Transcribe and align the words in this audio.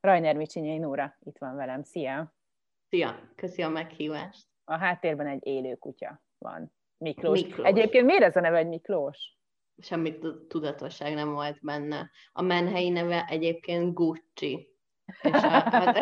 Rajner 0.00 0.36
Micsinyei 0.36 0.78
Nóra 0.78 1.16
itt 1.20 1.38
van 1.38 1.56
velem. 1.56 1.82
Szia! 1.82 2.34
Szia! 2.88 3.32
Köszi 3.34 3.62
a 3.62 3.68
meghívást! 3.68 4.46
A 4.64 4.76
háttérben 4.76 5.26
egy 5.26 5.46
élő 5.46 5.74
kutya 5.74 6.22
van. 6.38 6.72
Miklós. 6.98 7.42
Miklós. 7.42 7.66
Egyébként 7.66 8.06
miért 8.06 8.22
ez 8.22 8.36
a 8.36 8.40
neve 8.40 8.56
egy 8.56 8.68
Miklós? 8.68 9.38
Semmi 9.78 10.18
tudatosság 10.48 11.14
nem 11.14 11.32
volt 11.32 11.58
benne. 11.60 12.10
A 12.32 12.42
menhelyi 12.42 12.88
neve 12.88 13.26
egyébként 13.28 13.94
Gucci. 13.94 14.68
És 15.22 15.30
a, 15.32 15.64
az, 15.64 15.96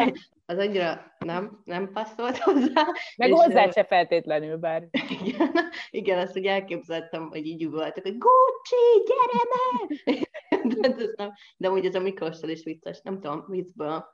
az 0.46 0.58
annyira 0.58 1.16
nem, 1.18 1.62
nem 1.64 1.92
passzolt 1.92 2.38
hozzá. 2.38 2.86
Meg 3.16 3.32
hozzá 3.32 3.70
se 3.70 3.84
feltétlenül, 3.84 4.56
bár. 4.56 4.88
Igen, 5.24 5.50
igen, 5.90 6.18
azt 6.18 6.36
úgy 6.36 6.46
elképzeltem, 6.46 7.28
hogy 7.28 7.46
így 7.46 7.70
voltak, 7.70 8.02
hogy 8.02 8.18
Gucci, 8.18 9.04
gyere 9.06 9.42
meg! 9.50 10.27
de, 10.80 10.88
de, 10.88 11.04
nem, 11.16 11.32
de 11.56 11.70
úgy 11.70 11.86
ez 11.86 11.94
a 11.94 12.00
Miklóssal 12.00 12.48
is 12.48 12.64
vicces, 12.64 13.00
nem 13.00 13.20
tudom, 13.20 13.44
viccből. 13.48 14.04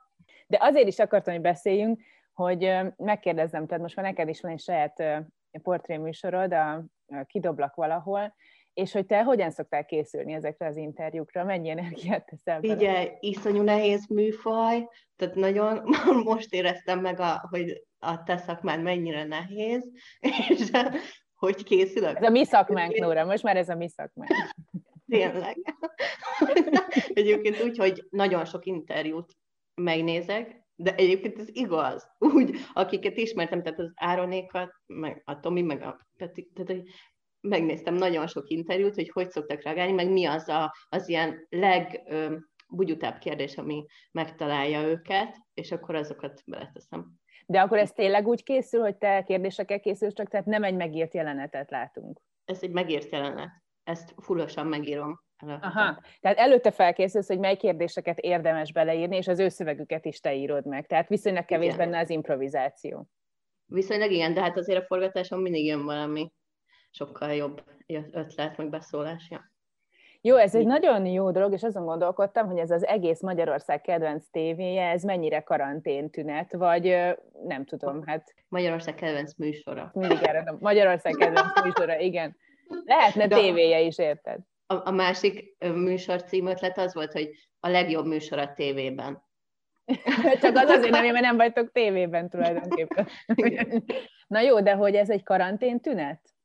De 0.47 0.57
azért 0.61 0.87
is 0.87 0.99
akartam, 0.99 1.33
hogy 1.33 1.43
beszéljünk, 1.43 2.01
hogy 2.33 2.73
megkérdezzem, 2.97 3.65
tehát 3.67 3.83
most 3.83 3.95
már 3.95 4.05
neked 4.05 4.29
is 4.29 4.41
van 4.41 4.51
egy 4.51 4.59
saját 4.59 5.03
portréműsorod, 5.61 6.53
a 6.53 6.85
Kidoblak 7.25 7.75
valahol, 7.75 8.35
és 8.73 8.91
hogy 8.91 9.05
te 9.05 9.23
hogyan 9.23 9.51
szoktál 9.51 9.85
készülni 9.85 10.33
ezekre 10.33 10.67
az 10.67 10.77
interjúkra? 10.77 11.43
Mennyi 11.43 11.69
energiát 11.69 12.25
teszel 12.25 12.59
bele? 12.59 12.75
Ugye, 12.75 13.11
iszonyú 13.19 13.61
nehéz 13.61 14.07
műfaj, 14.07 14.87
tehát 15.15 15.35
nagyon 15.35 15.81
most 16.23 16.53
éreztem 16.53 16.99
meg, 16.99 17.19
a, 17.19 17.47
hogy 17.49 17.83
a 17.99 18.23
te 18.23 18.37
szakmád 18.37 18.81
mennyire 18.81 19.23
nehéz, 19.23 19.91
és 20.49 20.71
hogy 21.35 21.63
készülök. 21.63 22.17
Ez 22.17 22.23
a 22.23 22.29
mi 22.29 22.45
szakmánk, 22.45 22.97
Nóra, 22.97 23.25
most 23.25 23.43
már 23.43 23.57
ez 23.57 23.69
a 23.69 23.75
mi 23.75 23.89
szakmánk. 23.89 24.31
Tényleg. 25.07 25.75
Egyébként 27.13 27.63
úgy, 27.63 27.77
hogy 27.77 28.07
nagyon 28.09 28.45
sok 28.45 28.65
interjút 28.65 29.37
megnézek, 29.81 30.63
de 30.75 30.95
egyébként 30.95 31.39
ez 31.39 31.47
igaz. 31.51 32.11
Úgy, 32.19 32.57
akiket 32.73 33.17
ismertem, 33.17 33.63
tehát 33.63 33.79
az 33.79 33.91
Áronékat, 33.95 34.71
meg 34.85 35.21
a 35.25 35.39
Tomi, 35.39 35.61
meg 35.61 35.81
a 35.81 36.07
Peti, 36.17 36.51
tehát 36.53 36.71
hogy 36.71 36.83
megnéztem 37.41 37.93
nagyon 37.93 38.27
sok 38.27 38.49
interjút, 38.49 38.95
hogy 38.95 39.09
hogy 39.09 39.29
szoktak 39.29 39.63
reagálni, 39.63 39.91
meg 39.91 40.11
mi 40.11 40.25
az 40.25 40.47
a, 40.47 40.75
az 40.89 41.09
ilyen 41.09 41.47
legbugyutább 41.49 43.17
kérdés, 43.17 43.57
ami 43.57 43.85
megtalálja 44.11 44.81
őket, 44.81 45.37
és 45.53 45.71
akkor 45.71 45.95
azokat 45.95 46.41
beleteszem. 46.45 47.13
De 47.47 47.61
akkor 47.61 47.77
ez 47.77 47.91
tényleg 47.91 48.27
úgy 48.27 48.43
készül, 48.43 48.81
hogy 48.81 48.97
te 48.97 49.23
kérdésekkel 49.23 49.79
készülsz, 49.79 50.13
csak 50.13 50.29
tehát 50.29 50.45
nem 50.45 50.63
egy 50.63 50.75
megírt 50.75 51.13
jelenetet 51.13 51.69
látunk? 51.69 52.21
Ez 52.45 52.63
egy 52.63 52.71
megírt 52.71 53.11
jelenet. 53.11 53.64
Ezt 53.85 54.13
fullosan 54.17 54.67
megírom. 54.67 55.23
Aha, 55.61 56.01
tehát 56.21 56.37
előtte 56.37 56.71
felkészülsz, 56.71 57.27
hogy 57.27 57.39
mely 57.39 57.55
kérdéseket 57.55 58.19
érdemes 58.19 58.71
beleírni, 58.71 59.15
és 59.15 59.27
az 59.27 59.39
ő 59.39 59.47
szövegüket 59.47 60.05
is 60.05 60.19
te 60.19 60.35
írod 60.35 60.65
meg. 60.65 60.85
Tehát 60.85 61.07
viszonylag 61.07 61.45
kevés 61.45 61.73
igen. 61.73 61.77
benne 61.77 61.99
az 61.99 62.09
improvizáció. 62.09 63.07
Viszonylag 63.65 64.11
igen, 64.11 64.33
de 64.33 64.41
hát 64.41 64.57
azért 64.57 64.81
a 64.81 64.85
forgatáson 64.85 65.39
mindig 65.39 65.65
jön 65.65 65.83
valami 65.83 66.31
sokkal 66.91 67.33
jobb 67.33 67.63
ötlet, 68.11 68.57
meg 68.57 68.69
beszólás. 68.69 69.27
Ja. 69.29 69.53
Jó, 70.21 70.35
ez 70.35 70.55
egy 70.55 70.65
nagyon 70.65 71.05
jó 71.05 71.31
dolog, 71.31 71.53
és 71.53 71.63
azon 71.63 71.85
gondolkodtam, 71.85 72.47
hogy 72.47 72.57
ez 72.57 72.71
az 72.71 72.85
egész 72.85 73.21
Magyarország 73.21 73.81
kedvenc 73.81 74.25
tévéje, 74.31 74.89
ez 74.89 75.03
mennyire 75.03 75.39
karantén 75.39 76.09
tünet, 76.09 76.53
vagy 76.53 77.15
nem 77.43 77.65
tudom, 77.65 78.03
hát... 78.05 78.33
Magyarország 78.47 78.95
kedvenc 78.95 79.35
műsora. 79.37 79.91
Mindig 79.93 80.17
erre, 80.21 80.55
Magyarország 80.59 81.13
kedvenc 81.13 81.61
műsora, 81.63 81.99
igen. 81.99 82.37
Lehetne 82.85 83.27
De 83.27 83.35
tévéje 83.35 83.81
is, 83.81 83.97
érted? 83.97 84.39
A, 84.67 84.87
a 84.87 84.91
másik 84.91 85.55
műsor 85.59 86.23
címötlet 86.23 86.77
az 86.77 86.93
volt, 86.93 87.11
hogy 87.11 87.29
a 87.59 87.67
legjobb 87.67 88.05
műsor 88.05 88.37
a 88.37 88.53
tévében. 88.53 89.23
Csak 90.41 90.55
az 90.55 90.69
azért 90.69 90.89
nem, 91.01 91.03
mert 91.03 91.19
nem 91.19 91.37
vagytok 91.37 91.71
tévében 91.71 92.29
tulajdonképpen. 92.29 93.07
Na 94.27 94.39
jó, 94.39 94.61
de 94.61 94.73
hogy 94.73 94.95
ez 94.95 95.09
egy 95.09 95.23
karantén 95.23 95.79
tünet? 95.79 96.35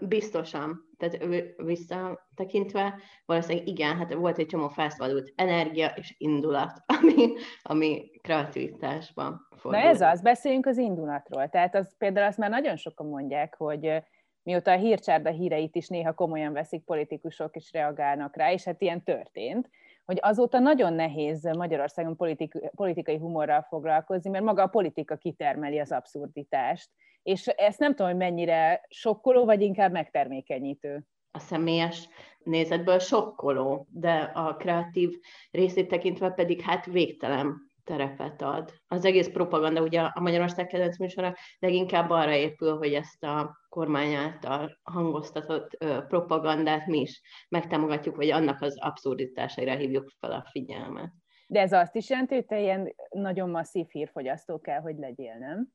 Biztosan. 0.00 0.90
Tehát 0.96 1.24
visszatekintve 1.56 2.94
valószínűleg 3.24 3.68
igen, 3.68 3.96
hát 3.96 4.14
volt 4.14 4.38
egy 4.38 4.46
csomó 4.46 4.68
felszabadult 4.68 5.32
energia 5.34 5.86
és 5.86 6.14
indulat, 6.18 6.82
ami, 7.00 7.32
ami 7.62 8.10
kreativitásban 8.20 9.48
fordul. 9.56 9.80
Na 9.80 9.86
ez 9.86 10.00
az, 10.00 10.22
beszéljünk 10.22 10.66
az 10.66 10.78
indulatról. 10.78 11.48
Tehát 11.48 11.74
az 11.74 11.96
például 11.98 12.26
azt 12.26 12.38
már 12.38 12.50
nagyon 12.50 12.76
sokan 12.76 13.06
mondják, 13.06 13.54
hogy 13.56 14.02
mióta 14.42 14.70
a 14.70 14.76
hírcsárda 14.76 15.30
híreit 15.30 15.76
is 15.76 15.88
néha 15.88 16.12
komolyan 16.12 16.52
veszik 16.52 16.84
politikusok, 16.84 17.56
és 17.56 17.72
reagálnak 17.72 18.36
rá, 18.36 18.52
és 18.52 18.64
hát 18.64 18.82
ilyen 18.82 19.02
történt, 19.02 19.70
hogy 20.04 20.18
azóta 20.20 20.58
nagyon 20.58 20.92
nehéz 20.92 21.44
Magyarországon 21.56 22.16
politik, 22.16 22.52
politikai 22.74 23.16
humorral 23.16 23.66
foglalkozni, 23.68 24.30
mert 24.30 24.44
maga 24.44 24.62
a 24.62 24.66
politika 24.66 25.16
kitermeli 25.16 25.78
az 25.78 25.92
abszurditást. 25.92 26.90
És 27.22 27.46
ezt 27.46 27.78
nem 27.78 27.94
tudom, 27.94 28.10
hogy 28.10 28.20
mennyire 28.20 28.86
sokkoló, 28.88 29.44
vagy 29.44 29.62
inkább 29.62 29.92
megtermékenyítő. 29.92 31.06
A 31.30 31.38
személyes 31.38 32.08
nézetből 32.38 32.98
sokkoló, 32.98 33.86
de 33.90 34.30
a 34.34 34.56
kreatív 34.56 35.10
részét 35.50 35.88
tekintve 35.88 36.30
pedig 36.30 36.60
hát 36.60 36.84
végtelen 36.86 37.71
terepet 37.84 38.42
ad. 38.42 38.72
Az 38.86 39.04
egész 39.04 39.28
propaganda, 39.28 39.82
ugye 39.82 40.00
a 40.00 40.20
Magyarország 40.20 40.66
kedvenc 40.66 40.98
műsora 40.98 41.34
leginkább 41.58 42.10
arra 42.10 42.34
épül, 42.34 42.76
hogy 42.76 42.94
ezt 42.94 43.24
a 43.24 43.56
kormány 43.68 44.14
által 44.14 44.80
hangoztatott 44.82 45.76
propagandát 46.08 46.86
mi 46.86 47.00
is 47.00 47.22
megtámogatjuk, 47.48 48.16
vagy 48.16 48.30
annak 48.30 48.60
az 48.60 48.80
abszurditásaira 48.80 49.76
hívjuk 49.76 50.10
fel 50.18 50.32
a 50.32 50.46
figyelmet. 50.50 51.12
De 51.46 51.60
ez 51.60 51.72
azt 51.72 51.94
is 51.94 52.10
jelenti, 52.10 52.34
hogy 52.34 52.46
te 52.46 52.60
ilyen 52.60 52.94
nagyon 53.10 53.50
masszív 53.50 53.86
hírfogyasztó 53.88 54.60
kell, 54.60 54.80
hogy 54.80 54.96
legyél, 54.98 55.34
nem? 55.38 55.68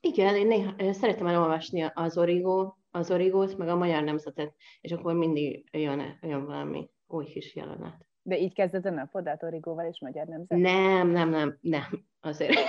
Igen, 0.00 0.36
én 0.36 0.46
néha 0.46 0.92
szeretem 0.92 1.26
elolvasni 1.26 1.90
az 1.94 2.18
origó, 2.18 2.78
az 2.90 3.10
origót, 3.10 3.56
meg 3.56 3.68
a 3.68 3.76
magyar 3.76 4.02
nemzetet, 4.02 4.54
és 4.80 4.92
akkor 4.92 5.14
mindig 5.14 5.68
jön, 5.72 6.18
jön 6.20 6.44
valami 6.44 6.90
új 7.06 7.24
kis 7.24 7.54
jelenet. 7.54 8.07
De 8.22 8.38
így 8.38 8.54
kezded 8.54 8.86
a 8.86 8.90
napodát 8.90 9.42
origóval 9.42 9.86
és 9.86 10.00
magyar 10.00 10.26
nemzet? 10.26 10.58
Nem, 10.58 11.08
nem, 11.08 11.28
nem, 11.28 11.58
nem, 11.60 12.04
azért. 12.20 12.58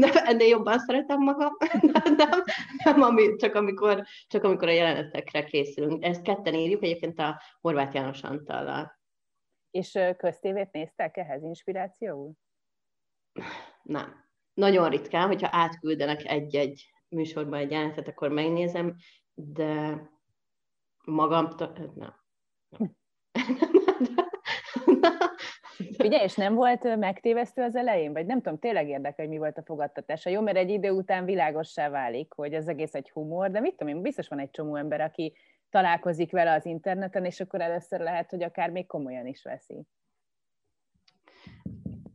De 0.00 0.24
ennél 0.24 0.48
jobban 0.48 0.78
szeretem 0.78 1.20
magam, 1.20 1.56
nem, 2.16 2.42
nem 2.84 3.02
ami, 3.02 3.36
csak, 3.36 3.54
amikor, 3.54 4.04
csak 4.26 4.44
amikor 4.44 4.68
a 4.68 4.72
jelenetekre 4.72 5.44
készülünk. 5.44 6.04
Ezt 6.04 6.22
ketten 6.22 6.54
írjuk 6.54 6.82
egyébként 6.82 7.18
a 7.18 7.40
Horváth 7.60 7.94
János 7.94 8.22
Antallal. 8.22 8.98
És 9.70 9.98
köztévét 10.16 10.72
néztek 10.72 11.16
ehhez 11.16 11.42
inspirációul? 11.42 12.32
Nem 13.82 14.24
nagyon 14.54 14.88
ritkán, 14.88 15.26
hogyha 15.26 15.48
átküldenek 15.50 16.24
egy-egy 16.24 16.92
műsorban 17.08 17.58
egy 17.58 17.70
jelenetet, 17.70 18.08
akkor 18.08 18.28
megnézem, 18.28 18.96
de 19.34 20.02
magam, 21.04 21.48
nem. 21.94 22.22
Ugye, 26.04 26.22
és 26.22 26.34
nem 26.34 26.54
volt 26.54 26.96
megtévesztő 26.96 27.62
az 27.62 27.76
elején? 27.76 28.12
Vagy 28.12 28.26
nem 28.26 28.40
tudom, 28.40 28.58
tényleg 28.58 28.88
érdekel, 28.88 29.24
hogy 29.24 29.28
mi 29.28 29.38
volt 29.38 29.58
a 29.58 29.62
fogadtatása. 29.62 30.30
Jó, 30.30 30.40
mert 30.40 30.56
egy 30.56 30.70
idő 30.70 30.90
után 30.90 31.24
világossá 31.24 31.88
válik, 31.88 32.32
hogy 32.32 32.52
ez 32.54 32.68
egész 32.68 32.94
egy 32.94 33.10
humor, 33.10 33.50
de 33.50 33.60
mit 33.60 33.74
tudom 33.76 33.94
én, 33.94 34.02
biztos 34.02 34.28
van 34.28 34.38
egy 34.38 34.50
csomó 34.50 34.76
ember, 34.76 35.00
aki 35.00 35.32
találkozik 35.70 36.32
vele 36.32 36.52
az 36.52 36.66
interneten, 36.66 37.24
és 37.24 37.40
akkor 37.40 37.60
először 37.60 38.00
lehet, 38.00 38.30
hogy 38.30 38.42
akár 38.42 38.70
még 38.70 38.86
komolyan 38.86 39.26
is 39.26 39.42
veszi. 39.42 39.86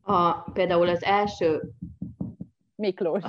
A, 0.01 0.51
például 0.51 0.87
az 0.87 1.03
első 1.03 1.61
Miklós. 2.79 3.23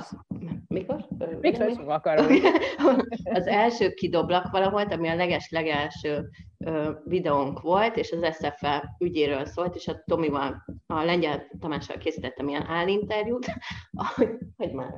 Mikor? 0.67 1.07
Miklós 1.41 1.77
Makaron. 1.77 2.27
Az 3.39 3.47
első 3.47 3.89
kidoblak 3.89 4.51
valahol, 4.51 4.81
ami 4.81 5.07
a 5.07 5.15
leges-legelső 5.15 6.29
videónk 7.03 7.61
volt, 7.61 7.97
és 7.97 8.11
az 8.11 8.35
SFE 8.35 8.95
ügyéről 8.99 9.45
szólt, 9.45 9.75
és 9.75 9.87
a 9.87 10.03
Tomival, 10.05 10.65
a 10.87 11.03
Lengyel 11.03 11.47
Tamással 11.59 11.97
készítettem 11.97 12.47
ilyen 12.47 12.65
állinterjút, 12.67 13.45
hogy 14.57 14.71
már 14.71 14.93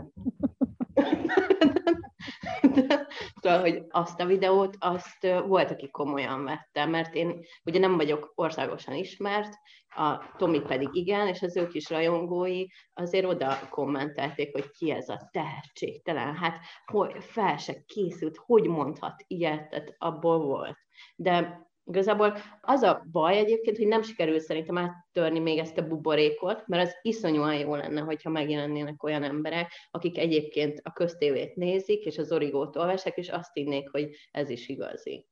Szóval, 3.41 3.59
hogy 3.59 3.83
azt 3.89 4.19
a 4.19 4.25
videót, 4.25 4.75
azt 4.79 5.27
volt, 5.47 5.71
aki 5.71 5.89
komolyan 5.89 6.43
vette, 6.43 6.85
mert 6.85 7.15
én 7.15 7.45
ugye 7.65 7.79
nem 7.79 7.95
vagyok 7.97 8.31
országosan 8.35 8.95
ismert, 8.95 9.53
a 9.95 10.35
Tomi 10.37 10.61
pedig 10.61 10.89
igen, 10.91 11.27
és 11.27 11.41
az 11.41 11.57
ő 11.57 11.67
kis 11.67 11.89
rajongói 11.89 12.65
azért 12.93 13.25
oda 13.25 13.59
kommentelték, 13.69 14.51
hogy 14.51 14.69
ki 14.69 14.91
ez 14.91 15.09
a 15.09 15.29
tehetségtelen, 15.31 16.35
hát 16.35 16.59
hogy 16.85 17.23
fel 17.23 17.57
se 17.57 17.83
készült, 17.85 18.37
hogy 18.45 18.67
mondhat 18.67 19.23
ilyet, 19.27 19.69
tehát 19.69 19.95
abból 19.97 20.39
volt. 20.39 20.77
De 21.15 21.67
Igazából 21.85 22.37
az 22.61 22.81
a 22.81 23.05
baj 23.11 23.37
egyébként, 23.37 23.77
hogy 23.77 23.87
nem 23.87 24.01
sikerül 24.01 24.39
szerintem 24.39 24.77
áttörni 24.77 25.39
még 25.39 25.57
ezt 25.57 25.77
a 25.77 25.87
buborékot, 25.87 26.67
mert 26.67 26.87
az 26.87 26.95
iszonyúan 27.01 27.55
jó 27.55 27.75
lenne, 27.75 28.01
hogyha 28.01 28.29
megjelennének 28.29 29.03
olyan 29.03 29.23
emberek, 29.23 29.71
akik 29.91 30.17
egyébként 30.17 30.79
a 30.83 30.93
köztévét 30.93 31.55
nézik, 31.55 32.05
és 32.05 32.17
az 32.17 32.31
origót 32.31 32.75
olvassák, 32.75 33.17
és 33.17 33.29
azt 33.29 33.53
hinnék, 33.53 33.89
hogy 33.89 34.09
ez 34.31 34.49
is 34.49 34.69
igazi. 34.69 35.27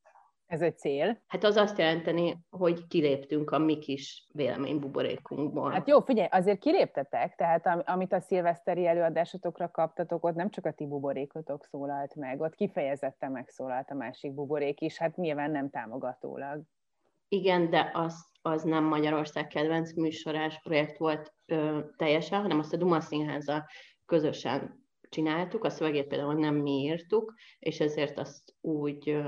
Ez 0.51 0.61
egy 0.61 0.77
cél. 0.77 1.21
Hát 1.27 1.43
az 1.43 1.55
azt 1.55 1.77
jelenteni, 1.77 2.37
hogy 2.49 2.87
kiléptünk 2.87 3.51
a 3.51 3.57
mi 3.57 3.77
kis 3.77 4.27
véleménybuborékunkból. 4.33 5.71
Hát 5.71 5.87
jó, 5.87 5.99
figyelj, 5.99 6.27
azért 6.31 6.59
kiléptetek, 6.59 7.35
tehát 7.35 7.89
amit 7.89 8.13
a 8.13 8.19
szilveszteri 8.19 8.87
előadásotokra 8.87 9.71
kaptatok, 9.71 10.25
ott 10.25 10.35
nem 10.35 10.49
csak 10.49 10.65
a 10.65 10.71
ti 10.71 10.87
buborékotok 10.87 11.63
szólalt 11.63 12.15
meg, 12.15 12.41
ott 12.41 12.55
kifejezetten 12.55 13.31
megszólalt 13.31 13.89
a 13.89 13.93
másik 13.93 14.33
buborék 14.33 14.81
is, 14.81 14.97
hát 14.97 15.15
nyilván 15.15 15.51
nem 15.51 15.69
támogatólag. 15.69 16.61
Igen, 17.27 17.69
de 17.69 17.91
az, 17.93 18.25
az 18.41 18.63
nem 18.63 18.83
Magyarország 18.83 19.47
kedvenc 19.47 19.93
műsorás 19.93 20.59
projekt 20.63 20.97
volt 20.97 21.33
ö, 21.45 21.79
teljesen, 21.97 22.41
hanem 22.41 22.59
azt 22.59 22.73
a 22.73 22.77
Duma 22.77 23.01
Színháza 23.01 23.65
közösen 24.05 24.85
csináltuk, 25.09 25.63
a 25.63 25.69
szövegét 25.69 26.07
például 26.07 26.33
nem 26.33 26.55
mi 26.55 26.71
írtuk, 26.71 27.33
és 27.59 27.79
ezért 27.79 28.19
azt 28.19 28.55
úgy 28.61 29.21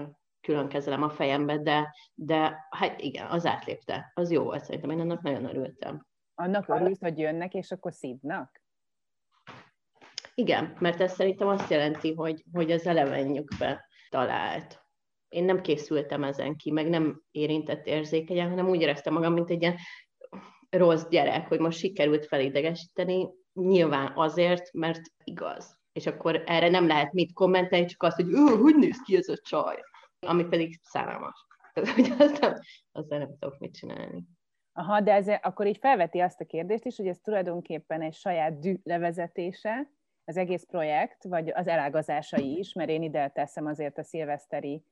külön 0.44 0.68
kezelem 0.68 1.04
a 1.04 1.10
fejembe, 1.10 1.58
de, 1.58 1.96
de 2.14 2.68
hát 2.70 3.02
igen, 3.02 3.28
az 3.28 3.46
átlépte. 3.46 4.12
Az 4.14 4.32
jó 4.32 4.44
volt 4.44 4.64
szerintem, 4.64 4.90
én 4.90 5.00
annak 5.00 5.22
nagyon 5.22 5.46
örültem. 5.46 6.08
Annak 6.36 6.70
örülsz, 6.70 7.00
hogy 7.00 7.18
jönnek, 7.18 7.54
és 7.54 7.72
akkor 7.72 7.94
szívnak? 7.94 8.62
Igen, 10.36 10.76
mert 10.80 11.02
ez 11.02 11.14
szerintem 11.14 11.48
azt 11.48 11.70
jelenti, 11.70 12.14
hogy, 12.14 12.44
hogy 12.52 12.72
az 12.72 12.88
elevenjükbe 12.88 13.86
talált. 14.10 14.82
Én 15.30 15.44
nem 15.44 15.62
készültem 15.62 16.24
ezen 16.24 16.56
ki, 16.56 16.72
meg 16.72 16.90
nem 16.90 17.22
érintett 17.32 17.86
érzékenyen, 17.86 18.50
hanem 18.50 18.70
úgy 18.70 18.82
éreztem 18.82 19.14
magam, 19.14 19.34
mint 19.34 19.50
egy 19.50 19.62
ilyen 19.62 19.78
rossz 20.70 21.08
gyerek, 21.10 21.48
hogy 21.48 21.60
most 21.60 21.78
sikerült 21.78 22.26
felidegesíteni, 22.26 23.30
nyilván 23.54 24.12
azért, 24.16 24.74
mert 24.74 25.02
igaz. 25.24 25.78
És 25.92 26.06
akkor 26.06 26.44
erre 26.46 26.70
nem 26.70 26.88
lehet 26.88 27.14
mit 27.14 27.34
kommentelni, 27.34 27.86
csak 27.86 28.04
azt, 28.04 28.16
hogy 28.16 28.26
hogy 28.60 28.76
néz 28.76 29.02
ki 29.02 29.16
ez 29.16 29.28
a 29.28 29.38
csaj 29.38 29.80
ami 30.26 30.44
pedig 30.44 30.80
szállalmas. 30.84 31.48
Tehát, 31.74 31.90
hogy 31.90 32.14
aztán, 32.18 32.62
aztán 32.92 33.20
nem 33.20 33.38
tudok 33.40 33.60
mit 33.60 33.74
csinálni. 33.74 34.24
Aha, 34.74 35.02
de 35.02 35.14
ez 35.14 35.28
akkor 35.28 35.68
így 35.68 35.78
felveti 35.78 36.20
azt 36.20 36.42
a 36.42 36.46
kérdést 36.46 36.86
is, 36.86 36.98
hogy 36.98 37.08
ez 37.08 37.20
tulajdonképpen 37.20 38.02
egy 38.02 38.14
saját 38.14 38.60
dű 38.60 38.76
levezetése, 38.84 39.92
az 40.26 40.38
egész 40.38 40.64
projekt, 40.64 41.24
vagy 41.24 41.50
az 41.50 41.68
elágazásai 41.68 42.58
is, 42.58 42.74
mert 42.74 42.90
én 42.90 43.04
ide 43.04 43.30
teszem 43.30 43.66
azért 43.66 43.98
a 43.98 44.04
szilveszteri 44.04 44.84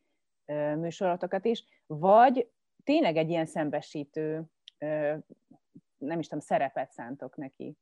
műsorotokat 0.75 1.45
is, 1.45 1.63
vagy 1.87 2.49
tényleg 2.83 3.17
egy 3.17 3.29
ilyen 3.29 3.45
szembesítő, 3.45 4.43
nem 5.97 6.19
is 6.19 6.27
tudom, 6.27 6.39
szerepet 6.39 6.91
szántok 6.91 7.35
neki? 7.35 7.77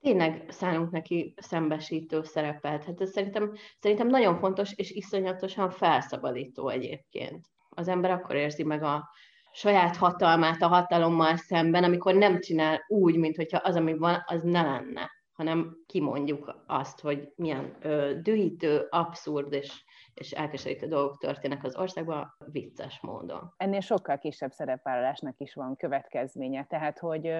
Tényleg 0.00 0.44
szánunk 0.48 0.90
neki 0.90 1.34
szembesítő 1.36 2.22
szerepet. 2.22 2.84
Hát 2.84 3.00
ez 3.00 3.10
szerintem, 3.10 3.52
szerintem 3.78 4.06
nagyon 4.06 4.38
fontos, 4.38 4.72
és 4.74 4.90
iszonyatosan 4.90 5.70
felszabadító 5.70 6.68
egyébként. 6.68 7.46
Az 7.68 7.88
ember 7.88 8.10
akkor 8.10 8.36
érzi 8.36 8.62
meg 8.62 8.82
a 8.82 9.08
saját 9.52 9.96
hatalmát 9.96 10.62
a 10.62 10.68
hatalommal 10.68 11.36
szemben, 11.36 11.84
amikor 11.84 12.14
nem 12.14 12.40
csinál 12.40 12.84
úgy, 12.88 13.16
mint 13.16 13.36
hogyha 13.36 13.58
az, 13.58 13.76
ami 13.76 13.96
van, 13.96 14.22
az 14.26 14.42
ne 14.42 14.62
lenne, 14.62 15.10
hanem 15.32 15.76
kimondjuk 15.86 16.62
azt, 16.66 17.00
hogy 17.00 17.32
milyen 17.36 17.76
ö, 17.80 18.12
dühítő, 18.22 18.86
abszurd 18.90 19.52
és, 19.52 19.84
és 20.14 20.30
elkeserítő 20.30 20.86
dolgok 20.86 21.18
történnek 21.18 21.64
az 21.64 21.76
országban 21.76 22.36
vicces 22.44 23.00
módon. 23.02 23.54
Ennél 23.56 23.80
sokkal 23.80 24.18
kisebb 24.18 24.50
szerepvállalásnak 24.50 25.34
is 25.38 25.54
van 25.54 25.76
következménye. 25.76 26.64
Tehát, 26.64 26.98
hogy, 26.98 27.32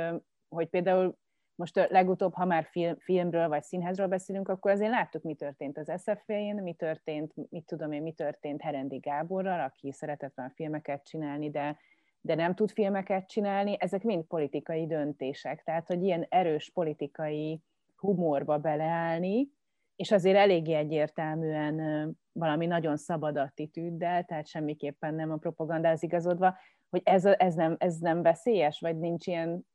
hogy 0.49 0.69
például 0.69 1.19
most 1.61 1.89
legutóbb, 1.91 2.35
ha 2.35 2.45
már 2.45 2.65
film, 2.71 2.97
filmről 2.99 3.49
vagy 3.49 3.63
színházról 3.63 4.07
beszélünk, 4.07 4.49
akkor 4.49 4.71
azért 4.71 4.91
láttuk, 4.91 5.23
mi 5.23 5.35
történt 5.35 5.79
az 5.79 5.93
SZF-én, 5.97 6.55
mi 6.55 6.75
történt, 6.75 7.33
mit 7.51 7.65
tudom 7.65 7.93
én, 7.93 8.03
mi 8.03 8.13
történt 8.13 8.63
Herendi 8.63 8.97
Gáborral, 8.97 9.61
aki 9.61 9.93
szeretett 9.93 10.33
volna 10.35 10.53
filmeket 10.55 11.05
csinálni, 11.05 11.51
de, 11.51 11.77
de 12.21 12.35
nem 12.35 12.55
tud 12.55 12.71
filmeket 12.71 13.29
csinálni. 13.29 13.77
Ezek 13.79 14.03
mind 14.03 14.25
politikai 14.25 14.87
döntések. 14.87 15.63
Tehát, 15.63 15.87
hogy 15.87 16.03
ilyen 16.03 16.27
erős 16.29 16.71
politikai 16.75 17.61
humorba 17.97 18.59
beleállni, 18.59 19.49
és 19.97 20.11
azért 20.11 20.37
eléggé 20.37 20.75
egyértelműen 20.75 22.11
valami 22.33 22.67
nagyon 22.67 22.97
szabad 22.97 23.37
attitűddel, 23.37 24.25
tehát 24.25 24.47
semmiképpen 24.47 25.15
nem 25.15 25.31
a 25.31 25.37
propagandáz 25.37 26.03
igazodva, 26.03 26.57
hogy 26.91 27.01
ez, 27.05 27.25
ez, 27.25 27.55
nem, 27.55 27.77
ez 27.79 27.97
nem 27.97 28.23
veszélyes, 28.23 28.81
vagy 28.81 28.99
nincs 28.99 29.27
ilyen 29.27 29.69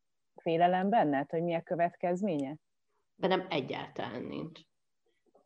félelem 0.45 0.89
benned, 0.89 1.29
hogy 1.29 1.43
mi 1.43 1.53
a 1.53 1.61
következménye? 1.61 2.55
Bennem 3.15 3.45
egyáltalán 3.49 4.23
nincs. 4.23 4.59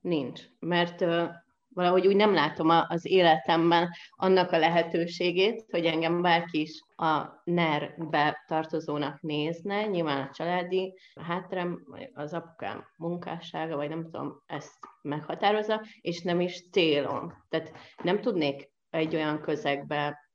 Nincs, 0.01 0.41
mert 0.59 1.01
uh, 1.01 1.29
valahogy 1.73 2.07
úgy 2.07 2.15
nem 2.15 2.33
látom 2.33 2.69
az 2.69 3.05
életemben 3.05 3.89
annak 4.15 4.51
a 4.51 4.57
lehetőségét, 4.57 5.65
hogy 5.69 5.85
engem 5.85 6.21
bárki 6.21 6.61
is 6.61 6.83
a 6.95 7.41
NER-be 7.43 8.43
tartozónak 8.47 9.21
nézne, 9.21 9.85
nyilván 9.85 10.27
a 10.27 10.31
családi 10.33 10.93
hátrám, 11.21 11.83
vagy 11.85 12.09
az 12.13 12.33
apukám 12.33 12.85
munkássága, 12.97 13.75
vagy 13.75 13.89
nem 13.89 14.03
tudom, 14.03 14.43
ezt 14.45 14.73
meghatározza, 15.01 15.85
és 16.01 16.21
nem 16.21 16.39
is 16.39 16.69
célom. 16.71 17.33
Tehát 17.49 17.71
nem 18.03 18.21
tudnék 18.21 18.69
egy 18.89 19.15
olyan 19.15 19.41
közegbe 19.41 20.28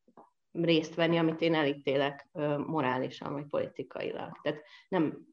részt 0.62 0.94
venni, 0.94 1.18
amit 1.18 1.40
én 1.40 1.54
elítélek 1.54 2.28
morálisan 2.66 3.32
vagy 3.32 3.46
politikailag. 3.46 4.38
Tehát 4.42 4.62
nem, 4.88 5.26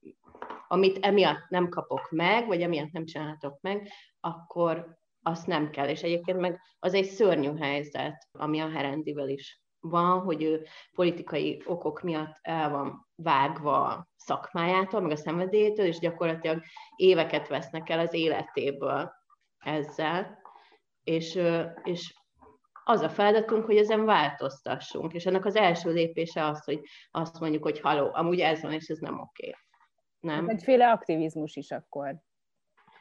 amit 0.68 1.06
emiatt 1.06 1.50
nem 1.50 1.70
kapok 1.70 2.12
meg, 2.12 2.48
vagy 2.48 2.62
emiatt 2.62 2.92
nem 2.92 3.06
csinálhatok 3.06 3.62
meg, 3.62 3.90
akkor 4.20 5.00
azt 5.22 5.48
nem 5.48 5.70
kell. 5.70 5.88
És 5.88 6.04
egyébként 6.04 6.40
meg 6.40 6.62
az 6.80 6.94
egy 6.94 7.06
szörnyű 7.06 7.58
helyzet, 7.58 8.28
ami 8.32 8.60
a 8.60 8.70
Herendivel 8.70 9.30
is 9.30 9.62
van, 9.80 10.20
hogy 10.20 10.44
ő 10.44 10.66
politikai 10.96 11.62
okok 11.66 12.02
miatt 12.02 12.38
el 12.42 12.70
van 12.70 13.08
vágva 13.16 14.08
szakmájától, 14.16 15.02
meg 15.02 15.12
a 15.12 15.16
szenvedélyétől, 15.16 15.86
és 15.86 16.00
gyakorlatilag 16.00 16.64
éveket 16.96 17.48
vesznek 17.48 17.90
el 17.90 18.00
az 18.00 18.14
életéből 18.14 19.12
ezzel, 19.58 20.40
és, 21.04 21.40
és 21.84 22.21
az 22.84 23.02
a 23.02 23.10
feladatunk, 23.10 23.66
hogy 23.66 23.78
ezen 23.78 24.06
változtassunk, 24.06 25.14
és 25.14 25.26
ennek 25.26 25.46
az 25.46 25.56
első 25.56 25.92
lépése 25.92 26.46
az, 26.46 26.64
hogy 26.64 26.82
azt 27.12 27.40
mondjuk, 27.40 27.64
hogy 27.64 27.80
haló, 27.80 28.10
amúgy 28.14 28.40
ez 28.40 28.62
van, 28.62 28.72
és 28.72 28.88
ez 28.88 28.98
nem 28.98 29.20
oké. 29.20 29.48
Okay. 29.48 29.56
Nem? 30.20 30.50
Egyféle 30.50 30.92
aktivizmus 30.92 31.56
is 31.56 31.72
akkor. 31.72 32.16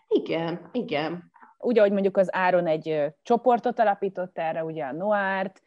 Igen, 0.08 0.68
igen. 0.72 1.32
Úgy, 1.58 1.78
ahogy 1.78 1.92
mondjuk 1.92 2.16
az 2.16 2.34
Áron 2.34 2.66
egy 2.66 3.14
csoportot 3.22 3.78
alapított 3.78 4.38
erre, 4.38 4.64
ugye 4.64 4.84
a 4.84 4.92
Noárt, 4.92 5.62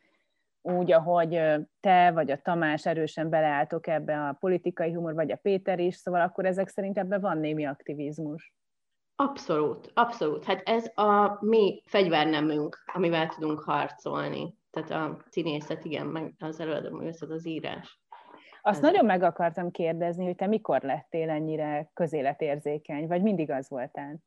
úgy, 0.62 0.92
ahogy 0.92 1.42
te 1.80 2.12
vagy 2.12 2.32
a 2.32 2.42
Tamás 2.42 2.86
erősen 2.86 3.30
beleálltok 3.30 3.88
ebbe 3.88 4.28
a 4.28 4.38
politikai 4.40 4.92
humor, 4.92 5.14
vagy 5.14 5.32
a 5.32 5.36
Péter 5.36 5.80
is, 5.80 5.96
szóval 5.96 6.22
akkor 6.22 6.46
ezek 6.46 6.68
szerint 6.68 6.98
ebben 6.98 7.22
van 7.22 7.38
némi 7.38 7.66
aktivizmus. 7.66 8.54
Abszolút, 9.16 9.92
abszolút. 9.94 10.44
Hát 10.44 10.62
ez 10.70 10.92
a 10.96 11.38
mi 11.46 11.84
fegyvernemünk, 11.86 12.84
amivel 12.94 13.28
tudunk 13.28 13.60
harcolni. 13.60 14.58
Tehát 14.72 14.92
a 14.92 15.24
színészet, 15.30 15.86
igen, 15.86 16.08
meg 16.08 16.34
az 16.40 16.60
előadó 16.60 16.98
művészet, 16.98 17.30
az 17.30 17.48
írás. 17.48 18.02
Azt 18.62 18.76
ez 18.78 18.84
nagyon 18.84 19.06
meg 19.06 19.24
akartam 19.24 19.72
kérdezni, 19.72 20.26
hogy 20.26 20.36
te 20.36 20.48
mikor 20.48 20.82
lettél 20.82 21.30
ennyire 21.30 21.90
közéletérzékeny, 21.94 23.08
vagy 23.08 23.22
mindig 23.22 23.52
az 23.52 23.70
voltál? 23.70 24.20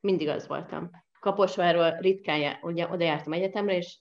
Mindig 0.00 0.28
az 0.28 0.46
voltam. 0.46 0.90
Kaposváról 1.20 1.96
ritkán, 1.98 2.58
ugye 2.62 2.88
oda 2.88 3.04
jártam 3.04 3.32
egyetemre, 3.32 3.76
és 3.76 3.98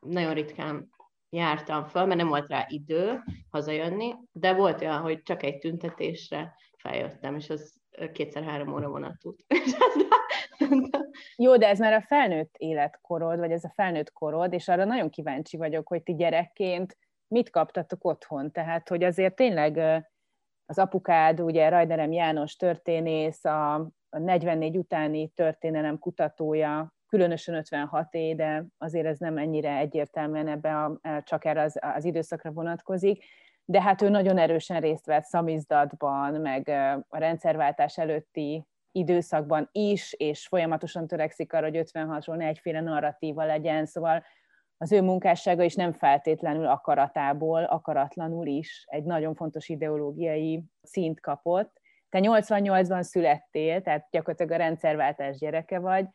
nagyon 0.00 0.34
ritkán 0.34 0.90
jártam 1.30 1.84
föl, 1.84 2.04
mert 2.04 2.20
nem 2.20 2.28
volt 2.28 2.48
rá 2.48 2.66
idő 2.68 3.22
hazajönni, 3.50 4.14
de 4.32 4.54
volt 4.54 4.80
olyan, 4.80 5.00
hogy 5.00 5.22
csak 5.22 5.42
egy 5.42 5.58
tüntetésre 5.58 6.54
feljöttem, 6.76 7.36
és 7.36 7.50
az 7.50 7.79
kétszer-három 8.12 8.72
óra 8.72 8.88
vonatút. 8.88 9.44
Jó, 11.36 11.56
de 11.56 11.68
ez 11.68 11.78
már 11.78 11.92
a 11.92 12.00
felnőtt 12.00 12.54
életkorod, 12.58 13.38
vagy 13.38 13.50
ez 13.50 13.64
a 13.64 13.72
felnőtt 13.74 14.12
korod, 14.12 14.52
és 14.52 14.68
arra 14.68 14.84
nagyon 14.84 15.10
kíváncsi 15.10 15.56
vagyok, 15.56 15.88
hogy 15.88 16.02
ti 16.02 16.14
gyerekként 16.14 16.96
mit 17.28 17.50
kaptatok 17.50 18.04
otthon. 18.04 18.52
Tehát, 18.52 18.88
hogy 18.88 19.04
azért 19.04 19.34
tényleg 19.34 19.78
az 20.66 20.78
apukád, 20.78 21.40
ugye 21.40 21.68
Rajderem 21.68 22.12
János 22.12 22.56
történész, 22.56 23.44
a 23.44 23.90
44 24.10 24.76
utáni 24.76 25.28
történelem 25.28 25.98
kutatója, 25.98 26.94
különösen 27.06 27.54
56 27.54 28.14
é, 28.14 28.34
de 28.34 28.64
azért 28.78 29.06
ez 29.06 29.18
nem 29.18 29.38
ennyire 29.38 29.76
egyértelműen 29.76 30.48
ebbe 30.48 30.76
a, 30.76 31.00
csak 31.24 31.44
erre 31.44 31.62
az, 31.62 31.78
az 31.80 32.04
időszakra 32.04 32.50
vonatkozik 32.50 33.24
de 33.64 33.82
hát 33.82 34.02
ő 34.02 34.08
nagyon 34.08 34.38
erősen 34.38 34.80
részt 34.80 35.06
vett 35.06 35.24
szamizdatban, 35.24 36.34
meg 36.34 36.68
a 37.08 37.18
rendszerváltás 37.18 37.98
előtti 37.98 38.64
időszakban 38.92 39.68
is, 39.72 40.12
és 40.12 40.46
folyamatosan 40.46 41.06
törekszik 41.06 41.52
arra, 41.52 41.64
hogy 41.64 41.90
56-ról 41.92 42.36
ne 42.36 42.46
egyféle 42.46 42.80
narratíva 42.80 43.44
legyen, 43.44 43.86
szóval 43.86 44.22
az 44.76 44.92
ő 44.92 45.02
munkássága 45.02 45.62
is 45.62 45.74
nem 45.74 45.92
feltétlenül 45.92 46.66
akaratából, 46.66 47.64
akaratlanul 47.64 48.46
is 48.46 48.84
egy 48.88 49.04
nagyon 49.04 49.34
fontos 49.34 49.68
ideológiai 49.68 50.64
szint 50.82 51.20
kapott. 51.20 51.80
Te 52.08 52.18
88-ban 52.22 53.02
születtél, 53.02 53.80
tehát 53.80 54.06
gyakorlatilag 54.10 54.52
a 54.52 54.56
rendszerváltás 54.56 55.38
gyereke 55.38 55.78
vagy, 55.78 56.06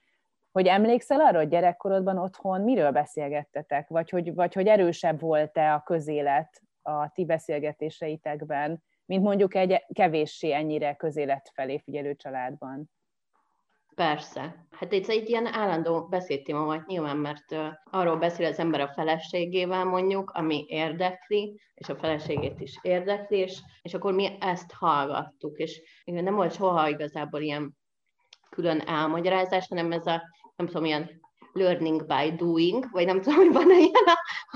hogy 0.52 0.68
emlékszel 0.68 1.20
arra, 1.20 1.38
hogy 1.38 1.48
gyerekkorodban 1.48 2.18
otthon 2.18 2.62
miről 2.62 2.92
beszélgettetek, 2.92 3.88
vagy 3.88 4.10
hogy, 4.10 4.34
vagy 4.34 4.54
hogy 4.54 4.68
erősebb 4.68 5.20
volt-e 5.20 5.74
a 5.74 5.84
közélet 5.84 6.62
a 6.86 7.12
ti 7.14 7.26
beszélgetéseitekben, 7.26 8.84
mint 9.06 9.24
mondjuk 9.24 9.56
egy 9.56 9.86
kevéssé 9.94 10.52
ennyire 10.52 10.96
közélet 10.96 11.52
felé 11.54 11.80
figyelő 11.80 12.16
családban? 12.16 12.90
Persze. 13.96 14.68
Hát 14.72 14.94
ez 14.94 15.10
egy 15.10 15.30
ilyen 15.30 15.46
állandó 15.46 16.08
beszédtéma 16.08 16.64
volt 16.64 16.86
nyilván, 16.86 17.18
mert 17.18 17.52
uh, 17.52 17.68
arról 17.84 18.18
beszél 18.18 18.46
az 18.46 18.60
ember 18.60 18.80
a 18.80 18.92
feleségével 18.94 19.86
mondjuk, 19.86 20.32
ami 20.32 20.66
érdekli, 20.68 21.60
és 21.74 21.90
a 21.90 21.96
feleségét 21.96 22.60
is 22.60 22.80
érdekli, 22.82 23.38
és, 23.38 23.62
és 23.82 23.94
akkor 23.94 24.14
mi 24.14 24.38
ezt 24.40 24.72
hallgattuk, 24.72 25.58
és 25.58 25.82
nem 26.06 26.36
volt 26.36 26.54
soha 26.54 26.90
igazából 26.90 27.42
ilyen 27.42 27.78
külön 28.50 28.80
elmagyarázás, 28.80 29.68
hanem 29.68 29.92
ez 29.92 30.06
a, 30.06 30.22
nem 30.56 30.68
tudom, 30.68 30.86
ilyen 30.86 31.22
learning 31.54 32.06
by 32.06 32.36
doing, 32.36 32.88
vagy 32.92 33.06
nem 33.06 33.22
tudom, 33.22 33.38
hogy 33.38 33.54
van-e 33.54 33.78
ilyen, 33.78 34.04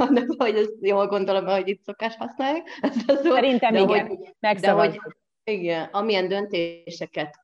hanem 0.06 0.26
hogy 0.38 0.56
ezt 0.56 0.76
jól 0.80 1.08
gondolom, 1.08 1.46
hogy 1.46 1.68
itt 1.68 1.84
szokás 1.84 2.16
használni. 2.16 2.60
Szerintem 3.24 3.74
de 3.74 3.80
igen, 3.80 4.08
hogy, 4.08 4.60
de 4.60 4.72
hogy, 4.72 5.00
igen, 5.44 5.90
amilyen 5.92 6.28
döntéseket 6.28 7.36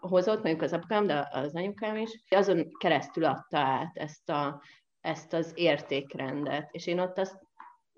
hozott, 0.00 0.42
mondjuk 0.42 0.62
az 0.62 0.72
apukám, 0.72 1.06
de 1.06 1.28
az 1.32 1.54
anyukám 1.54 1.96
is, 1.96 2.24
azon 2.28 2.66
keresztül 2.78 3.24
adta 3.24 3.58
át 3.58 3.96
ezt, 3.96 4.30
a, 4.30 4.62
ezt 5.00 5.32
az 5.32 5.52
értékrendet. 5.54 6.68
És 6.72 6.86
én 6.86 6.98
ott 6.98 7.18
azt 7.18 7.38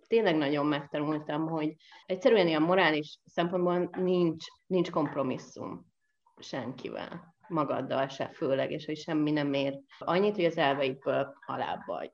tényleg 0.07 0.37
nagyon 0.37 0.67
megtanultam, 0.67 1.49
hogy 1.49 1.75
egyszerűen 2.07 2.47
ilyen 2.47 2.63
morális 2.63 3.19
szempontból 3.25 3.91
nincs, 3.99 4.45
nincs 4.67 4.91
kompromisszum 4.91 5.93
senkivel 6.41 7.35
magaddal 7.49 8.09
se 8.09 8.29
főleg, 8.29 8.71
és 8.71 8.87
hogy 8.87 8.97
semmi 8.97 9.31
nem 9.31 9.53
ér 9.53 9.79
annyit, 9.99 10.35
hogy 10.35 10.45
az 10.45 10.57
elveidből 10.57 11.35
halább 11.47 11.81
vagy. 11.87 12.13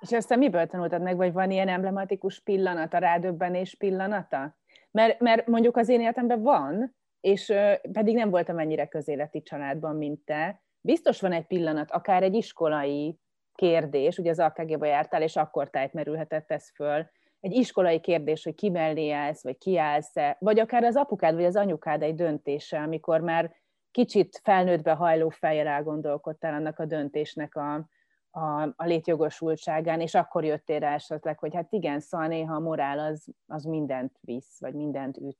És 0.00 0.12
ezt 0.12 0.36
miből 0.36 0.66
tanultad 0.66 1.02
meg, 1.02 1.16
vagy 1.16 1.32
van 1.32 1.50
ilyen 1.50 1.68
emblematikus 1.68 2.40
pillanat, 2.40 2.94
a 2.94 2.98
rádöbbenés 2.98 3.74
pillanata? 3.74 4.56
Mert, 4.90 5.20
mert 5.20 5.46
mondjuk 5.46 5.76
az 5.76 5.88
én 5.88 6.00
életemben 6.00 6.42
van, 6.42 6.96
és 7.20 7.52
pedig 7.92 8.14
nem 8.14 8.30
voltam 8.30 8.58
ennyire 8.58 8.86
közéleti 8.86 9.42
családban, 9.42 9.96
mint 9.96 10.24
te. 10.24 10.62
Biztos 10.80 11.20
van 11.20 11.32
egy 11.32 11.46
pillanat, 11.46 11.90
akár 11.90 12.22
egy 12.22 12.34
iskolai 12.34 13.18
kérdés, 13.54 14.18
ugye 14.18 14.30
az 14.30 14.38
AKG-ba 14.38 14.86
jártál, 14.86 15.22
és 15.22 15.36
akkor 15.36 15.70
tájt 15.70 15.92
merülhetett 15.92 16.50
ez 16.50 16.70
föl, 16.74 17.06
egy 17.40 17.52
iskolai 17.52 18.00
kérdés, 18.00 18.44
hogy 18.44 18.54
ki 18.54 18.70
mellé 18.70 19.10
állsz, 19.10 19.42
vagy 19.42 19.58
kiállsz-e, 19.58 20.36
vagy 20.40 20.58
akár 20.58 20.84
az 20.84 20.96
apukád, 20.96 21.34
vagy 21.34 21.44
az 21.44 21.56
anyukád 21.56 22.02
egy 22.02 22.14
döntése, 22.14 22.78
amikor 22.78 23.20
már 23.20 23.54
kicsit 23.90 24.40
felnőttbe 24.42 24.92
hajló 24.92 25.28
fejjel 25.28 25.66
elgondolkodtál 25.66 26.54
annak 26.54 26.78
a 26.78 26.84
döntésnek 26.84 27.56
a, 27.56 27.88
a, 28.30 28.62
a 28.62 28.84
létjogosultságán, 28.84 30.00
és 30.00 30.14
akkor 30.14 30.44
jöttél 30.44 30.78
rá 30.78 30.94
esetleg, 30.94 31.38
hogy 31.38 31.54
hát 31.54 31.72
igen, 31.72 32.00
szóval 32.00 32.26
néha 32.26 32.54
a 32.54 32.60
morál 32.60 32.98
az, 32.98 33.26
az 33.46 33.64
mindent 33.64 34.18
visz, 34.20 34.60
vagy 34.60 34.74
mindent 34.74 35.16
üt. 35.16 35.38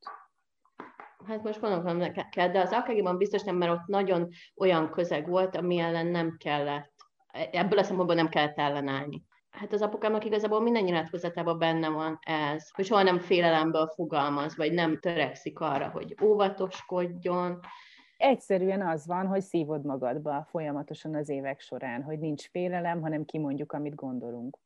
Hát 1.26 1.42
most 1.42 1.60
gondolom, 1.60 2.12
kell, 2.30 2.48
de 2.48 2.60
az 2.60 2.72
akg 2.72 3.16
biztos 3.16 3.42
nem, 3.42 3.56
mert 3.56 3.72
ott 3.72 3.86
nagyon 3.86 4.28
olyan 4.56 4.90
közeg 4.90 5.28
volt, 5.28 5.56
ami 5.56 5.78
ellen 5.78 6.06
nem 6.06 6.36
kellett, 6.38 6.92
ebből 7.52 7.78
a 7.78 7.82
szempontból 7.82 8.16
nem 8.16 8.28
kellett 8.28 8.58
ellenállni. 8.58 9.26
Hát 9.50 9.72
az 9.72 9.82
apukámnak 9.82 10.24
igazából 10.24 10.60
minden 10.60 10.82
nyilatkozatában 10.82 11.58
benne 11.58 11.88
van 11.88 12.18
ez, 12.22 12.70
hogy 12.70 12.84
soha 12.84 13.02
nem 13.02 13.18
félelemből 13.18 13.86
fogalmaz, 13.86 14.56
vagy 14.56 14.72
nem 14.72 14.98
törekszik 15.00 15.60
arra, 15.60 15.88
hogy 15.88 16.14
óvatoskodjon, 16.22 17.60
Egyszerűen 18.18 18.86
az 18.86 19.06
van, 19.06 19.26
hogy 19.26 19.40
szívod 19.40 19.84
magadba 19.84 20.46
folyamatosan 20.50 21.14
az 21.14 21.28
évek 21.28 21.60
során, 21.60 22.02
hogy 22.02 22.18
nincs 22.18 22.48
félelem, 22.48 23.00
hanem 23.00 23.24
kimondjuk, 23.24 23.72
amit 23.72 23.94
gondolunk. 23.94 24.58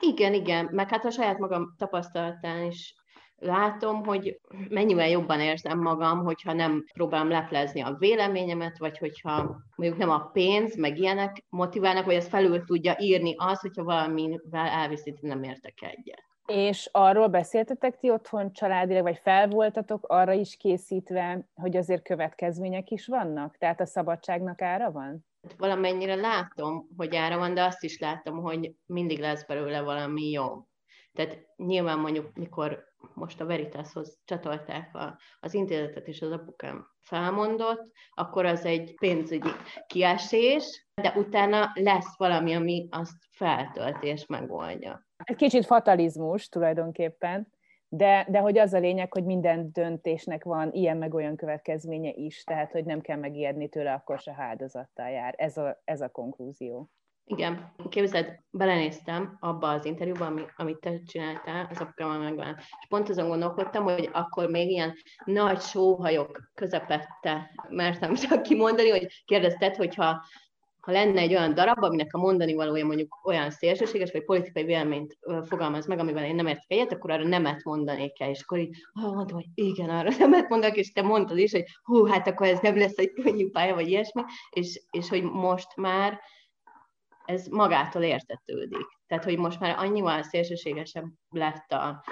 Igen, 0.00 0.34
igen, 0.34 0.68
meg 0.72 0.88
hát 0.88 1.04
a 1.04 1.10
saját 1.10 1.38
magam 1.38 1.74
tapasztalatán 1.78 2.64
is 2.64 2.94
látom, 3.36 4.04
hogy 4.04 4.40
mennyivel 4.68 5.08
jobban 5.08 5.40
érzem 5.40 5.78
magam, 5.78 6.24
hogyha 6.24 6.52
nem 6.52 6.84
próbálom 6.92 7.28
leplezni 7.28 7.80
a 7.80 7.96
véleményemet, 7.98 8.78
vagy 8.78 8.98
hogyha 8.98 9.56
mondjuk 9.76 9.98
nem 9.98 10.10
a 10.10 10.30
pénz, 10.32 10.76
meg 10.76 10.98
ilyenek 10.98 11.44
motiválnak, 11.48 12.04
vagy 12.04 12.14
ez 12.14 12.28
felül 12.28 12.64
tudja 12.64 12.96
írni 12.98 13.34
az, 13.36 13.60
hogyha 13.60 13.84
valamivel 13.84 14.66
elviszít, 14.66 15.22
nem 15.22 15.42
értek 15.42 15.82
egyet. 15.82 16.31
És 16.46 16.88
arról 16.92 17.28
beszéltetek 17.28 17.98
ti 17.98 18.10
otthon 18.10 18.52
családilag, 18.52 19.02
vagy 19.02 19.18
fel 19.22 19.48
voltatok 19.48 20.06
arra 20.08 20.32
is 20.32 20.56
készítve, 20.56 21.48
hogy 21.54 21.76
azért 21.76 22.02
következmények 22.02 22.90
is 22.90 23.06
vannak? 23.06 23.56
Tehát 23.58 23.80
a 23.80 23.86
szabadságnak 23.86 24.62
ára 24.62 24.92
van? 24.92 25.26
Valamennyire 25.56 26.14
látom, 26.14 26.88
hogy 26.96 27.16
ára 27.16 27.38
van, 27.38 27.54
de 27.54 27.62
azt 27.62 27.82
is 27.84 27.98
látom, 27.98 28.42
hogy 28.42 28.74
mindig 28.86 29.18
lesz 29.18 29.44
belőle 29.46 29.80
valami 29.80 30.30
jó. 30.30 30.66
Tehát 31.12 31.38
nyilván 31.56 31.98
mondjuk, 31.98 32.32
mikor 32.34 32.84
most 33.14 33.40
a 33.40 33.46
Veritashoz 33.46 34.20
csatolták 34.24 34.94
a, 34.94 35.18
az 35.40 35.54
intézetet, 35.54 36.06
és 36.06 36.22
az 36.22 36.30
apukám 36.30 36.86
felmondott, 37.00 37.92
akkor 38.10 38.46
az 38.46 38.64
egy 38.64 38.94
pénzügyi 38.94 39.50
kiesés, 39.86 40.86
de 40.94 41.12
utána 41.16 41.70
lesz 41.74 42.16
valami, 42.16 42.54
ami 42.54 42.88
azt 42.90 43.16
feltölti 43.30 44.06
és 44.06 44.26
megoldja. 44.26 45.06
Egy 45.24 45.36
kicsit 45.36 45.66
fatalizmus 45.66 46.48
tulajdonképpen, 46.48 47.52
de, 47.88 48.26
de 48.28 48.38
hogy 48.38 48.58
az 48.58 48.72
a 48.72 48.78
lényeg, 48.78 49.12
hogy 49.12 49.24
minden 49.24 49.70
döntésnek 49.72 50.44
van 50.44 50.72
ilyen 50.72 50.96
meg 50.96 51.14
olyan 51.14 51.36
következménye 51.36 52.10
is, 52.10 52.44
tehát 52.44 52.72
hogy 52.72 52.84
nem 52.84 53.00
kell 53.00 53.18
megijedni 53.18 53.68
tőle, 53.68 53.92
akkor 53.92 54.18
se 54.18 54.34
áldozattal 54.38 55.08
jár. 55.08 55.34
Ez 55.36 55.56
a, 55.56 55.80
ez 55.84 56.00
a 56.00 56.08
konklúzió. 56.08 56.90
Igen, 57.24 57.72
képzeld, 57.88 58.38
belenéztem 58.50 59.36
abba 59.40 59.68
az 59.68 59.84
interjúba, 59.84 60.26
ami, 60.26 60.42
amit 60.56 60.80
te 60.80 61.02
csináltál, 61.02 61.66
az 61.70 61.80
apukámmal 61.80 62.18
megvan. 62.18 62.56
És 62.58 62.86
pont 62.88 63.08
azon 63.08 63.28
gondolkodtam, 63.28 63.84
hogy 63.84 64.08
akkor 64.12 64.48
még 64.48 64.70
ilyen 64.70 64.94
nagy 65.24 65.60
sóhajok 65.60 66.50
közepette 66.54 67.50
mertem 67.68 68.14
csak 68.14 68.42
kimondani, 68.42 68.90
hogy 68.90 69.22
kérdezted, 69.24 69.76
hogyha 69.76 70.24
ha 70.82 70.92
lenne 70.92 71.20
egy 71.20 71.34
olyan 71.34 71.54
darab, 71.54 71.82
aminek 71.82 72.14
a 72.14 72.18
mondani 72.18 72.54
valója 72.54 72.84
mondjuk 72.84 73.20
olyan 73.24 73.50
szélsőséges, 73.50 74.12
vagy 74.12 74.24
politikai 74.24 74.64
véleményt 74.64 75.18
fogalmaz 75.44 75.86
meg, 75.86 75.98
amivel 75.98 76.24
én 76.24 76.34
nem 76.34 76.46
értek 76.46 76.64
egyet, 76.66 76.92
akkor 76.92 77.10
arra 77.10 77.28
nemet 77.28 77.64
mondanék 77.64 78.20
el. 78.20 78.30
És 78.30 78.42
akkor 78.42 78.58
így 78.58 78.76
ah, 78.92 79.14
mondtam, 79.14 79.36
hogy 79.36 79.46
igen, 79.54 79.88
arra 79.88 80.10
nemet 80.18 80.48
mondanék, 80.48 80.76
és 80.76 80.92
te 80.92 81.02
mondtad 81.02 81.38
is, 81.38 81.52
hogy 81.52 81.64
hú, 81.82 82.04
hát 82.04 82.26
akkor 82.26 82.46
ez 82.46 82.60
nem 82.60 82.76
lesz 82.76 82.96
egy 82.96 83.12
könnyű 83.12 83.50
pálya, 83.50 83.74
vagy 83.74 83.88
ilyesmi, 83.88 84.22
és, 84.50 84.82
és 84.90 85.08
hogy 85.08 85.22
most 85.22 85.76
már 85.76 86.20
ez 87.24 87.46
magától 87.46 88.02
értetődik. 88.02 88.86
Tehát, 89.06 89.24
hogy 89.24 89.38
most 89.38 89.60
már 89.60 89.78
annyival 89.78 90.22
szélsőségesebb 90.22 91.06
lett 91.28 91.72
a 91.72 92.04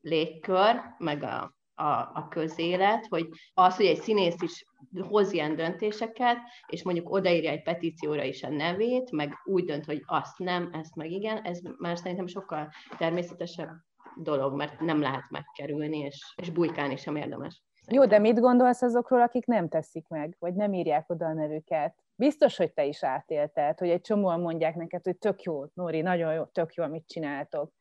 légkör, 0.00 0.80
meg 0.98 1.22
a, 1.22 1.55
a, 1.76 1.90
a 1.90 2.26
közélet, 2.30 3.06
hogy 3.06 3.28
az, 3.54 3.76
hogy 3.76 3.86
egy 3.86 4.00
színész 4.00 4.42
is 4.42 4.64
hoz 5.08 5.32
ilyen 5.32 5.56
döntéseket, 5.56 6.36
és 6.66 6.82
mondjuk 6.82 7.10
odaírja 7.10 7.50
egy 7.50 7.62
petícióra 7.62 8.22
is 8.22 8.42
a 8.42 8.48
nevét, 8.48 9.10
meg 9.10 9.32
úgy 9.44 9.64
dönt, 9.64 9.84
hogy 9.84 10.02
azt 10.06 10.38
nem, 10.38 10.70
ezt 10.72 10.94
meg 10.94 11.10
igen, 11.10 11.42
ez 11.42 11.60
már 11.78 11.98
szerintem 11.98 12.26
sokkal 12.26 12.72
természetesebb 12.98 13.70
dolog, 14.16 14.54
mert 14.54 14.80
nem 14.80 15.00
lehet 15.00 15.30
megkerülni, 15.30 15.98
és, 15.98 16.34
és 16.36 16.50
bujkálni 16.50 16.96
sem 16.96 17.16
érdemes. 17.16 17.62
Jó, 17.88 18.06
de 18.06 18.18
mit 18.18 18.40
gondolsz 18.40 18.82
azokról, 18.82 19.20
akik 19.20 19.46
nem 19.46 19.68
teszik 19.68 20.08
meg, 20.08 20.36
vagy 20.38 20.54
nem 20.54 20.72
írják 20.72 21.10
oda 21.10 21.26
a 21.26 21.32
nevüket? 21.32 21.94
Biztos, 22.14 22.56
hogy 22.56 22.72
te 22.72 22.84
is 22.84 23.04
átélted, 23.04 23.78
hogy 23.78 23.88
egy 23.88 24.00
csomóan 24.00 24.40
mondják 24.40 24.74
neked, 24.74 25.04
hogy 25.04 25.16
tök 25.16 25.42
jó, 25.42 25.64
Nóri, 25.74 26.00
nagyon 26.00 26.34
jó, 26.34 26.44
tök 26.44 26.74
jó, 26.74 26.84
amit 26.84 27.08
csináltok. 27.08 27.72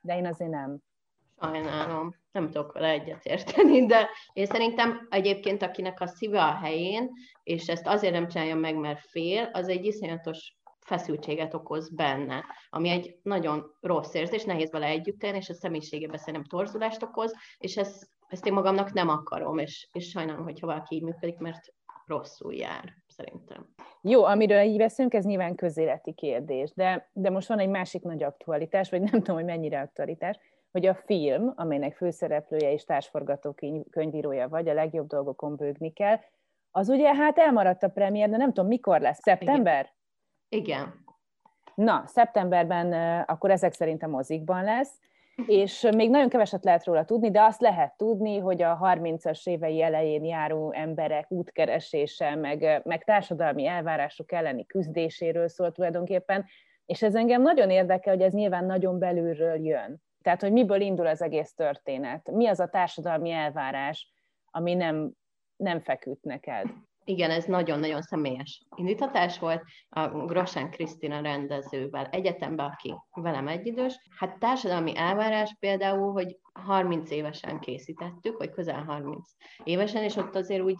De 0.00 0.16
én 0.16 0.26
azért 0.26 0.50
nem. 0.50 0.78
Sajnálom, 1.40 2.14
nem 2.38 2.50
tudok 2.50 2.72
vele 2.72 2.88
egyetérteni, 2.88 3.86
de 3.86 4.08
én 4.32 4.46
szerintem 4.46 5.06
egyébként, 5.10 5.62
akinek 5.62 6.00
a 6.00 6.06
szíve 6.06 6.42
a 6.42 6.54
helyén, 6.54 7.10
és 7.42 7.68
ezt 7.68 7.86
azért 7.86 8.12
nem 8.12 8.28
csinálja 8.28 8.54
meg, 8.54 8.76
mert 8.76 9.00
fél, 9.00 9.50
az 9.52 9.68
egy 9.68 9.84
iszonyatos 9.84 10.56
feszültséget 10.80 11.54
okoz 11.54 11.94
benne, 11.94 12.44
ami 12.70 12.88
egy 12.88 13.18
nagyon 13.22 13.76
rossz 13.80 14.14
érzés, 14.14 14.44
nehéz 14.44 14.70
vele 14.70 14.86
együtt 14.86 15.22
élni, 15.22 15.36
és 15.36 15.48
a 15.48 15.54
személyiségében 15.54 16.18
szerintem 16.18 16.44
torzulást 16.44 17.02
okoz, 17.02 17.34
és 17.58 17.76
ezt, 17.76 18.08
ezt 18.28 18.46
én 18.46 18.52
magamnak 18.52 18.92
nem 18.92 19.08
akarom, 19.08 19.58
és, 19.58 19.88
és 19.92 20.08
sajnálom, 20.08 20.44
hogyha 20.44 20.66
valaki 20.66 20.94
így 20.94 21.02
működik, 21.02 21.38
mert 21.38 21.74
rosszul 22.06 22.54
jár, 22.54 22.94
szerintem. 23.06 23.66
Jó, 24.02 24.24
amiről 24.24 24.62
így 24.62 24.76
veszünk, 24.76 25.14
ez 25.14 25.24
nyilván 25.24 25.54
közéleti 25.54 26.12
kérdés, 26.12 26.72
de, 26.74 27.10
de 27.12 27.30
most 27.30 27.48
van 27.48 27.58
egy 27.58 27.68
másik 27.68 28.02
nagy 28.02 28.22
aktualitás, 28.22 28.90
vagy 28.90 29.00
nem 29.00 29.20
tudom, 29.22 29.36
hogy 29.36 29.44
mennyire 29.44 29.80
aktualitás, 29.80 30.38
hogy 30.70 30.86
a 30.86 30.94
film, 30.94 31.52
amelynek 31.56 31.96
főszereplője 31.96 32.72
és 32.72 32.84
társforgatókönyvírója 32.84 34.48
vagy, 34.48 34.68
a 34.68 34.74
legjobb 34.74 35.06
dolgokon 35.06 35.56
bőgni 35.56 35.92
kell, 35.92 36.16
az 36.70 36.88
ugye 36.88 37.14
hát 37.14 37.38
elmaradt 37.38 37.82
a 37.82 37.88
premier, 37.88 38.28
de 38.28 38.36
nem 38.36 38.52
tudom, 38.52 38.68
mikor 38.68 39.00
lesz, 39.00 39.20
szeptember? 39.22 39.92
Igen. 40.48 41.04
Na, 41.74 42.02
szeptemberben 42.06 42.92
akkor 43.22 43.50
ezek 43.50 43.72
szerint 43.72 44.02
a 44.02 44.08
mozikban 44.08 44.64
lesz, 44.64 45.00
és 45.46 45.88
még 45.96 46.10
nagyon 46.10 46.28
keveset 46.28 46.64
lehet 46.64 46.84
róla 46.84 47.04
tudni, 47.04 47.30
de 47.30 47.42
azt 47.42 47.60
lehet 47.60 47.96
tudni, 47.96 48.38
hogy 48.38 48.62
a 48.62 48.78
30-as 48.82 49.46
évei 49.46 49.82
elején 49.82 50.24
járó 50.24 50.72
emberek 50.72 51.30
útkeresése, 51.30 52.34
meg, 52.34 52.80
meg 52.84 53.04
társadalmi 53.04 53.66
elvárások 53.66 54.32
elleni 54.32 54.66
küzdéséről 54.66 55.48
szól 55.48 55.72
tulajdonképpen, 55.72 56.44
és 56.86 57.02
ez 57.02 57.14
engem 57.14 57.42
nagyon 57.42 57.70
érdekel, 57.70 58.14
hogy 58.14 58.22
ez 58.22 58.32
nyilván 58.32 58.64
nagyon 58.64 58.98
belülről 58.98 59.66
jön. 59.66 60.02
Tehát, 60.22 60.40
hogy 60.40 60.52
miből 60.52 60.80
indul 60.80 61.06
az 61.06 61.22
egész 61.22 61.52
történet. 61.54 62.30
Mi 62.30 62.46
az 62.46 62.60
a 62.60 62.68
társadalmi 62.68 63.30
elvárás, 63.30 64.12
ami 64.50 64.74
nem, 64.74 65.12
nem 65.56 65.80
feküdt 65.80 66.24
neked? 66.24 66.66
Igen, 67.04 67.30
ez 67.30 67.44
nagyon-nagyon 67.44 68.02
személyes 68.02 68.62
indítatás 68.76 69.38
volt. 69.38 69.62
A 69.88 70.08
Grosán 70.08 70.70
Krisztina 70.70 71.20
rendezővel 71.20 72.06
egyetemben, 72.06 72.66
aki 72.66 72.94
velem 73.10 73.48
egyidős. 73.48 73.98
Hát 74.16 74.38
társadalmi 74.38 74.96
elvárás 74.96 75.56
például, 75.58 76.12
hogy 76.12 76.38
30 76.52 77.10
évesen 77.10 77.60
készítettük, 77.60 78.38
vagy 78.38 78.50
közel 78.50 78.82
30 78.82 79.30
évesen, 79.64 80.02
és 80.02 80.16
ott 80.16 80.34
azért 80.34 80.62
úgy 80.62 80.76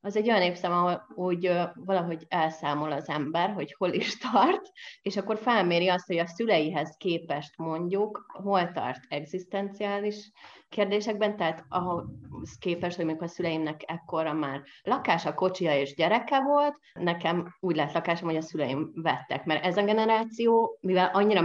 az 0.00 0.16
egy 0.16 0.28
olyan 0.28 0.42
évszám, 0.42 0.72
ahol 0.72 1.06
úgy 1.14 1.52
valahogy 1.74 2.24
elszámol 2.28 2.92
az 2.92 3.08
ember, 3.08 3.52
hogy 3.52 3.74
hol 3.78 3.92
is 3.92 4.18
tart, 4.32 4.70
és 5.02 5.16
akkor 5.16 5.38
felméri 5.38 5.88
azt, 5.88 6.06
hogy 6.06 6.18
a 6.18 6.26
szüleihez 6.26 6.96
képest 6.96 7.56
mondjuk 7.56 8.26
hol 8.42 8.72
tart 8.72 9.00
egzisztenciális 9.08 10.30
kérdésekben, 10.68 11.36
tehát 11.36 11.64
ahhoz 11.68 12.58
képest, 12.58 12.96
hogy 12.96 13.04
mondjuk 13.04 13.28
a 13.28 13.32
szüleimnek 13.32 13.82
ekkora 13.86 14.32
már 14.32 14.62
lakása, 14.82 15.34
kocsia 15.34 15.78
és 15.78 15.94
gyereke 15.94 16.40
volt, 16.40 16.74
nekem 16.92 17.56
úgy 17.60 17.76
lett 17.76 17.92
lakásom, 17.92 18.28
hogy 18.28 18.36
a 18.36 18.42
szüleim 18.42 18.90
vettek, 18.94 19.44
mert 19.44 19.64
ez 19.64 19.76
a 19.76 19.84
generáció, 19.84 20.78
mivel 20.80 21.10
annyira 21.12 21.40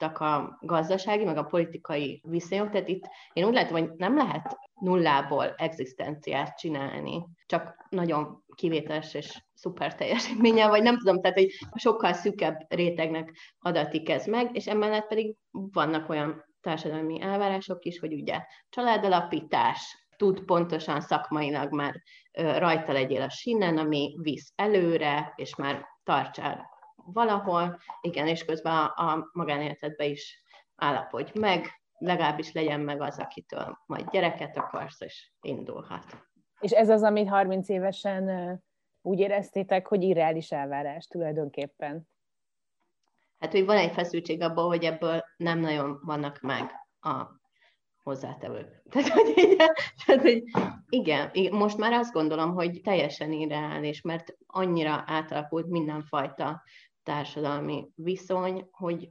megváltoztak 0.00 0.20
a 0.20 0.58
gazdasági, 0.60 1.24
meg 1.24 1.36
a 1.36 1.44
politikai 1.44 2.22
viszonyok, 2.24 2.70
tehát 2.70 2.88
itt 2.88 3.04
én 3.32 3.44
úgy 3.44 3.54
látom, 3.54 3.78
hogy 3.78 3.90
nem 3.96 4.16
lehet 4.16 4.56
nullából 4.80 5.54
egzisztenciát 5.56 6.58
csinálni, 6.58 7.26
csak 7.46 7.86
nagyon 7.88 8.44
kivételes 8.54 9.14
és 9.14 9.42
szuper 9.54 9.94
teljesítménnyel, 9.94 10.68
vagy 10.68 10.82
nem 10.82 10.98
tudom, 10.98 11.20
tehát 11.20 11.36
egy 11.36 11.52
sokkal 11.74 12.12
szűkebb 12.12 12.56
rétegnek 12.68 13.32
adatik 13.58 14.08
ez 14.08 14.26
meg, 14.26 14.56
és 14.56 14.66
emellett 14.66 15.06
pedig 15.06 15.34
vannak 15.50 16.08
olyan 16.08 16.44
társadalmi 16.60 17.20
elvárások 17.20 17.84
is, 17.84 17.98
hogy 17.98 18.12
ugye 18.12 18.40
családalapítás, 18.68 20.08
tud 20.16 20.40
pontosan 20.44 21.00
szakmailag 21.00 21.72
már 21.72 21.94
rajta 22.32 22.92
legyél 22.92 23.22
a 23.22 23.30
sínen, 23.30 23.78
ami 23.78 24.14
visz 24.22 24.52
előre, 24.56 25.32
és 25.36 25.54
már 25.54 25.84
tartsál 26.04 26.79
valahol, 27.12 27.78
igen, 28.00 28.26
és 28.26 28.44
közben 28.44 28.72
a, 28.72 28.84
a 28.84 29.30
magánéletedbe 29.32 30.04
is 30.04 30.42
állapodj 30.76 31.38
meg, 31.38 31.66
legalábbis 31.98 32.52
legyen 32.52 32.80
meg 32.80 33.00
az, 33.00 33.18
akitől 33.18 33.78
majd 33.86 34.10
gyereket 34.10 34.56
akarsz, 34.56 35.00
és 35.00 35.30
indulhat. 35.40 36.04
És 36.60 36.70
ez 36.70 36.88
az, 36.88 37.02
amit 37.02 37.28
30 37.28 37.68
évesen 37.68 38.58
úgy 39.02 39.18
éreztétek, 39.18 39.86
hogy 39.86 40.02
irreális 40.02 40.52
elvárás 40.52 41.06
tulajdonképpen? 41.06 42.08
Hát, 43.38 43.52
hogy 43.52 43.64
van 43.64 43.76
egy 43.76 43.92
feszültség 43.92 44.42
abból, 44.42 44.66
hogy 44.66 44.84
ebből 44.84 45.24
nem 45.36 45.58
nagyon 45.58 46.00
vannak 46.02 46.40
meg 46.40 46.70
a 47.00 47.40
hozzátevők. 48.02 48.82
Tehát, 48.90 49.08
hogy, 49.08 49.32
így, 49.36 49.56
tehát, 50.04 50.20
hogy 50.22 50.42
igen, 50.88 51.30
most 51.50 51.76
már 51.76 51.92
azt 51.92 52.12
gondolom, 52.12 52.54
hogy 52.54 52.80
teljesen 52.82 53.32
irreális, 53.32 54.00
mert 54.00 54.36
annyira 54.46 55.04
átalakult 55.06 55.66
mindenfajta 55.66 56.62
társadalmi 57.02 57.88
viszony, 57.94 58.68
hogy 58.70 59.10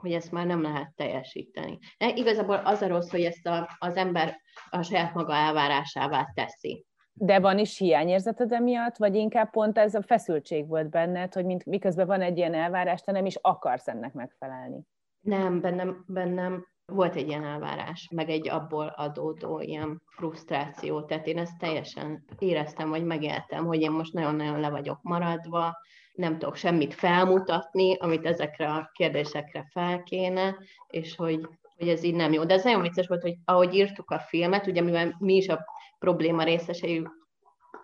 hogy 0.00 0.12
ezt 0.12 0.32
már 0.32 0.46
nem 0.46 0.62
lehet 0.62 0.92
teljesíteni. 0.94 1.78
De 1.98 2.08
igazából 2.14 2.56
az 2.56 2.82
a 2.82 2.86
rossz, 2.86 3.10
hogy 3.10 3.22
ezt 3.24 3.46
a, 3.46 3.76
az 3.78 3.96
ember 3.96 4.36
a 4.70 4.82
saját 4.82 5.14
maga 5.14 5.34
elvárásává 5.34 6.30
teszi. 6.34 6.84
De 7.12 7.40
van 7.40 7.58
is 7.58 7.78
hiányérzeted 7.78 8.52
emiatt, 8.52 8.96
vagy 8.96 9.14
inkább 9.14 9.50
pont 9.50 9.78
ez 9.78 9.94
a 9.94 10.02
feszültség 10.02 10.68
volt 10.68 10.90
benned, 10.90 11.34
hogy 11.34 11.44
mint, 11.44 11.64
miközben 11.64 12.06
van 12.06 12.20
egy 12.20 12.36
ilyen 12.36 12.54
elvárás, 12.54 13.00
te 13.00 13.12
nem 13.12 13.26
is 13.26 13.36
akarsz 13.40 13.88
ennek 13.88 14.12
megfelelni? 14.12 14.80
Nem, 15.20 15.60
bennem, 15.60 16.04
bennem 16.06 16.66
volt 16.92 17.14
egy 17.14 17.28
ilyen 17.28 17.44
elvárás, 17.44 18.08
meg 18.14 18.28
egy 18.28 18.48
abból 18.48 18.86
adódó 18.86 19.60
ilyen 19.60 20.02
frusztráció. 20.16 21.02
Tehát 21.02 21.26
én 21.26 21.38
ezt 21.38 21.58
teljesen 21.58 22.24
éreztem, 22.38 22.88
vagy 22.88 23.04
megéltem, 23.04 23.66
hogy 23.66 23.80
én 23.80 23.90
most 23.90 24.12
nagyon-nagyon 24.12 24.60
le 24.60 24.70
vagyok 24.70 24.98
maradva, 25.02 25.76
nem 26.16 26.38
tudok 26.38 26.56
semmit 26.56 26.94
felmutatni, 26.94 27.96
amit 27.96 28.26
ezekre 28.26 28.68
a 28.68 28.90
kérdésekre 28.92 29.68
fel 29.70 30.02
kéne, 30.02 30.56
és 30.86 31.16
hogy, 31.16 31.48
hogy 31.76 31.88
ez 31.88 32.02
így 32.02 32.14
nem 32.14 32.32
jó. 32.32 32.44
De 32.44 32.54
ez 32.54 32.64
nagyon 32.64 32.82
vicces 32.82 33.06
volt, 33.06 33.22
hogy 33.22 33.36
ahogy 33.44 33.74
írtuk 33.74 34.10
a 34.10 34.18
filmet, 34.18 34.66
ugye 34.66 34.80
mivel 34.80 35.16
mi 35.18 35.34
is 35.34 35.48
a 35.48 35.64
probléma 35.98 36.42
részesei 36.42 37.06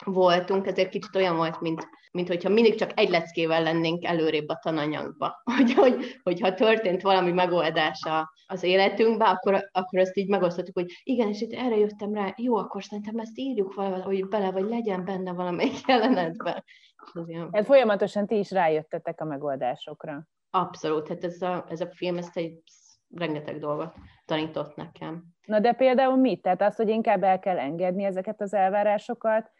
voltunk, 0.04 0.66
ezért 0.66 0.88
kicsit 0.88 1.16
olyan 1.16 1.36
volt, 1.36 1.60
mint, 1.60 1.88
mint 2.12 2.28
hogyha 2.28 2.48
mindig 2.48 2.74
csak 2.74 2.90
egy 2.94 3.10
leckével 3.10 3.62
lennénk 3.62 4.04
előrébb 4.04 4.48
a 4.48 4.58
tananyagba. 4.62 5.42
Hogy, 5.56 5.74
hogy, 5.74 6.20
hogyha 6.22 6.54
történt 6.54 7.02
valami 7.02 7.32
megoldása 7.32 8.32
az 8.46 8.62
életünkbe, 8.62 9.24
akkor, 9.24 9.68
akkor 9.72 9.98
ezt 9.98 10.16
így 10.16 10.28
megosztottuk, 10.28 10.74
hogy 10.74 10.86
igen, 11.02 11.28
és 11.28 11.40
itt 11.40 11.52
erre 11.52 11.76
jöttem 11.76 12.14
rá, 12.14 12.34
jó, 12.36 12.56
akkor 12.56 12.84
szerintem 12.84 13.18
ezt 13.18 13.38
írjuk 13.38 13.74
valahogy 13.74 14.28
bele, 14.28 14.50
vagy 14.50 14.68
legyen 14.68 15.04
benne 15.04 15.32
valamelyik 15.32 15.86
jelenetben. 15.88 16.64
Hát 17.52 17.64
folyamatosan 17.64 18.26
ti 18.26 18.38
is 18.38 18.50
rájöttetek 18.50 19.20
a 19.20 19.24
megoldásokra. 19.24 20.26
Abszolút, 20.50 21.08
hát 21.08 21.24
ez 21.24 21.42
a, 21.42 21.64
ez 21.68 21.80
a 21.80 21.90
film 21.94 22.16
ezt 22.16 22.36
egy 22.36 22.62
rengeteg 23.14 23.58
dolgot 23.58 23.94
tanított 24.24 24.76
nekem. 24.76 25.24
Na 25.46 25.60
de 25.60 25.72
például 25.72 26.16
mit? 26.16 26.42
Tehát 26.42 26.62
az, 26.62 26.76
hogy 26.76 26.88
inkább 26.88 27.22
el 27.22 27.38
kell 27.38 27.58
engedni 27.58 28.04
ezeket 28.04 28.40
az 28.40 28.54
elvárásokat, 28.54 29.50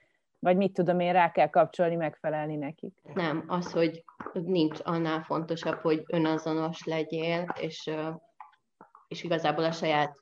vagy 0.43 0.57
mit 0.57 0.73
tudom 0.73 1.01
én, 1.01 1.13
rá 1.13 1.31
kell 1.31 1.49
kapcsolni, 1.49 1.95
megfelelni 1.95 2.57
nekik? 2.57 2.95
Nem, 3.15 3.45
az, 3.47 3.73
hogy 3.73 4.05
nincs 4.33 4.79
annál 4.83 5.23
fontosabb, 5.23 5.79
hogy 5.81 6.03
önazonos 6.07 6.85
legyél, 6.85 7.47
és, 7.61 7.91
és 9.09 9.23
igazából 9.23 9.65
a 9.65 9.73
saját 9.73 10.17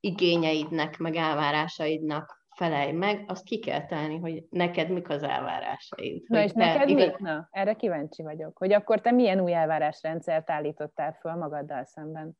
igényeidnek, 0.00 0.98
meg 0.98 1.16
elvárásaidnak 1.16 2.44
felelj 2.56 2.92
meg, 2.92 3.24
azt 3.26 3.44
ki 3.44 3.58
kell 3.58 3.86
tenni, 3.86 4.18
hogy 4.18 4.44
neked 4.50 4.90
mik 4.90 5.08
az 5.08 5.22
elvárásaid. 5.22 6.22
Na 6.26 6.42
és 6.42 6.52
neked 6.52 6.88
igaz... 6.88 7.06
mik? 7.06 7.18
Na, 7.18 7.48
erre 7.50 7.74
kíváncsi 7.74 8.22
vagyok. 8.22 8.58
Hogy 8.58 8.72
akkor 8.72 9.00
te 9.00 9.10
milyen 9.10 9.40
új 9.40 9.52
elvárásrendszert 9.52 10.50
állítottál 10.50 11.12
föl 11.20 11.34
magaddal 11.34 11.84
szemben? 11.84 12.36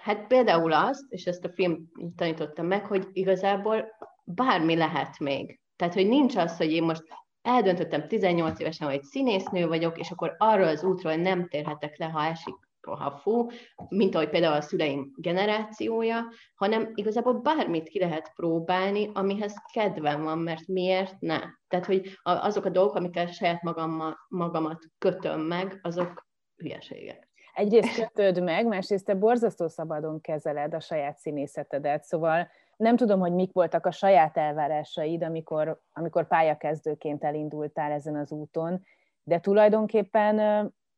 Hát 0.00 0.26
például 0.26 0.72
azt, 0.72 1.04
és 1.08 1.24
ezt 1.24 1.44
a 1.44 1.52
film 1.52 1.88
tanította 2.16 2.62
meg, 2.62 2.86
hogy 2.86 3.08
igazából 3.12 3.84
bármi 4.24 4.76
lehet 4.76 5.18
még. 5.18 5.57
Tehát, 5.78 5.94
hogy 5.94 6.08
nincs 6.08 6.36
az, 6.36 6.56
hogy 6.56 6.72
én 6.72 6.82
most 6.82 7.02
eldöntöttem 7.42 8.08
18 8.08 8.60
évesen, 8.60 8.88
hogy 8.88 9.02
színésznő 9.02 9.66
vagyok, 9.66 9.98
és 9.98 10.10
akkor 10.10 10.34
arról 10.38 10.68
az 10.68 10.84
útról 10.84 11.14
nem 11.14 11.48
térhetek 11.48 11.98
le, 11.98 12.06
ha 12.06 12.24
esik 12.24 12.54
ha 12.96 13.10
fú, 13.10 13.46
mint 13.88 14.14
ahogy 14.14 14.28
például 14.28 14.54
a 14.54 14.60
szüleim 14.60 15.12
generációja, 15.16 16.24
hanem 16.54 16.90
igazából 16.94 17.32
bármit 17.32 17.88
ki 17.88 17.98
lehet 17.98 18.32
próbálni, 18.34 19.10
amihez 19.14 19.54
kedvem 19.72 20.22
van, 20.22 20.38
mert 20.38 20.66
miért 20.66 21.20
ne? 21.20 21.40
Tehát, 21.68 21.86
hogy 21.86 22.18
azok 22.22 22.64
a 22.64 22.70
dolgok, 22.70 22.94
amikkel 22.94 23.26
saját 23.26 23.62
magammal, 23.62 24.16
magamat 24.28 24.84
kötöm 24.98 25.40
meg, 25.40 25.78
azok 25.82 26.26
hülyeségek. 26.56 27.28
Egyrészt 27.54 27.94
kötöd 27.94 28.42
meg, 28.42 28.66
másrészt 28.66 29.04
te 29.04 29.14
borzasztó 29.14 29.68
szabadon 29.68 30.20
kezeled 30.20 30.74
a 30.74 30.80
saját 30.80 31.18
színészetedet, 31.18 32.04
szóval 32.04 32.48
nem 32.78 32.96
tudom, 32.96 33.20
hogy 33.20 33.32
mik 33.32 33.52
voltak 33.52 33.86
a 33.86 33.90
saját 33.90 34.36
elvárásaid, 34.36 35.22
amikor, 35.22 35.80
amikor 35.92 36.26
pályakezdőként 36.26 37.24
elindultál 37.24 37.92
ezen 37.92 38.16
az 38.16 38.32
úton, 38.32 38.82
de 39.22 39.40
tulajdonképpen 39.40 40.36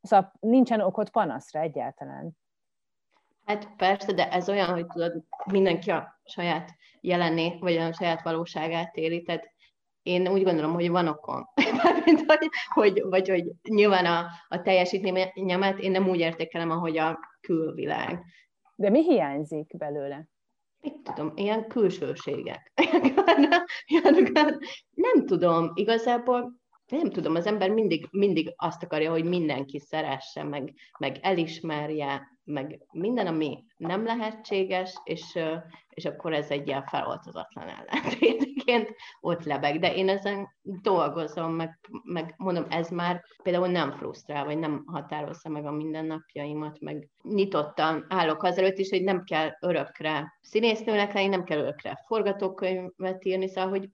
szóval 0.02 0.32
nincsen 0.40 0.80
okot 0.80 1.10
panaszra 1.10 1.60
egyáltalán. 1.60 2.38
Hát 3.44 3.76
persze, 3.76 4.12
de 4.12 4.30
ez 4.30 4.48
olyan, 4.48 4.68
hogy 4.68 4.86
tudod, 4.86 5.24
mindenki 5.52 5.90
a 5.90 6.20
saját 6.24 6.70
jelenné, 7.00 7.56
vagy 7.60 7.76
a 7.76 7.92
saját 7.92 8.22
valóságát 8.22 8.96
éli, 8.96 9.22
tehát 9.22 9.50
én 10.02 10.28
úgy 10.28 10.42
gondolom, 10.42 10.72
hogy 10.72 10.90
van 10.90 11.08
okom. 11.08 11.48
Mint, 12.04 12.24
hogy, 12.26 12.48
hogy, 12.74 13.02
vagy 13.02 13.28
hogy 13.28 13.52
nyilván 13.68 14.06
a, 14.06 14.26
a 14.48 14.62
teljesítményemet 14.62 15.78
én 15.78 15.90
nem 15.90 16.08
úgy 16.08 16.18
értékelem, 16.18 16.70
ahogy 16.70 16.98
a 16.98 17.18
külvilág. 17.40 18.24
De 18.74 18.90
mi 18.90 19.02
hiányzik 19.02 19.76
belőle? 19.76 20.28
Mit 20.80 21.02
tudom, 21.02 21.32
ilyen 21.34 21.68
külsőségek. 21.68 22.72
nem 24.94 25.26
tudom, 25.26 25.70
igazából 25.74 26.58
nem 26.90 27.10
tudom, 27.10 27.34
az 27.34 27.46
ember 27.46 27.70
mindig, 27.70 28.08
mindig 28.10 28.52
azt 28.56 28.82
akarja, 28.82 29.10
hogy 29.10 29.24
mindenki 29.24 29.78
szeresse, 29.78 30.42
meg, 30.42 30.74
meg 30.98 31.18
elismerje, 31.22 32.38
meg 32.50 32.86
minden, 32.92 33.26
ami 33.26 33.64
nem 33.76 34.04
lehetséges, 34.04 35.00
és, 35.04 35.38
és 35.88 36.04
akkor 36.04 36.32
ez 36.32 36.50
egy 36.50 36.66
ilyen 36.66 36.84
feloltozatlan 36.84 37.68
ellentétként 37.68 38.94
ott 39.20 39.44
lebeg. 39.44 39.78
De 39.78 39.94
én 39.94 40.08
ezen 40.08 40.48
dolgozom, 40.62 41.52
meg, 41.52 41.78
meg 42.04 42.34
mondom, 42.36 42.66
ez 42.68 42.88
már 42.88 43.22
például 43.42 43.68
nem 43.68 43.92
frusztrál, 43.92 44.44
vagy 44.44 44.58
nem 44.58 44.82
határozza 44.86 45.48
meg 45.48 45.66
a 45.66 45.70
mindennapjaimat, 45.70 46.80
meg 46.80 47.08
nyitottan 47.22 48.06
állok 48.08 48.42
azelőtt 48.42 48.78
is, 48.78 48.90
hogy 48.90 49.02
nem 49.02 49.24
kell 49.24 49.50
örökre 49.60 50.38
színésznőnek 50.40 51.12
lenni, 51.12 51.28
nem 51.28 51.44
kell 51.44 51.58
örökre 51.58 52.04
forgatókönyvet 52.06 53.24
írni, 53.24 53.48
szóval, 53.48 53.70
hogy 53.70 53.88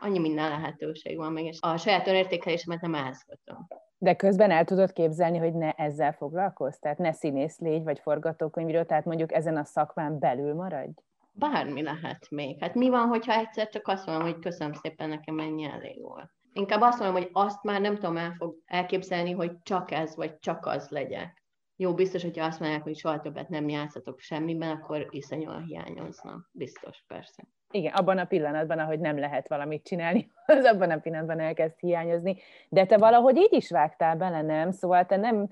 annyi 0.00 0.18
minden 0.18 0.48
lehetőség 0.48 1.16
van 1.16 1.32
még, 1.32 1.44
és 1.44 1.58
a 1.60 1.76
saját 1.76 2.06
önértékelésemet 2.06 2.80
nem 2.80 2.94
ehhez 2.94 3.22
kötöm. 3.22 3.66
De 4.00 4.16
közben 4.16 4.50
el 4.50 4.64
tudod 4.64 4.92
képzelni, 4.92 5.38
hogy 5.38 5.54
ne 5.54 5.72
ezzel 5.72 6.12
foglalkozz? 6.12 6.76
Tehát 6.76 6.98
ne 6.98 7.12
színész 7.12 7.58
légy, 7.58 7.82
vagy 7.82 7.98
forgatókönyvíró, 7.98 8.82
tehát 8.82 9.04
mondjuk 9.04 9.32
ezen 9.32 9.56
a 9.56 9.64
szakmán 9.64 10.18
belül 10.18 10.54
maradj? 10.54 11.00
Bármi 11.32 11.82
lehet 11.82 12.26
még. 12.30 12.60
Hát 12.60 12.74
mi 12.74 12.88
van, 12.88 13.08
hogyha 13.08 13.32
egyszer 13.32 13.68
csak 13.68 13.88
azt 13.88 14.06
mondom, 14.06 14.24
hogy 14.24 14.38
köszönöm 14.38 14.72
szépen, 14.72 15.08
nekem 15.08 15.38
ennyi 15.38 15.64
elég 15.64 16.02
volt. 16.02 16.30
Inkább 16.52 16.80
azt 16.80 16.98
mondom, 16.98 17.22
hogy 17.22 17.30
azt 17.32 17.62
már 17.62 17.80
nem 17.80 17.94
tudom 17.94 18.16
el 18.16 18.34
fog 18.38 18.56
elképzelni, 18.64 19.32
hogy 19.32 19.52
csak 19.62 19.90
ez, 19.90 20.16
vagy 20.16 20.38
csak 20.38 20.66
az 20.66 20.88
legyek. 20.88 21.42
Jó, 21.76 21.94
biztos, 21.94 22.22
hogyha 22.22 22.44
azt 22.44 22.60
mondják, 22.60 22.82
hogy 22.82 22.96
soha 22.96 23.20
többet 23.20 23.48
nem 23.48 23.68
játszatok 23.68 24.18
semmiben, 24.18 24.70
akkor 24.70 25.06
iszonyúan 25.10 25.62
hiányozna. 25.62 26.48
Biztos, 26.52 27.04
persze 27.06 27.44
igen, 27.70 27.92
abban 27.92 28.18
a 28.18 28.24
pillanatban, 28.24 28.78
ahogy 28.78 29.00
nem 29.00 29.18
lehet 29.18 29.48
valamit 29.48 29.84
csinálni, 29.84 30.30
az 30.46 30.64
abban 30.64 30.90
a 30.90 30.98
pillanatban 30.98 31.40
elkezd 31.40 31.78
hiányozni. 31.78 32.36
De 32.68 32.86
te 32.86 32.96
valahogy 32.96 33.36
így 33.36 33.52
is 33.52 33.70
vágtál 33.70 34.16
bele, 34.16 34.42
nem? 34.42 34.70
Szóval 34.70 35.06
te 35.06 35.16
nem, 35.16 35.48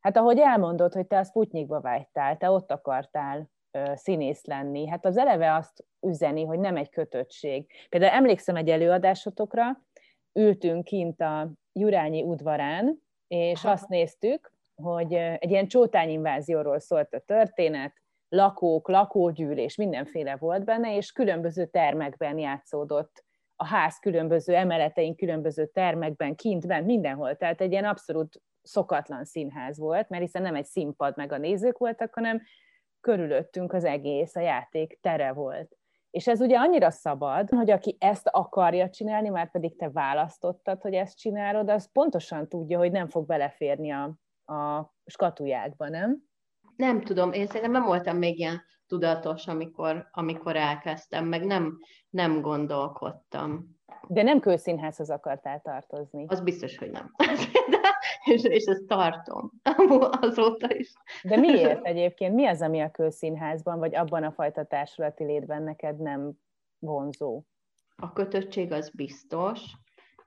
hát 0.00 0.16
ahogy 0.16 0.38
elmondod, 0.38 0.92
hogy 0.92 1.06
te 1.06 1.18
a 1.18 1.24
Sputnikba 1.24 1.80
vágytál, 1.80 2.36
te 2.36 2.50
ott 2.50 2.70
akartál 2.72 3.50
ö, 3.70 3.92
színész 3.94 4.44
lenni, 4.44 4.88
hát 4.88 5.04
az 5.04 5.16
eleve 5.16 5.54
azt 5.54 5.84
üzeni, 6.00 6.44
hogy 6.44 6.58
nem 6.58 6.76
egy 6.76 6.90
kötöttség. 6.90 7.66
Például 7.88 8.12
emlékszem 8.12 8.56
egy 8.56 8.68
előadásotokra, 8.68 9.80
ültünk 10.32 10.84
kint 10.84 11.20
a 11.20 11.50
Jurányi 11.72 12.22
udvarán, 12.22 13.02
és 13.28 13.64
Aha. 13.64 13.72
azt 13.72 13.88
néztük, 13.88 14.52
hogy 14.82 15.12
egy 15.14 15.50
ilyen 15.50 15.68
csótányinvázióról 15.68 16.78
szólt 16.78 17.14
a 17.14 17.18
történet, 17.18 18.02
lakók, 18.28 18.88
lakógyűlés, 18.88 19.76
mindenféle 19.76 20.36
volt 20.36 20.64
benne, 20.64 20.96
és 20.96 21.12
különböző 21.12 21.66
termekben 21.66 22.38
játszódott 22.38 23.24
a 23.56 23.66
ház 23.66 23.98
különböző 23.98 24.54
emeletein, 24.54 25.16
különböző 25.16 25.66
termekben, 25.66 26.34
kintben, 26.34 26.84
mindenhol. 26.84 27.36
Tehát 27.36 27.60
egy 27.60 27.70
ilyen 27.70 27.84
abszolút 27.84 28.42
szokatlan 28.62 29.24
színház 29.24 29.78
volt, 29.78 30.08
mert 30.08 30.22
hiszen 30.22 30.42
nem 30.42 30.54
egy 30.54 30.64
színpad 30.64 31.16
meg 31.16 31.32
a 31.32 31.38
nézők 31.38 31.78
voltak, 31.78 32.14
hanem 32.14 32.42
körülöttünk 33.00 33.72
az 33.72 33.84
egész, 33.84 34.36
a 34.36 34.40
játék 34.40 34.98
tere 35.00 35.32
volt. 35.32 35.76
És 36.10 36.26
ez 36.26 36.40
ugye 36.40 36.58
annyira 36.58 36.90
szabad, 36.90 37.48
hogy 37.50 37.70
aki 37.70 37.96
ezt 38.00 38.28
akarja 38.28 38.90
csinálni, 38.90 39.28
már 39.28 39.50
pedig 39.50 39.76
te 39.76 39.90
választottad, 39.90 40.80
hogy 40.80 40.94
ezt 40.94 41.18
csinálod, 41.18 41.68
az 41.70 41.92
pontosan 41.92 42.48
tudja, 42.48 42.78
hogy 42.78 42.90
nem 42.90 43.08
fog 43.08 43.26
beleférni 43.26 43.90
a, 43.90 44.04
a 44.54 44.92
skatujákba, 45.04 45.88
nem? 45.88 46.22
Nem 46.76 47.00
tudom, 47.00 47.32
én 47.32 47.46
szerintem 47.46 47.70
nem 47.70 47.84
voltam 47.84 48.16
még 48.16 48.38
ilyen 48.38 48.62
tudatos, 48.86 49.46
amikor, 49.46 50.08
amikor 50.10 50.56
elkezdtem, 50.56 51.24
meg 51.26 51.44
nem, 51.44 51.78
nem 52.10 52.40
gondolkodtam. 52.40 53.74
De 54.08 54.22
nem 54.22 54.40
kőszínházhoz 54.40 55.10
akartál 55.10 55.60
tartozni. 55.60 56.24
Az 56.28 56.40
biztos, 56.40 56.78
hogy 56.78 56.90
nem. 56.90 57.14
De, 57.70 57.78
és, 58.32 58.42
és 58.42 58.64
ezt 58.64 58.86
tartom 58.86 59.52
azóta 60.20 60.74
is. 60.74 60.92
De 61.22 61.36
miért 61.36 61.84
egyébként? 61.84 62.34
Mi 62.34 62.46
az, 62.46 62.62
ami 62.62 62.80
a 62.80 62.90
kőszínházban, 62.90 63.78
vagy 63.78 63.94
abban 63.94 64.22
a 64.22 64.32
fajta 64.32 64.64
társulati 64.64 65.24
létben 65.24 65.62
neked 65.62 65.98
nem 65.98 66.32
vonzó? 66.78 67.42
A 67.96 68.12
kötöttség 68.12 68.72
az 68.72 68.90
biztos, 68.90 69.60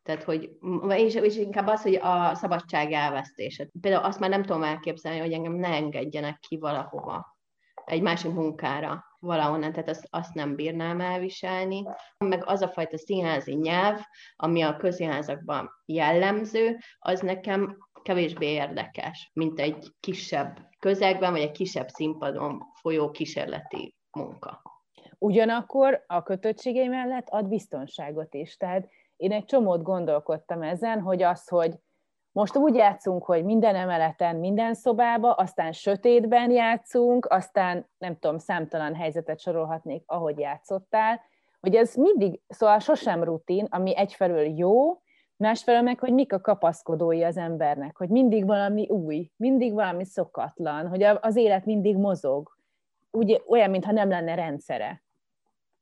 tehát, 0.03 0.23
hogy, 0.23 0.49
és, 0.89 1.15
és 1.15 1.35
inkább 1.35 1.67
az, 1.67 1.81
hogy 1.81 1.95
a 1.95 2.35
szabadság 2.35 2.91
elvesztése. 2.91 3.67
Például 3.81 4.03
azt 4.03 4.19
már 4.19 4.29
nem 4.29 4.43
tudom 4.43 4.63
elképzelni, 4.63 5.19
hogy 5.19 5.31
engem 5.31 5.53
ne 5.53 5.67
engedjenek 5.67 6.39
ki 6.39 6.57
valahova, 6.57 7.37
egy 7.85 8.01
másik 8.01 8.31
munkára 8.31 9.03
valahonnan, 9.19 9.71
tehát 9.71 9.89
azt, 9.89 10.07
azt 10.09 10.33
nem 10.33 10.55
bírnám 10.55 11.01
elviselni. 11.01 11.83
Meg 12.17 12.43
az 12.45 12.61
a 12.61 12.67
fajta 12.67 12.97
színházi 12.97 13.53
nyelv, 13.53 13.99
ami 14.35 14.61
a 14.61 14.77
közszínházakban 14.77 15.69
jellemző, 15.85 16.77
az 16.99 17.19
nekem 17.19 17.77
kevésbé 18.01 18.47
érdekes, 18.51 19.31
mint 19.33 19.59
egy 19.59 19.87
kisebb 19.99 20.59
közegben, 20.79 21.31
vagy 21.31 21.41
egy 21.41 21.51
kisebb 21.51 21.87
színpadon 21.87 22.63
folyó 22.81 23.11
kísérleti 23.11 23.95
munka. 24.11 24.61
Ugyanakkor 25.17 26.03
a 26.07 26.23
kötöttségei 26.23 26.87
mellett 26.87 27.29
ad 27.29 27.47
biztonságot 27.47 28.33
is. 28.33 28.57
Tehát 28.57 28.89
én 29.19 29.31
egy 29.31 29.45
csomót 29.45 29.83
gondolkodtam 29.83 30.61
ezen, 30.61 31.01
hogy 31.01 31.23
az, 31.23 31.47
hogy 31.47 31.73
most 32.31 32.55
úgy 32.55 32.75
játszunk, 32.75 33.23
hogy 33.23 33.43
minden 33.43 33.75
emeleten, 33.75 34.35
minden 34.35 34.73
szobába, 34.73 35.33
aztán 35.33 35.71
sötétben 35.71 36.51
játszunk, 36.51 37.25
aztán 37.25 37.89
nem 37.97 38.17
tudom, 38.19 38.37
számtalan 38.37 38.95
helyzetet 38.95 39.39
sorolhatnék, 39.39 40.03
ahogy 40.05 40.39
játszottál, 40.39 41.21
hogy 41.59 41.75
ez 41.75 41.95
mindig, 41.95 42.41
szóval 42.47 42.79
sosem 42.79 43.23
rutin, 43.23 43.67
ami 43.69 43.97
egyfelől 43.97 44.57
jó, 44.57 45.01
másfelől 45.35 45.81
meg, 45.81 45.99
hogy 45.99 46.13
mik 46.13 46.33
a 46.33 46.41
kapaszkodói 46.41 47.23
az 47.23 47.37
embernek, 47.37 47.97
hogy 47.97 48.09
mindig 48.09 48.45
valami 48.45 48.87
új, 48.87 49.31
mindig 49.35 49.73
valami 49.73 50.05
szokatlan, 50.05 50.87
hogy 50.87 51.03
az 51.03 51.35
élet 51.35 51.65
mindig 51.65 51.97
mozog, 51.97 52.57
úgy, 53.11 53.43
olyan, 53.47 53.69
mintha 53.69 53.91
nem 53.91 54.09
lenne 54.09 54.35
rendszere. 54.35 55.03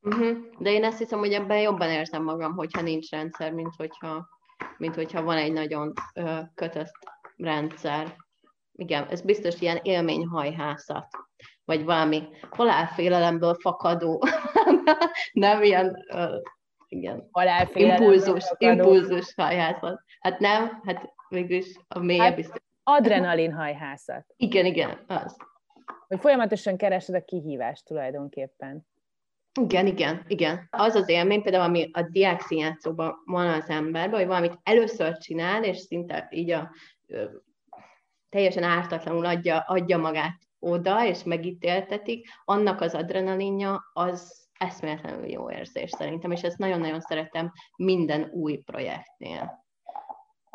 Uh-huh. 0.08 0.38
De 0.58 0.72
én 0.72 0.84
azt 0.84 0.98
hiszem, 0.98 1.20
hogy 1.20 1.34
ebben 1.34 1.62
jobban 1.62 1.90
érzem 1.90 2.24
magam, 2.24 2.56
hogyha 2.56 2.82
nincs 2.82 3.10
rendszer, 3.10 3.52
mint 3.52 3.76
hogyha, 3.78 4.28
mint 4.78 4.96
hogyha 4.96 5.24
van 5.24 5.38
egy 5.38 5.54
nagyon 5.54 5.94
ö, 6.14 6.40
kötött 6.56 6.98
rendszer. 7.38 8.16
Igen, 8.72 9.08
ez 9.10 9.22
biztos 9.22 9.62
ilyen 9.62 9.80
élményhajhászat, 9.82 11.08
vagy 11.66 11.84
valami 11.84 12.28
halálfélelemből 12.50 13.54
fakadó, 13.54 14.24
nem 15.34 15.64
ilyen, 15.64 16.06
ö, 16.10 16.38
igen, 16.88 17.30
impulzus, 17.74 18.44
impulzus 18.58 19.34
hajhászat. 19.36 20.02
Hát 20.20 20.40
nem, 20.40 20.82
hát 20.84 21.14
végülis 21.30 21.76
a 21.88 22.00
mélye 22.00 22.24
hát 22.24 22.36
biztos. 22.36 22.58
Adrenalin 22.84 23.54
hajhászat. 23.54 24.26
Igen, 24.36 24.66
igen, 24.66 25.04
az. 25.08 25.38
Hogy 26.08 26.20
folyamatosan 26.20 26.78
keresed 26.78 27.16
a 27.16 27.24
kihívást 27.24 27.86
tulajdonképpen. 27.86 28.86
Igen, 29.62 29.86
igen, 29.86 30.26
igen. 30.28 30.68
Az 30.70 30.96
az 30.96 31.10
élmény, 31.10 31.42
például 31.42 31.64
ami 31.64 31.90
a 31.94 32.02
diák 32.02 32.42
színjátszóban 32.42 33.16
van 33.26 33.48
az 33.48 33.70
emberben, 33.70 34.20
hogy 34.20 34.28
valamit 34.28 34.60
először 34.64 35.18
csinál, 35.18 35.64
és 35.64 35.78
szinte 35.78 36.28
így 36.32 36.52
a 36.52 36.72
teljesen 38.30 38.64
ártatlanul 38.64 39.26
adja, 39.26 39.60
adja 39.60 39.98
magát 39.98 40.38
oda, 40.60 41.06
és 41.06 41.24
megítéltetik, 41.24 42.28
annak 42.46 42.82
az 42.82 42.94
adrenalinja 42.94 43.84
az 43.94 44.48
eszméletlenül 44.58 45.30
jó 45.30 45.52
érzés 45.52 45.90
szerintem, 45.90 46.32
és 46.32 46.42
ezt 46.42 46.58
nagyon-nagyon 46.58 47.02
szeretem 47.02 47.52
minden 47.76 48.30
új 48.34 48.58
projektnél. 48.58 49.66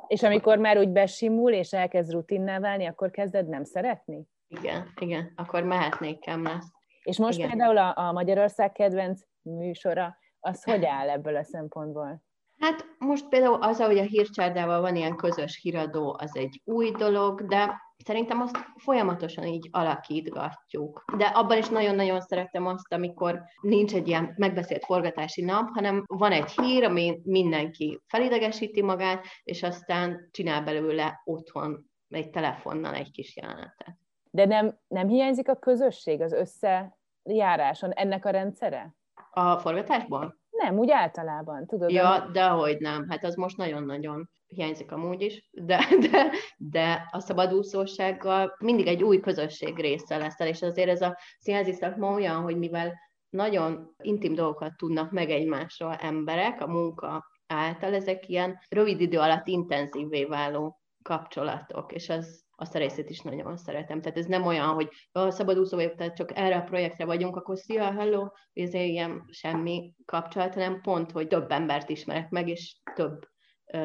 És 0.06 0.22
amikor 0.22 0.58
már 0.58 0.78
úgy 0.78 0.88
besimul, 0.88 1.52
és 1.52 1.72
elkezd 1.72 2.12
rutinná 2.12 2.58
válni, 2.58 2.86
akkor 2.86 3.10
kezded 3.10 3.48
nem 3.48 3.64
szeretni? 3.64 4.26
Igen, 4.48 4.92
igen, 5.00 5.32
akkor 5.36 5.62
mehetnék 5.62 6.24
lesz. 6.24 6.72
És 7.02 7.18
most 7.18 7.38
Igen. 7.38 7.50
például 7.50 7.78
a, 7.78 7.94
a 7.96 8.12
Magyarország 8.12 8.72
kedvenc 8.72 9.20
műsora, 9.42 10.16
az 10.40 10.64
hogy 10.64 10.84
áll 10.84 11.08
ebből 11.08 11.36
a 11.36 11.44
szempontból? 11.44 12.22
Hát 12.58 12.86
most 12.98 13.28
például 13.28 13.62
az, 13.62 13.80
hogy 13.80 13.98
a 13.98 14.02
hírcsárdával 14.02 14.80
van 14.80 14.96
ilyen 14.96 15.16
közös 15.16 15.60
híradó, 15.62 16.16
az 16.18 16.36
egy 16.36 16.60
új 16.64 16.90
dolog, 16.90 17.46
de 17.46 17.80
szerintem 18.04 18.40
azt 18.40 18.56
folyamatosan 18.76 19.44
így 19.44 19.68
alakítgatjuk. 19.70 21.04
De 21.16 21.24
abban 21.24 21.58
is 21.58 21.68
nagyon-nagyon 21.68 22.20
szeretem 22.20 22.66
azt, 22.66 22.92
amikor 22.92 23.42
nincs 23.60 23.94
egy 23.94 24.08
ilyen 24.08 24.34
megbeszélt 24.36 24.84
forgatási 24.84 25.44
nap, 25.44 25.68
hanem 25.74 26.04
van 26.06 26.32
egy 26.32 26.50
hír, 26.50 26.84
ami 26.84 27.20
mindenki 27.24 28.00
felidegesíti 28.06 28.82
magát, 28.82 29.26
és 29.42 29.62
aztán 29.62 30.28
csinál 30.30 30.62
belőle 30.62 31.20
otthon 31.24 31.90
egy 32.08 32.30
telefonnal 32.30 32.94
egy 32.94 33.10
kis 33.10 33.36
jelenetet. 33.36 34.01
De 34.34 34.44
nem, 34.44 34.78
nem 34.88 35.08
hiányzik 35.08 35.48
a 35.48 35.56
közösség, 35.56 36.20
az 36.20 36.32
összejáráson, 36.32 37.92
ennek 37.92 38.24
a 38.24 38.30
rendszere? 38.30 38.94
A 39.30 39.58
forgatásban? 39.58 40.40
Nem, 40.50 40.78
úgy 40.78 40.90
általában, 40.90 41.66
tudod? 41.66 41.90
Ja, 41.90 42.28
de 42.32 42.48
hogy 42.48 42.78
nem, 42.78 43.08
hát 43.08 43.24
az 43.24 43.34
most 43.34 43.56
nagyon-nagyon 43.56 44.30
hiányzik 44.46 44.92
amúgy 44.92 45.22
is, 45.22 45.48
de, 45.50 45.84
de, 46.10 46.30
de 46.56 47.08
a 47.10 47.20
szabadúszósággal 47.20 48.56
mindig 48.58 48.86
egy 48.86 49.02
új 49.02 49.20
közösség 49.20 49.78
része 49.78 50.16
lesz 50.16 50.40
és 50.40 50.62
azért 50.62 50.88
ez 50.88 51.02
a 51.02 51.18
színházi 51.38 51.72
szakma 51.72 52.12
olyan, 52.12 52.42
hogy 52.42 52.58
mivel 52.58 52.92
nagyon 53.30 53.94
intim 54.02 54.34
dolgokat 54.34 54.76
tudnak 54.76 55.10
meg 55.10 55.30
egymásról 55.30 55.94
emberek 55.94 56.60
a 56.60 56.66
munka 56.66 57.24
által 57.46 57.94
ezek 57.94 58.28
ilyen 58.28 58.58
rövid 58.68 59.00
idő 59.00 59.18
alatt 59.18 59.46
intenzívé 59.46 60.24
váló 60.24 60.80
kapcsolatok, 61.02 61.92
és 61.92 62.08
az, 62.08 62.41
azt 62.62 62.74
a 62.74 62.78
részét 62.78 63.10
is 63.10 63.20
nagyon 63.20 63.56
szeretem. 63.56 64.00
Tehát 64.00 64.18
ez 64.18 64.26
nem 64.26 64.46
olyan, 64.46 64.68
hogy 64.68 64.88
a 65.12 65.30
szabadúszó 65.30 65.76
vagyok, 65.76 65.94
tehát 65.94 66.16
csak 66.16 66.38
erre 66.38 66.56
a 66.56 66.62
projektre 66.62 67.04
vagyunk, 67.04 67.36
akkor 67.36 67.56
szia, 67.56 67.92
hello, 67.92 68.26
ez 68.52 68.74
ilyen 68.74 69.24
semmi 69.30 69.94
kapcsolat, 70.04 70.54
hanem 70.54 70.80
pont, 70.80 71.10
hogy 71.10 71.26
több 71.26 71.50
embert 71.50 71.88
ismerek 71.88 72.30
meg, 72.30 72.48
és 72.48 72.76
több 72.94 73.30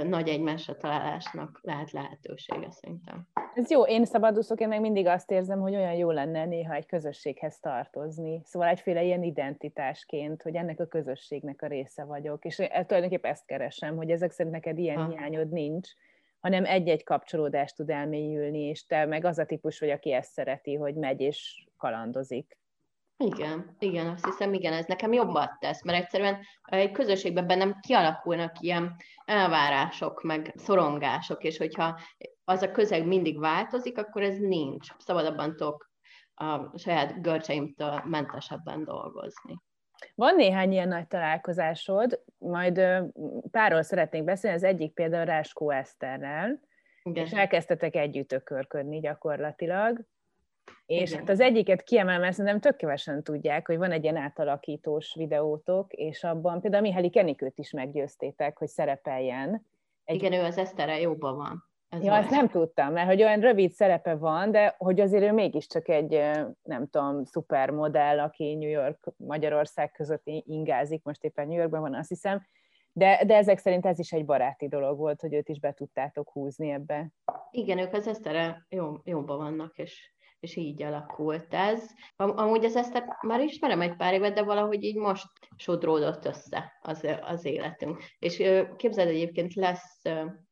nagy 0.03 0.27
egymásra 0.27 0.75
találásnak 0.75 1.59
lehet 1.61 1.91
lehetősége 1.91 2.71
szerintem. 2.71 3.27
Ez 3.53 3.71
jó, 3.71 3.85
én 3.85 4.05
szabadúszóként 4.05 4.69
meg 4.69 4.81
mindig 4.81 5.05
azt 5.05 5.31
érzem, 5.31 5.59
hogy 5.59 5.75
olyan 5.75 5.93
jó 5.93 6.11
lenne 6.11 6.45
néha 6.45 6.73
egy 6.73 6.85
közösséghez 6.85 7.59
tartozni. 7.59 8.41
Szóval 8.43 8.67
egyféle 8.67 9.03
ilyen 9.03 9.23
identitásként, 9.23 10.41
hogy 10.41 10.55
ennek 10.55 10.79
a 10.79 10.85
közösségnek 10.85 11.61
a 11.61 11.67
része 11.67 12.03
vagyok. 12.03 12.45
És 12.45 12.55
tulajdonképpen 12.55 13.31
ezt 13.31 13.45
keresem, 13.45 13.95
hogy 13.95 14.09
ezek 14.09 14.31
szerint 14.31 14.55
neked 14.55 14.77
ilyen 14.77 14.97
ha. 14.97 15.09
hiányod 15.09 15.49
nincs, 15.49 15.89
hanem 16.47 16.65
egy-egy 16.65 17.03
kapcsolódást 17.03 17.75
tud 17.75 17.89
elmélyülni, 17.89 18.59
és 18.59 18.85
te 18.85 19.05
meg 19.05 19.25
az 19.25 19.37
a 19.37 19.45
típus 19.45 19.79
vagy, 19.79 19.89
aki 19.89 20.13
ezt 20.13 20.31
szereti, 20.31 20.75
hogy 20.75 20.95
megy 20.95 21.21
és 21.21 21.67
kalandozik. 21.77 22.57
Igen, 23.17 23.75
igen, 23.79 24.07
azt 24.07 24.25
hiszem, 24.25 24.53
igen, 24.53 24.73
ez 24.73 24.85
nekem 24.85 25.13
jobbat 25.13 25.59
tesz, 25.59 25.83
mert 25.83 26.03
egyszerűen 26.03 26.39
egy 26.63 26.91
közösségben 26.91 27.47
bennem 27.47 27.79
kialakulnak 27.79 28.59
ilyen 28.59 28.95
elvárások, 29.25 30.23
meg 30.23 30.53
szorongások, 30.55 31.43
és 31.43 31.57
hogyha 31.57 31.99
az 32.43 32.61
a 32.61 32.71
közeg 32.71 33.05
mindig 33.07 33.39
változik, 33.39 33.97
akkor 33.97 34.21
ez 34.21 34.37
nincs. 34.37 34.87
Szabadabban 34.97 35.55
tudok 35.55 35.91
a 36.33 36.77
saját 36.77 37.21
görcseimtől 37.21 38.01
mentesebben 38.05 38.83
dolgozni. 38.83 39.57
Van 40.15 40.35
néhány 40.35 40.71
ilyen 40.71 40.87
nagy 40.87 41.07
találkozásod, 41.07 42.23
majd 42.37 42.81
párról 43.51 43.81
szeretnénk 43.81 44.25
beszélni, 44.25 44.57
az 44.57 44.63
egyik 44.63 44.93
például 44.93 45.25
Ráskó 45.25 45.69
Eszterrel, 45.69 46.59
Igen. 47.03 47.25
és 47.25 47.31
elkezdtetek 47.31 47.95
együtt 47.95 48.31
ökörködni 48.31 48.99
gyakorlatilag. 48.99 50.05
És 50.85 51.13
hát 51.13 51.29
az 51.29 51.39
egyiket 51.39 51.83
kiemelem, 51.83 52.21
mert 52.21 52.33
szerintem 52.33 52.59
tök 52.59 52.75
kevesen 52.75 53.23
tudják, 53.23 53.67
hogy 53.67 53.77
van 53.77 53.91
egy 53.91 54.03
ilyen 54.03 54.17
átalakítós 54.17 55.13
videótok, 55.15 55.93
és 55.93 56.23
abban 56.23 56.61
például 56.61 56.81
Mihály 56.81 57.09
Kenikőt 57.09 57.59
is 57.59 57.71
meggyőztétek, 57.71 58.57
hogy 58.57 58.67
szerepeljen. 58.67 59.65
Egy... 60.03 60.15
Igen, 60.15 60.33
ő 60.33 60.43
az 60.43 60.57
Eszterrel 60.57 60.99
jobban 60.99 61.35
van. 61.35 61.63
Ez 61.89 62.03
ja, 62.03 62.15
ezt 62.15 62.29
nem 62.29 62.49
tudtam, 62.49 62.93
mert 62.93 63.07
hogy 63.07 63.21
olyan 63.21 63.39
rövid 63.39 63.71
szerepe 63.71 64.15
van, 64.15 64.51
de 64.51 64.75
hogy 64.77 64.99
azért 64.99 65.23
ő 65.23 65.31
mégiscsak 65.31 65.89
egy, 65.89 66.09
nem 66.63 66.87
tudom, 66.89 67.23
szupermodell, 67.23 68.19
aki 68.19 68.55
New 68.55 68.69
York, 68.69 69.13
Magyarország 69.17 69.91
között 69.91 70.23
ingázik, 70.25 71.03
most 71.03 71.23
éppen 71.23 71.47
New 71.47 71.57
Yorkban 71.57 71.81
van, 71.81 71.95
azt 71.95 72.09
hiszem, 72.09 72.45
de, 72.91 73.23
de 73.25 73.35
ezek 73.35 73.57
szerint 73.57 73.85
ez 73.85 73.99
is 73.99 74.11
egy 74.11 74.25
baráti 74.25 74.67
dolog 74.67 74.97
volt, 74.97 75.21
hogy 75.21 75.33
őt 75.33 75.49
is 75.49 75.59
be 75.59 75.73
tudtátok 75.73 76.29
húzni 76.29 76.69
ebbe. 76.69 77.11
Igen, 77.51 77.77
ők 77.77 77.93
az 77.93 78.07
Eszterrel 78.07 78.65
jó, 78.69 78.93
jobban 79.03 79.37
vannak, 79.37 79.77
és 79.77 80.15
és 80.39 80.55
így 80.55 80.83
alakult 80.83 81.53
ez. 81.53 81.89
Am- 82.15 82.37
amúgy 82.37 82.65
az 82.65 82.75
ezt 82.75 83.03
már 83.21 83.41
ismerem 83.41 83.81
egy 83.81 83.95
pár 83.95 84.13
évet, 84.13 84.33
de 84.33 84.43
valahogy 84.43 84.83
így 84.83 84.95
most 84.95 85.27
sodródott 85.55 86.25
össze 86.25 86.71
az, 86.81 87.07
az 87.21 87.45
életünk. 87.45 88.03
És 88.19 88.43
képzeld 88.75 89.07
egyébként 89.07 89.53
lesz 89.53 90.01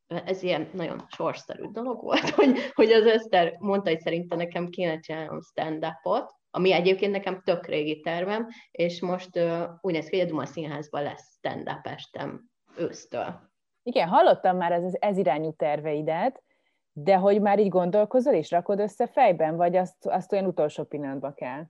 ez 0.07 0.43
ilyen 0.43 0.69
nagyon 0.73 1.05
sorszerű 1.07 1.67
dolog 1.71 2.01
volt, 2.01 2.29
hogy, 2.39 2.57
hogy 2.73 2.91
az 2.91 3.05
Eszter 3.05 3.55
mondta, 3.59 3.89
hogy 3.89 3.99
szerintem 3.99 4.37
nekem 4.37 4.69
kéne 4.69 4.99
csinálnom 4.99 5.41
stand-upot, 5.41 6.33
ami 6.49 6.73
egyébként 6.73 7.11
nekem 7.11 7.41
tök 7.43 7.65
régi 7.65 7.99
tervem, 7.99 8.47
és 8.71 9.01
most 9.01 9.37
uh, 9.37 9.63
úgy 9.81 9.93
néz 9.93 10.07
ki, 10.07 10.17
hogy 10.17 10.25
a 10.25 10.29
Duma 10.29 10.45
Színházban 10.45 11.03
lesz 11.03 11.35
stand-up 11.37 11.87
estem 11.87 12.49
ősztől. 12.77 13.53
Igen, 13.83 14.07
hallottam 14.07 14.57
már 14.57 14.71
ez, 14.71 14.93
ez 14.99 15.17
irányú 15.17 15.53
terveidet, 15.53 16.43
de 16.91 17.15
hogy 17.15 17.41
már 17.41 17.59
így 17.59 17.69
gondolkozol 17.69 18.33
és 18.33 18.51
rakod 18.51 18.79
össze 18.79 19.07
fejben, 19.07 19.55
vagy 19.55 19.75
azt, 19.75 20.05
azt 20.05 20.31
olyan 20.31 20.45
utolsó 20.45 20.83
pillanatban 20.83 21.33
kell? 21.33 21.63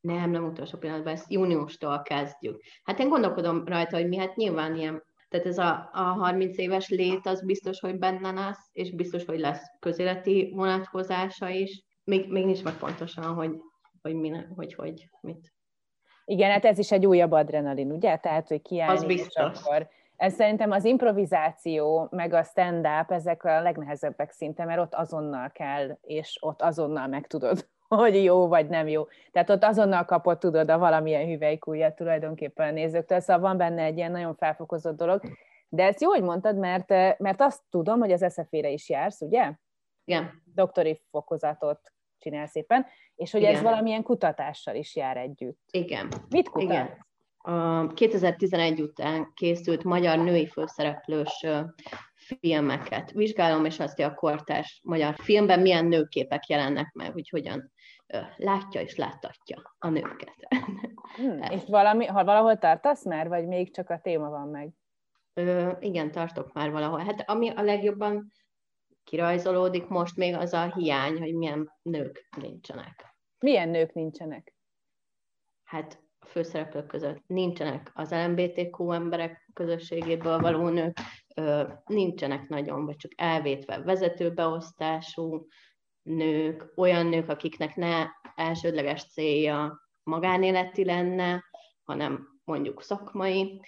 Nem, 0.00 0.30
nem 0.30 0.44
utolsó 0.44 0.78
pillanatban, 0.78 1.12
ezt 1.12 1.32
júniustól 1.32 2.02
kezdjük. 2.02 2.62
Hát 2.82 2.98
én 2.98 3.08
gondolkodom 3.08 3.64
rajta, 3.64 3.96
hogy 3.96 4.08
mi 4.08 4.16
hát 4.16 4.36
nyilván 4.36 4.76
ilyen, 4.76 5.04
tehát 5.28 5.46
ez 5.46 5.58
a, 5.58 5.90
a 5.92 6.00
30 6.00 6.58
éves 6.58 6.88
lét, 6.88 7.26
az 7.26 7.44
biztos, 7.44 7.80
hogy 7.80 7.98
benne 7.98 8.30
lesz, 8.30 8.70
és 8.72 8.94
biztos, 8.94 9.24
hogy 9.24 9.38
lesz 9.38 9.62
közéleti 9.78 10.52
vonatkozása 10.54 11.48
is. 11.48 11.82
Még, 12.04 12.30
még 12.30 12.44
nincs 12.44 12.64
meg 12.64 12.76
pontosan, 12.76 13.34
hogy, 13.34 13.50
hogy, 14.02 14.14
mi, 14.14 14.30
hogy, 14.56 14.74
hogy 14.74 15.08
mit. 15.20 15.52
Igen, 16.24 16.50
hát 16.50 16.64
ez 16.64 16.78
is 16.78 16.92
egy 16.92 17.06
újabb 17.06 17.32
adrenalin, 17.32 17.92
ugye? 17.92 18.16
Tehát, 18.16 18.48
hogy 18.48 18.62
kiállni, 18.62 18.96
az 18.96 19.04
biztos. 19.04 19.52
és 19.52 19.60
akkor 19.60 19.88
ez 20.16 20.34
szerintem 20.34 20.70
az 20.70 20.84
improvizáció, 20.84 22.08
meg 22.10 22.32
a 22.32 22.42
stand-up, 22.42 23.10
ezek 23.10 23.44
a 23.44 23.62
legnehezebbek 23.62 24.30
szinte, 24.30 24.64
mert 24.64 24.80
ott 24.80 24.94
azonnal 24.94 25.50
kell, 25.50 25.98
és 26.00 26.38
ott 26.40 26.62
azonnal 26.62 27.06
megtudod, 27.06 27.68
hogy 27.88 28.24
jó 28.24 28.48
vagy 28.48 28.68
nem 28.68 28.88
jó. 28.88 29.06
Tehát 29.30 29.50
ott 29.50 29.64
azonnal 29.64 30.04
kapod, 30.04 30.38
tudod, 30.38 30.70
a 30.70 30.78
valamilyen 30.78 31.26
hüvelykújjat 31.26 31.94
tulajdonképpen 31.94 32.68
a 32.68 32.72
nézőktől, 32.72 33.20
szóval 33.20 33.42
van 33.42 33.56
benne 33.56 33.82
egy 33.82 33.96
ilyen 33.96 34.10
nagyon 34.10 34.34
felfokozott 34.34 34.96
dolog. 34.96 35.22
De 35.68 35.84
ezt 35.84 36.00
jó, 36.00 36.08
hogy 36.10 36.22
mondtad, 36.22 36.56
mert, 36.56 36.88
mert 37.18 37.40
azt 37.40 37.62
tudom, 37.70 37.98
hogy 37.98 38.12
az 38.12 38.22
eszefére 38.22 38.68
is 38.70 38.88
jársz, 38.88 39.20
ugye? 39.20 39.52
Igen. 40.04 40.42
Doktori 40.54 41.02
fokozatot 41.10 41.80
csinál 42.18 42.46
szépen, 42.46 42.86
és 43.14 43.30
hogy 43.30 43.40
Igen. 43.40 43.54
ez 43.54 43.62
valamilyen 43.62 44.02
kutatással 44.02 44.74
is 44.74 44.96
jár 44.96 45.16
együtt. 45.16 45.60
Igen. 45.70 46.08
Mit 46.28 46.48
kutatsz? 46.48 46.70
Igen 46.70 47.06
a 47.48 47.86
2011 47.94 48.80
után 48.80 49.32
készült 49.34 49.84
magyar 49.84 50.18
női 50.18 50.46
főszereplős 50.46 51.46
filmeket 52.40 53.10
vizsgálom, 53.10 53.64
és 53.64 53.78
azt, 53.78 53.96
hogy 53.96 54.04
a 54.04 54.14
kortárs 54.14 54.80
magyar 54.84 55.14
filmben 55.14 55.60
milyen 55.60 55.86
nőképek 55.86 56.46
jelennek 56.46 56.92
meg, 56.92 57.12
hogy 57.12 57.28
hogyan 57.28 57.72
látja 58.36 58.80
és 58.80 58.96
láttatja 58.96 59.74
a 59.78 59.88
nőket. 59.88 60.36
Hmm, 61.16 61.42
és 61.42 61.62
valami, 61.66 62.06
ha 62.06 62.24
valahol 62.24 62.58
tartasz 62.58 63.04
már, 63.04 63.28
vagy 63.28 63.46
még 63.46 63.74
csak 63.74 63.90
a 63.90 63.98
téma 63.98 64.28
van 64.28 64.48
meg? 64.48 64.70
Ö, 65.34 65.72
igen, 65.80 66.10
tartok 66.10 66.52
már 66.52 66.70
valahol. 66.70 66.98
Hát 66.98 67.30
ami 67.30 67.48
a 67.48 67.62
legjobban 67.62 68.32
kirajzolódik 69.04 69.86
most 69.86 70.16
még 70.16 70.34
az 70.34 70.52
a 70.52 70.72
hiány, 70.74 71.18
hogy 71.18 71.34
milyen 71.34 71.72
nők 71.82 72.28
nincsenek. 72.36 73.16
Milyen 73.38 73.68
nők 73.68 73.92
nincsenek? 73.92 74.54
Hát 75.64 76.02
főszereplők 76.28 76.86
között 76.86 77.22
nincsenek 77.26 77.90
az 77.94 78.10
LMBTQ 78.10 78.92
emberek 78.92 79.50
közösségéből 79.54 80.38
való 80.38 80.68
nők, 80.68 80.98
nincsenek 81.86 82.48
nagyon, 82.48 82.84
vagy 82.84 82.96
csak 82.96 83.12
elvétve 83.16 83.82
vezetőbeosztású 83.82 85.46
nők, 86.02 86.72
olyan 86.76 87.06
nők, 87.06 87.28
akiknek 87.28 87.76
ne 87.76 88.06
elsődleges 88.34 89.04
célja 89.04 89.80
magánéleti 90.02 90.84
lenne, 90.84 91.44
hanem 91.84 92.38
mondjuk 92.44 92.82
szakmai, 92.82 93.60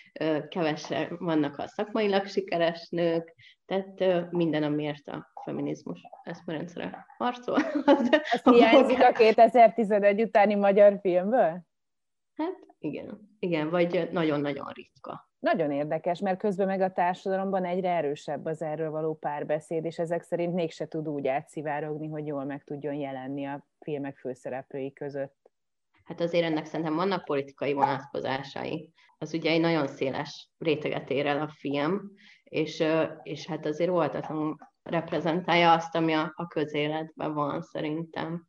kevesen 0.49 1.17
vannak 1.19 1.59
a 1.59 1.67
szakmailag 1.67 2.27
sikeres 2.27 2.89
nők, 2.89 3.35
tehát 3.67 4.31
minden, 4.31 4.63
amiért 4.63 5.09
a 5.09 5.33
feminizmus 5.45 6.01
eszmerendszere 6.23 7.07
harcol. 7.19 7.59
Ez 8.33 8.43
hiányzik 8.43 9.03
a 9.03 9.13
2011 9.13 10.23
utáni 10.23 10.55
magyar 10.55 10.99
filmből? 11.01 11.69
Hát 12.41 12.67
igen, 12.79 13.37
igen, 13.39 13.71
vagy 13.71 14.09
nagyon-nagyon 14.13 14.67
ritka. 14.73 15.31
Nagyon 15.39 15.71
érdekes, 15.71 16.21
mert 16.21 16.39
közben 16.39 16.67
meg 16.67 16.81
a 16.81 16.93
társadalomban 16.93 17.65
egyre 17.65 17.91
erősebb 17.91 18.45
az 18.45 18.63
erről 18.63 18.91
való 18.91 19.15
párbeszéd, 19.15 19.85
és 19.85 19.99
ezek 19.99 20.23
szerint 20.23 20.55
mégse 20.55 20.89
tud 20.89 21.09
úgy 21.09 21.27
átszivárogni, 21.27 22.09
hogy 22.09 22.27
jól 22.27 22.45
meg 22.45 22.65
tudjon 22.65 22.95
jelenni 22.95 23.47
a 23.47 23.67
filmek 23.81 24.17
főszereplői 24.17 24.93
között. 24.93 25.51
Hát 26.05 26.21
azért 26.21 26.45
ennek 26.45 26.65
szerintem 26.65 26.95
vannak 26.95 27.25
politikai 27.25 27.73
vonatkozásai. 27.73 28.93
Az 29.19 29.35
ugye 29.35 29.51
egy 29.51 29.61
nagyon 29.61 29.87
széles 29.87 30.51
réteget 30.59 31.11
ér 31.11 31.27
el 31.27 31.41
a 31.41 31.49
film, 31.49 32.13
és, 32.45 32.85
és 33.23 33.47
hát 33.47 33.67
azért 33.67 33.91
voltatlanul 33.91 34.57
reprezentálja 34.83 35.73
azt, 35.73 35.95
ami 35.95 36.13
a, 36.13 36.33
a 36.35 36.47
közéletben 36.47 37.35
van 37.35 37.63
szerintem. 37.63 38.49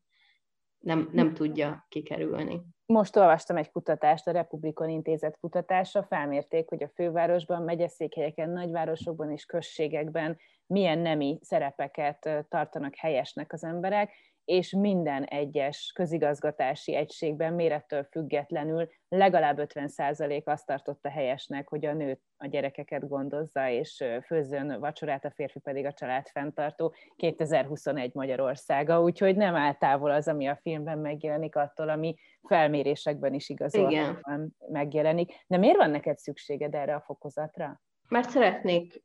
Nem, 0.79 1.09
nem 1.11 1.33
tudja 1.33 1.85
kikerülni. 1.89 2.61
Most 2.91 3.15
olvastam 3.15 3.57
egy 3.57 3.71
kutatást, 3.71 4.27
a 4.27 4.31
Republikon 4.31 4.89
Intézet 4.89 5.37
kutatása, 5.39 6.03
felmérték, 6.03 6.69
hogy 6.69 6.83
a 6.83 6.91
fővárosban, 6.95 7.61
megyeszékhelyeken, 7.61 8.49
nagyvárosokban 8.49 9.31
és 9.31 9.45
községekben 9.45 10.37
milyen 10.65 10.99
nemi 10.99 11.39
szerepeket 11.41 12.45
tartanak 12.49 12.95
helyesnek 12.95 13.53
az 13.53 13.63
emberek, 13.63 14.13
és 14.51 14.71
minden 14.71 15.23
egyes 15.23 15.91
közigazgatási 15.95 16.95
egységben 16.95 17.53
mérettől 17.53 18.03
függetlenül 18.03 18.89
legalább 19.09 19.57
50% 19.61 20.43
azt 20.43 20.65
tartotta 20.65 21.09
helyesnek, 21.09 21.69
hogy 21.69 21.85
a 21.85 21.93
nő 21.93 22.19
a 22.37 22.47
gyerekeket 22.47 23.07
gondozza, 23.07 23.69
és 23.69 24.03
főzzön 24.25 24.79
vacsorát, 24.79 25.25
a 25.25 25.31
férfi 25.31 25.59
pedig 25.59 25.85
a 25.85 25.93
család 25.93 26.27
fenntartó 26.27 26.93
2021 27.15 28.13
Magyarországa, 28.13 29.01
úgyhogy 29.01 29.35
nem 29.35 29.55
áll 29.55 29.73
távol 29.73 30.11
az, 30.11 30.27
ami 30.27 30.47
a 30.47 30.59
filmben 30.61 30.97
megjelenik, 30.97 31.55
attól, 31.55 31.89
ami 31.89 32.15
felmérésekben 32.47 33.33
is 33.33 33.49
igazolóan 33.49 34.55
megjelenik. 34.67 35.33
De 35.47 35.57
miért 35.57 35.77
van 35.77 35.89
neked 35.89 36.17
szükséged 36.17 36.75
erre 36.75 36.95
a 36.95 37.01
fokozatra? 37.01 37.81
mert 38.11 38.29
szeretnék 38.29 39.03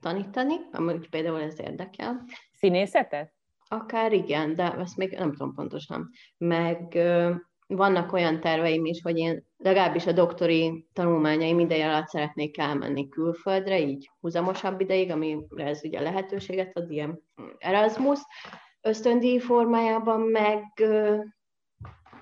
tanítani, 0.00 0.54
amúgy 0.72 1.08
például 1.08 1.40
ez 1.40 1.60
érdekel. 1.60 2.24
Színészetet? 2.52 3.34
Akár 3.72 4.12
igen, 4.12 4.54
de 4.54 4.72
ezt 4.72 4.96
még 4.96 5.10
nem 5.10 5.32
tudom 5.32 5.54
pontosan. 5.54 6.10
Meg 6.38 6.98
vannak 7.66 8.12
olyan 8.12 8.40
terveim 8.40 8.84
is, 8.84 9.02
hogy 9.02 9.18
én 9.18 9.44
legalábbis 9.56 10.06
a 10.06 10.12
doktori 10.12 10.86
tanulmányaim 10.92 11.58
ideje 11.58 11.88
alatt 11.88 12.08
szeretnék 12.08 12.58
elmenni 12.58 13.08
külföldre, 13.08 13.80
így 13.80 14.10
húzamosabb 14.20 14.80
ideig, 14.80 15.10
amire 15.10 15.44
ez 15.56 15.84
ugye 15.84 16.00
lehetőséget 16.00 16.76
ad, 16.76 16.90
ilyen 16.90 17.22
Erasmus 17.58 18.20
ösztöndíj 18.80 19.38
formájában, 19.38 20.20
meg, 20.20 20.62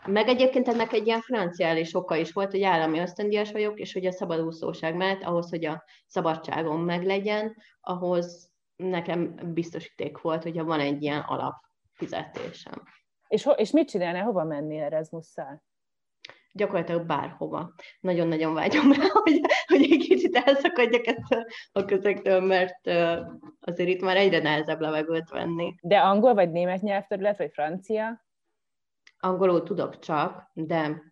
meg 0.06 0.28
egyébként 0.28 0.68
ennek 0.68 0.92
egy 0.92 1.06
ilyen 1.06 1.20
financiális 1.20 1.94
oka 1.94 2.16
is 2.16 2.32
volt, 2.32 2.50
hogy 2.50 2.62
állami 2.62 2.98
ösztöndíjas 2.98 3.52
vagyok, 3.52 3.78
és 3.78 3.92
hogy 3.92 4.06
a 4.06 4.12
szabadúszóság 4.12 4.96
mellett 4.96 5.22
ahhoz, 5.22 5.50
hogy 5.50 5.64
a 5.64 5.84
szabadságom 6.06 6.84
meglegyen, 6.84 7.56
ahhoz 7.80 8.49
nekem 8.80 9.34
biztosíték 9.54 10.20
volt, 10.20 10.42
hogyha 10.42 10.64
van 10.64 10.80
egy 10.80 11.02
ilyen 11.02 11.20
alapfizetésem. 11.20 12.82
És, 13.28 13.42
ho- 13.42 13.58
és 13.58 13.70
mit 13.70 13.88
csinálnál, 13.88 14.24
hova 14.24 14.44
mennél 14.44 14.82
Erasmusszal? 14.82 15.62
Gyakorlatilag 16.52 17.06
bárhova. 17.06 17.74
Nagyon-nagyon 18.00 18.54
vágyom 18.54 18.92
rá, 18.92 19.06
hogy, 19.22 19.40
hogy 19.66 19.82
egy 19.82 20.06
kicsit 20.08 20.36
elszakadjak 20.36 21.06
ettől 21.06 21.44
a 21.72 21.84
közektől, 21.84 22.40
mert 22.40 22.86
azért 23.60 23.88
itt 23.88 24.00
már 24.00 24.16
egyre 24.16 24.38
nehezebb 24.38 24.80
levegőt 24.80 25.30
venni. 25.30 25.74
De 25.82 25.98
angol 25.98 26.34
vagy 26.34 26.50
német 26.50 26.80
nyelvterület, 26.80 27.38
vagy 27.38 27.50
francia? 27.52 28.24
Angolul 29.18 29.62
tudok 29.62 29.98
csak, 29.98 30.50
de 30.52 31.02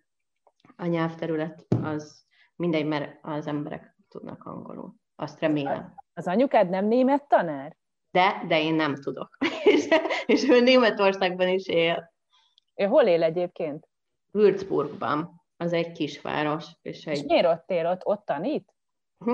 a 0.76 0.87
nyelvterület 0.87 1.66
az 1.83 2.26
mindegy, 2.57 2.87
mert 2.87 3.18
az 3.22 3.46
emberek 3.46 3.96
tudnak 4.09 4.44
angolul. 4.44 4.94
Azt 5.16 5.40
remélem. 5.40 5.94
Az 6.18 6.26
anyukád 6.26 6.68
nem 6.68 6.85
német 6.85 7.28
tanár? 7.28 7.76
De, 8.11 8.42
de 8.48 8.61
én 8.61 8.74
nem 8.74 8.94
tudok. 8.94 9.37
és, 9.64 9.88
és 10.26 10.48
ő 10.48 10.61
Németországban 10.61 11.48
is 11.48 11.66
él. 11.66 12.12
Ő 12.74 12.85
hol 12.85 13.04
él 13.07 13.22
egyébként? 13.22 13.88
Würzburgban. 14.31 15.42
Az 15.57 15.72
egy 15.72 15.92
kisváros. 15.92 16.66
És, 16.83 17.07
egy... 17.07 17.16
és 17.16 17.22
miért 17.22 17.46
ott 17.46 17.70
él? 17.70 17.87
Ott, 17.87 18.07
ott 18.07 18.24
tanít? 18.24 18.74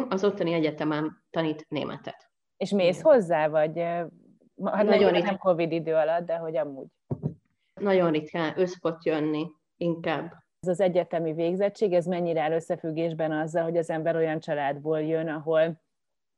Az 0.09 0.25
ottani 0.25 0.53
egyetemen 0.53 1.25
tanít 1.31 1.67
németet. 1.69 2.31
És 2.57 2.71
mész 2.71 2.99
Igen. 2.99 3.13
hozzá, 3.13 3.49
vagy 3.49 3.79
hát 3.79 4.85
nagyon 4.85 5.11
ritkán. 5.13 5.23
nem 5.23 5.39
Covid 5.39 5.73
idő 5.73 5.95
alatt, 5.95 6.27
de 6.27 6.37
hogy 6.37 6.57
amúgy? 6.57 6.87
Nagyon 7.75 8.11
ritkán, 8.11 8.53
összpott 8.57 9.05
jönni 9.05 9.47
inkább. 9.77 10.33
Ez 10.61 10.69
az 10.69 10.81
egyetemi 10.81 11.33
végzettség, 11.33 11.93
ez 11.93 12.07
mennyire 12.07 12.43
áll 12.43 12.53
összefüggésben 12.53 13.33
azzal, 13.33 13.63
hogy 13.63 13.77
az 13.77 13.91
ember 13.91 14.17
olyan 14.17 14.41
családból 14.41 15.01
jön, 15.01 15.29
ahol 15.29 15.83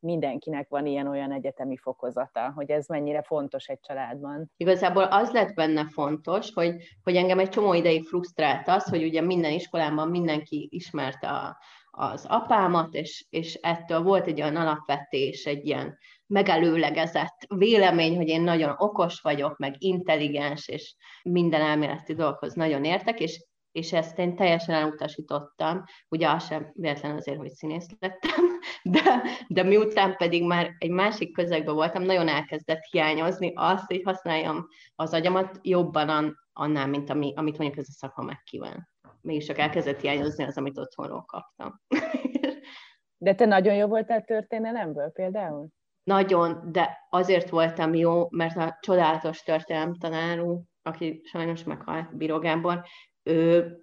mindenkinek 0.00 0.68
van 0.68 0.87
ilyen-olyan 0.87 1.32
egyetemi 1.32 1.76
fokozata, 1.76 2.52
hogy 2.54 2.70
ez 2.70 2.87
mennyire 2.87 3.22
fontos 3.22 3.66
egy 3.66 3.80
családban. 3.80 4.50
Igazából 4.56 5.02
az 5.02 5.32
lett 5.32 5.54
benne 5.54 5.88
fontos, 5.88 6.52
hogy, 6.52 6.74
hogy 7.02 7.16
engem 7.16 7.38
egy 7.38 7.48
csomó 7.48 7.74
ideig 7.74 8.04
frusztrált 8.04 8.68
az, 8.68 8.88
hogy 8.88 9.02
ugye 9.02 9.20
minden 9.20 9.52
iskolában 9.52 10.09
mindenki 10.09 10.68
ismerte 10.72 11.28
a, 11.28 11.59
az 11.90 12.26
apámat, 12.28 12.94
és, 12.94 13.26
és 13.30 13.54
ettől 13.54 14.02
volt 14.02 14.26
egy 14.26 14.40
olyan 14.40 14.56
alapvetés, 14.56 15.44
egy 15.44 15.66
ilyen 15.66 15.98
megelőlegezett 16.26 17.46
vélemény, 17.54 18.16
hogy 18.16 18.28
én 18.28 18.42
nagyon 18.42 18.74
okos 18.78 19.20
vagyok, 19.20 19.56
meg 19.56 19.74
intelligens, 19.78 20.68
és 20.68 20.94
minden 21.22 21.61
elméleti 21.61 22.14
dolghoz 22.14 22.54
nagyon 22.54 22.85
értek, 22.85 23.20
és 23.20 23.44
és 23.76 23.92
ezt 23.92 24.18
én 24.18 24.36
teljesen 24.36 24.74
elutasítottam, 24.74 25.84
ugye 26.08 26.30
az 26.30 26.46
sem 26.46 26.70
véletlen 26.74 27.16
azért, 27.16 27.38
hogy 27.38 27.50
színész 27.50 27.86
lettem, 28.00 28.44
de, 28.94 29.22
de 29.48 29.62
miután 29.62 30.16
pedig 30.16 30.44
már 30.44 30.74
egy 30.78 30.90
másik 30.90 31.32
közegben 31.32 31.74
voltam, 31.74 32.02
nagyon 32.02 32.28
elkezdett 32.28 32.82
hiányozni 32.90 33.52
azt, 33.54 33.86
hogy 33.86 34.02
használjam 34.04 34.66
az 34.94 35.12
agyamat 35.12 35.58
jobban 35.62 36.38
annál, 36.52 36.86
mint 36.86 37.10
ami, 37.10 37.32
amit 37.36 37.58
mondjuk 37.58 37.78
ez 37.78 37.88
a 37.88 37.92
szakma 37.92 38.24
megkíván. 38.24 38.88
Mégis 39.20 39.46
csak 39.46 39.58
elkezdett 39.58 40.00
hiányozni 40.00 40.44
az, 40.44 40.56
amit 40.56 40.78
otthonról 40.78 41.24
kaptam. 41.24 41.80
De 43.18 43.34
te 43.34 43.44
nagyon 43.44 43.74
jó 43.74 43.86
voltál 43.86 44.24
történelemből 44.24 45.10
például? 45.10 45.68
Nagyon, 46.02 46.72
de 46.72 47.06
azért 47.10 47.50
voltam 47.50 47.94
jó, 47.94 48.26
mert 48.30 48.56
a 48.56 48.78
csodálatos 48.80 49.42
történelemtanárunk, 49.42 50.64
aki 50.82 51.20
sajnos 51.24 51.64
meghalt, 51.64 52.16
Bíró 52.16 52.38
Gábor, 52.38 52.84
ő 53.26 53.76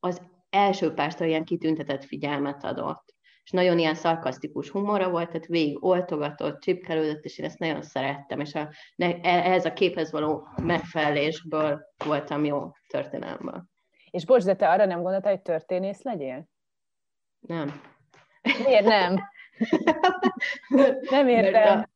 az 0.00 0.22
első 0.50 0.92
pártól 0.92 1.26
ilyen 1.26 1.44
kitüntetett 1.44 2.04
figyelmet 2.04 2.64
adott. 2.64 3.14
És 3.44 3.50
nagyon 3.50 3.78
ilyen 3.78 3.94
szarkasztikus 3.94 4.68
humora 4.68 5.10
volt, 5.10 5.30
tehát 5.30 5.46
végig 5.46 5.84
oltogatott, 5.84 6.60
csipkelődött, 6.60 7.24
és 7.24 7.38
én 7.38 7.44
ezt 7.44 7.58
nagyon 7.58 7.82
szerettem, 7.82 8.40
és 8.40 8.54
a, 8.54 8.68
ne, 8.96 9.20
ehhez 9.20 9.64
a 9.64 9.72
képhez 9.72 10.10
való 10.10 10.48
megfelelésből 10.62 11.80
voltam 12.04 12.44
jó 12.44 12.70
történelmben. 12.88 13.70
És 14.10 14.24
bocs, 14.24 14.44
de 14.44 14.56
te 14.56 14.68
arra 14.68 14.84
nem 14.84 15.02
gondoltál, 15.02 15.32
hogy 15.32 15.42
történész 15.42 16.02
legyél? 16.02 16.48
Nem. 17.40 17.80
Miért 18.64 18.84
nem? 18.84 19.20
nem 21.10 21.28
értem. 21.28 21.52
Mert, 21.52 21.76
a, 21.76 21.88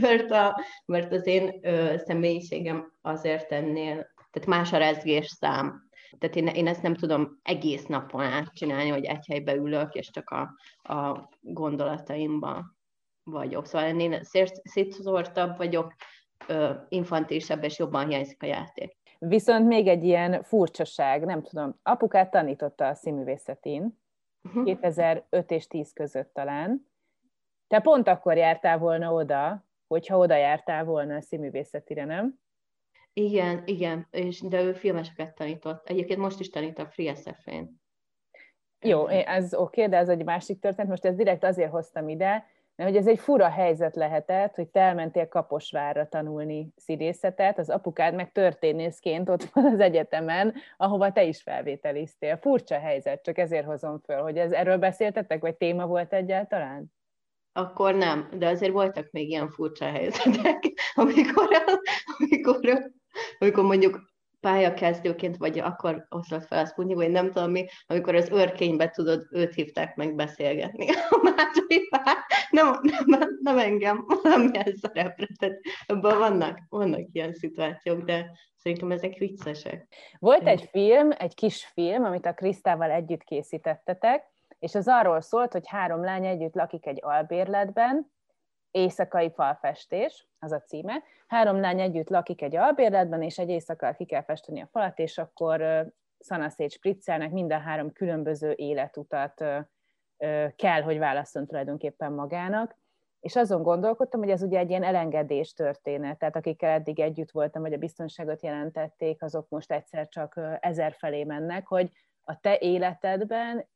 mert, 0.00 0.30
a, 0.30 0.60
mert 0.84 1.12
az 1.12 1.26
én 1.26 1.58
ö, 1.62 1.94
személyiségem 1.96 2.92
azért 3.02 3.52
ennél, 3.52 4.12
tehát 4.30 4.48
más 4.48 4.72
a 4.72 4.78
rezgés 4.78 5.26
szám. 5.26 5.82
Tehát 6.18 6.36
én, 6.36 6.46
én 6.46 6.66
ezt 6.66 6.82
nem 6.82 6.94
tudom 6.94 7.38
egész 7.42 7.86
napon 7.86 8.24
átcsinálni, 8.24 8.88
hogy 8.88 9.04
egy 9.04 9.26
helybe 9.26 9.54
ülök, 9.54 9.94
és 9.94 10.10
csak 10.10 10.30
a, 10.30 10.54
a 10.94 11.28
gondolataimban 11.40 12.76
vagyok. 13.22 13.66
Szóval 13.66 14.00
én 14.00 14.20
szétszórtabb 14.62 15.56
vagyok, 15.56 15.94
infantilisebb, 16.88 17.64
és 17.64 17.78
jobban 17.78 18.08
hiányzik 18.08 18.42
a 18.42 18.46
játék. 18.46 18.96
Viszont 19.18 19.66
még 19.66 19.86
egy 19.86 20.04
ilyen 20.04 20.42
furcsaság, 20.42 21.24
nem 21.24 21.42
tudom, 21.42 21.78
apukát 21.82 22.30
tanította 22.30 22.86
a 22.86 22.94
színművészetén, 22.94 23.98
uh-huh. 24.42 24.64
2005 24.64 25.50
és 25.50 25.66
10 25.66 25.92
között 25.92 26.34
talán. 26.34 26.88
Te 27.66 27.80
pont 27.80 28.08
akkor 28.08 28.36
jártál 28.36 28.78
volna 28.78 29.12
oda, 29.12 29.64
hogyha 29.86 30.18
oda 30.18 30.36
jártál 30.36 30.84
volna 30.84 31.14
a 31.14 31.20
színművészetire, 31.20 32.04
nem? 32.04 32.38
Igen, 33.16 33.62
igen, 33.64 34.06
és, 34.10 34.40
de 34.40 34.62
ő 34.62 34.72
filmeseket 34.72 35.34
tanított. 35.34 35.88
Egyébként 35.88 36.18
most 36.18 36.40
is 36.40 36.50
tanít 36.50 36.78
a 36.78 36.86
Free 36.86 37.14
sf 37.14 37.46
Jó, 38.80 39.06
ez 39.06 39.54
oké, 39.54 39.80
okay, 39.80 39.90
de 39.90 39.96
ez 39.96 40.08
egy 40.08 40.24
másik 40.24 40.60
történet. 40.60 40.90
Most 40.90 41.04
ezt 41.04 41.16
direkt 41.16 41.44
azért 41.44 41.70
hoztam 41.70 42.08
ide, 42.08 42.46
mert 42.76 42.90
hogy 42.90 42.98
ez 42.98 43.06
egy 43.06 43.18
fura 43.18 43.48
helyzet 43.48 43.96
lehetett, 43.96 44.54
hogy 44.54 44.68
te 44.68 44.80
elmentél 44.80 45.28
Kaposvárra 45.28 46.08
tanulni 46.08 46.72
színészetet, 46.76 47.58
az 47.58 47.70
apukád 47.70 48.14
meg 48.14 48.32
történészként 48.32 49.28
ott 49.28 49.44
van 49.44 49.64
az 49.64 49.80
egyetemen, 49.80 50.54
ahova 50.76 51.12
te 51.12 51.24
is 51.24 51.42
felvételiztél. 51.42 52.36
Furcsa 52.36 52.78
helyzet, 52.78 53.22
csak 53.22 53.38
ezért 53.38 53.66
hozom 53.66 53.98
föl, 53.98 54.22
hogy 54.22 54.38
ez 54.38 54.52
erről 54.52 54.78
beszéltetek, 54.78 55.40
vagy 55.40 55.56
téma 55.56 55.86
volt 55.86 56.12
egyáltalán? 56.12 56.92
Akkor 57.52 57.94
nem, 57.94 58.28
de 58.38 58.48
azért 58.48 58.72
voltak 58.72 59.08
még 59.10 59.28
ilyen 59.28 59.50
furcsa 59.50 59.84
helyzetek, 59.84 60.58
amikor, 60.94 61.48
amikor 62.18 62.92
amikor 63.38 63.64
mondjuk 63.64 64.12
pályakezdőként, 64.44 65.36
vagy 65.36 65.58
akkor 65.58 66.06
oszlott 66.08 66.46
fel 66.46 66.64
a 66.64 66.66
Sputnik, 66.66 66.96
vagy 66.96 67.10
nem 67.10 67.32
tudom 67.32 67.50
mi, 67.50 67.66
amikor 67.86 68.14
az 68.14 68.28
örkénybe 68.30 68.88
tudod, 68.88 69.26
őt 69.30 69.54
hívták 69.54 69.96
meg 69.96 70.14
beszélgetni. 70.14 70.86
A 71.10 71.34
második 71.36 71.90
nem, 72.50 72.78
nem, 73.06 73.38
nem 73.40 73.58
engem, 73.58 74.04
valamilyen 74.06 74.74
szerepre. 74.80 75.26
Tehát 75.38 75.60
abban 75.86 76.18
vannak, 76.18 76.58
vannak 76.68 77.08
ilyen 77.12 77.34
szituációk, 77.34 78.02
de 78.02 78.30
szerintem 78.56 78.90
ezek 78.90 79.14
viccesek. 79.14 79.86
Volt 80.18 80.46
egy 80.46 80.68
film, 80.70 81.10
egy 81.18 81.34
kis 81.34 81.64
film, 81.72 82.04
amit 82.04 82.26
a 82.26 82.34
Krisztával 82.34 82.90
együtt 82.90 83.22
készítettetek, 83.22 84.32
és 84.58 84.74
az 84.74 84.88
arról 84.88 85.20
szólt, 85.20 85.52
hogy 85.52 85.68
három 85.68 86.04
lány 86.04 86.26
együtt 86.26 86.54
lakik 86.54 86.86
egy 86.86 86.98
albérletben, 87.02 88.12
éjszakai 88.74 89.30
falfestés, 89.30 90.28
az 90.38 90.52
a 90.52 90.60
címe. 90.60 91.02
Három 91.26 91.60
lány 91.60 91.80
együtt 91.80 92.08
lakik 92.08 92.42
egy 92.42 92.56
albérletben, 92.56 93.22
és 93.22 93.38
egy 93.38 93.48
éjszaka 93.48 93.92
ki 93.92 94.04
kell 94.04 94.22
festeni 94.22 94.60
a 94.60 94.68
falat, 94.72 94.98
és 94.98 95.18
akkor 95.18 95.86
szanaszét 96.18 96.70
spriccelnek, 96.70 97.30
minden 97.30 97.60
három 97.60 97.92
különböző 97.92 98.52
életutat 98.56 99.44
kell, 100.56 100.82
hogy 100.82 100.98
válasszon 100.98 101.46
tulajdonképpen 101.46 102.12
magának. 102.12 102.76
És 103.20 103.36
azon 103.36 103.62
gondolkodtam, 103.62 104.20
hogy 104.20 104.30
ez 104.30 104.42
ugye 104.42 104.58
egy 104.58 104.70
ilyen 104.70 104.82
elengedés 104.82 105.52
történet, 105.52 106.18
tehát 106.18 106.36
akikkel 106.36 106.70
eddig 106.70 107.00
együtt 107.00 107.30
voltam, 107.30 107.62
vagy 107.62 107.72
a 107.72 107.78
biztonságot 107.78 108.42
jelentették, 108.42 109.22
azok 109.22 109.48
most 109.48 109.72
egyszer 109.72 110.08
csak 110.08 110.40
ezer 110.60 110.92
felé 110.92 111.24
mennek, 111.24 111.66
hogy 111.66 111.90
a 112.24 112.40
te 112.40 112.58
életedben 112.58 113.66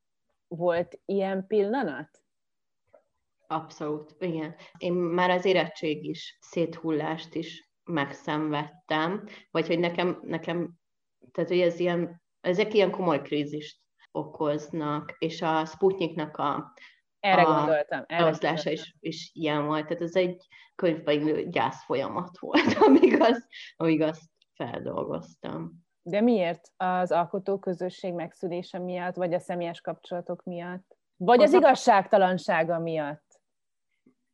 volt 0.49 1.01
ilyen 1.05 1.47
pillanat? 1.47 2.09
Abszolút, 3.51 4.15
igen. 4.19 4.55
Én 4.77 4.93
már 4.93 5.31
az 5.31 5.45
érettség 5.45 6.05
is, 6.05 6.39
széthullást 6.41 7.35
is 7.35 7.71
megszenvedtem, 7.85 9.25
vagy 9.51 9.67
hogy 9.67 9.79
nekem, 9.79 10.21
nekem 10.23 10.79
tehát 11.33 11.51
hogy 11.51 11.61
ez 11.61 11.79
ilyen, 11.79 12.23
ezek 12.41 12.75
ilyen 12.75 12.91
komoly 12.91 13.23
krízist 13.23 13.81
okoznak, 14.13 15.17
és 15.19 15.43
a 15.43 15.65
Sputniknak 15.65 16.37
a, 16.37 16.73
Erre 17.21 17.43
a 17.43 17.55
gondoltam. 17.55 18.05
Erre 18.07 18.71
is, 18.71 18.97
is 19.01 19.31
ilyen 19.35 19.67
volt. 19.67 19.87
Tehát 19.87 20.03
ez 20.03 20.17
egy 20.17 20.47
könyvben 20.75 21.51
gyász 21.51 21.85
folyamat 21.85 22.39
volt, 22.39 22.73
amíg 22.87 23.21
azt, 23.21 23.47
amíg 23.77 24.01
azt 24.01 24.23
feldolgoztam. 24.55 25.87
De 26.03 26.21
miért? 26.21 26.69
Az 26.77 27.13
alkotó 27.13 27.59
közösség 27.59 28.15
megszűnése 28.15 28.79
miatt, 28.79 29.15
vagy 29.15 29.35
a 29.35 29.39
személyes 29.39 29.81
kapcsolatok 29.81 30.43
miatt? 30.43 30.97
Vagy 31.17 31.43
az, 31.43 31.53
az 31.53 31.61
igazságtalansága 31.61 32.79
miatt? 32.79 33.28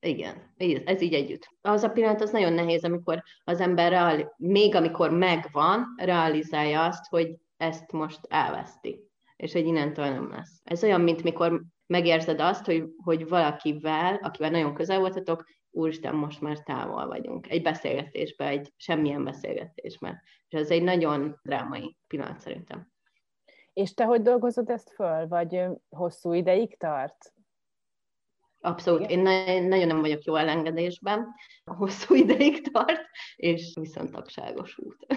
Igen, 0.04 0.52
ez 0.84 1.00
így 1.00 1.14
együtt. 1.14 1.48
Az 1.60 1.82
a 1.82 1.90
pillanat 1.90 2.20
az 2.20 2.30
nagyon 2.30 2.52
nehéz, 2.52 2.84
amikor 2.84 3.22
az 3.44 3.60
ember, 3.60 3.90
reali- 3.90 4.26
még 4.36 4.74
amikor 4.74 5.10
megvan, 5.10 5.94
realizálja 5.96 6.84
azt, 6.84 7.08
hogy 7.08 7.36
ezt 7.56 7.92
most 7.92 8.20
elveszti, 8.28 9.10
és 9.36 9.52
hogy 9.52 9.66
innentől 9.66 10.08
nem 10.08 10.30
lesz. 10.30 10.60
Ez 10.64 10.84
olyan, 10.84 11.00
mint 11.00 11.22
mikor 11.22 11.62
megérzed 11.86 12.40
azt, 12.40 12.64
hogy, 12.64 12.84
hogy 13.04 13.28
valakivel, 13.28 14.18
akivel 14.22 14.50
nagyon 14.50 14.74
közel 14.74 14.98
voltatok, 14.98 15.44
úristen, 15.70 16.14
most 16.14 16.40
már 16.40 16.58
távol 16.58 17.06
vagyunk. 17.06 17.50
Egy 17.50 17.62
beszélgetésben, 17.62 18.48
egy 18.48 18.72
semmilyen 18.76 19.24
beszélgetésben. 19.24 20.20
És 20.48 20.58
ez 20.58 20.70
egy 20.70 20.82
nagyon 20.82 21.40
drámai 21.42 21.96
pillanat 22.06 22.40
szerintem. 22.40 22.92
És 23.72 23.94
te 23.94 24.04
hogy 24.04 24.22
dolgozod 24.22 24.70
ezt 24.70 24.90
föl? 24.90 25.28
Vagy 25.28 25.64
hosszú 25.88 26.32
ideig 26.32 26.76
tart? 26.76 27.34
Abszolút. 28.64 29.10
Én 29.10 29.20
nagyon 29.62 29.86
nem 29.86 30.00
vagyok 30.00 30.24
jó 30.24 30.34
elengedésben. 30.34 31.26
Hosszú 31.64 32.14
ideig 32.14 32.70
tart, 32.72 33.00
és 33.36 33.72
viszont 33.80 34.10
tagságos 34.10 34.78
út. 34.78 35.06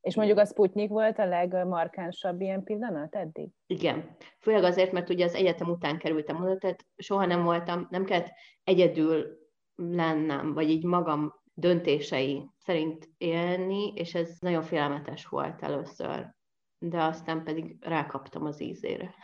És 0.00 0.14
mondjuk 0.14 0.38
a 0.38 0.44
Sputnik 0.44 0.88
volt 0.88 1.18
a 1.18 1.26
legmarkánsabb 1.26 2.40
ilyen 2.40 2.62
pillanat 2.62 3.14
eddig? 3.14 3.48
Igen. 3.66 4.16
Főleg 4.40 4.64
azért, 4.64 4.92
mert 4.92 5.10
ugye 5.10 5.24
az 5.24 5.34
egyetem 5.34 5.68
után 5.68 5.98
kerültem 5.98 6.42
oda, 6.42 6.58
tehát 6.58 6.86
soha 6.96 7.26
nem 7.26 7.44
voltam, 7.44 7.86
nem 7.90 8.04
kellett 8.04 8.32
egyedül 8.64 9.38
lennem, 9.74 10.52
vagy 10.54 10.70
így 10.70 10.84
magam 10.84 11.34
döntései 11.54 12.50
szerint 12.58 13.08
élni, 13.18 13.92
és 13.94 14.14
ez 14.14 14.36
nagyon 14.40 14.62
félelmetes 14.62 15.26
volt 15.26 15.62
először. 15.62 16.34
De 16.78 17.02
aztán 17.02 17.44
pedig 17.44 17.76
rákaptam 17.80 18.44
az 18.44 18.62
ízére. 18.62 19.14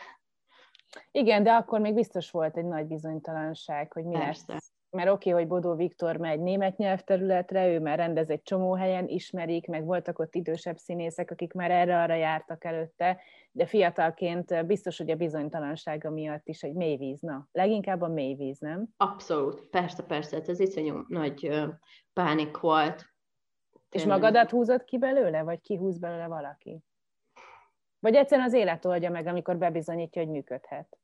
Igen, 1.11 1.43
de 1.43 1.53
akkor 1.53 1.81
még 1.81 1.95
biztos 1.95 2.31
volt 2.31 2.57
egy 2.57 2.65
nagy 2.65 2.87
bizonytalanság, 2.87 3.93
hogy 3.93 4.05
mi 4.05 4.17
lesz 4.17 4.45
mert 4.91 5.11
oké, 5.11 5.31
okay, 5.31 5.43
hogy 5.43 5.51
Bodó 5.51 5.75
Viktor 5.75 6.17
megy 6.17 6.41
német 6.41 6.77
nyelvterületre, 6.77 7.69
ő 7.69 7.81
már 7.81 7.99
rendez 7.99 8.31
egy 8.31 8.43
csomó 8.43 8.75
helyen, 8.75 9.09
ismerik, 9.09 9.67
meg 9.67 9.85
voltak 9.85 10.19
ott 10.19 10.35
idősebb 10.35 10.77
színészek, 10.77 11.31
akik 11.31 11.53
már 11.53 11.71
erre-arra 11.71 12.15
jártak 12.15 12.65
előtte, 12.65 13.21
de 13.53 13.67
fiatalként 13.67 14.67
biztos, 14.67 14.99
hogy 14.99 15.11
a 15.11 15.17
bizonytalansága 15.17 16.11
miatt 16.11 16.49
is 16.49 16.63
egy 16.63 16.75
mély 16.75 16.97
víz, 16.97 17.21
na, 17.21 17.49
leginkább 17.53 18.01
a 18.01 18.09
mély 18.09 18.35
víz, 18.35 18.59
nem? 18.59 18.89
Abszolút, 18.97 19.69
persze, 19.71 20.03
persze, 20.03 20.37
hát 20.37 20.49
ez 20.49 20.61
iszonyú 20.61 21.05
nagy 21.09 21.51
pánik 22.13 22.59
volt. 22.59 23.05
És 23.91 24.05
magadat 24.05 24.51
húzott 24.51 24.85
ki 24.85 24.99
belőle, 24.99 25.43
vagy 25.43 25.61
kihúz 25.61 25.99
belőle 25.99 26.27
valaki? 26.27 26.83
Vagy 28.01 28.15
egyszerűen 28.15 28.47
az 28.47 28.53
élet 28.53 28.85
oldja 28.85 29.11
meg, 29.11 29.27
amikor 29.27 29.59
bebizonyítja, 29.59 30.23
hogy 30.23 30.31
működhet? 30.31 30.99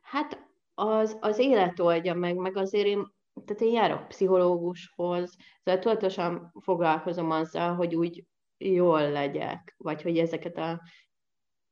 Hát 0.00 0.48
az, 0.74 1.16
az 1.20 1.38
élet 1.38 1.80
oldja 1.80 2.14
meg, 2.14 2.36
meg 2.36 2.56
azért 2.56 2.86
én, 2.86 3.12
tehát 3.44 3.62
én 3.62 3.72
járok 3.72 4.08
pszichológushoz, 4.08 5.36
szóval 5.62 5.80
tudatosan 5.80 6.52
foglalkozom 6.60 7.30
azzal, 7.30 7.74
hogy 7.74 7.94
úgy 7.94 8.24
jól 8.58 9.10
legyek, 9.10 9.74
vagy 9.76 10.02
hogy 10.02 10.18
ezeket 10.18 10.56
a, 10.56 10.82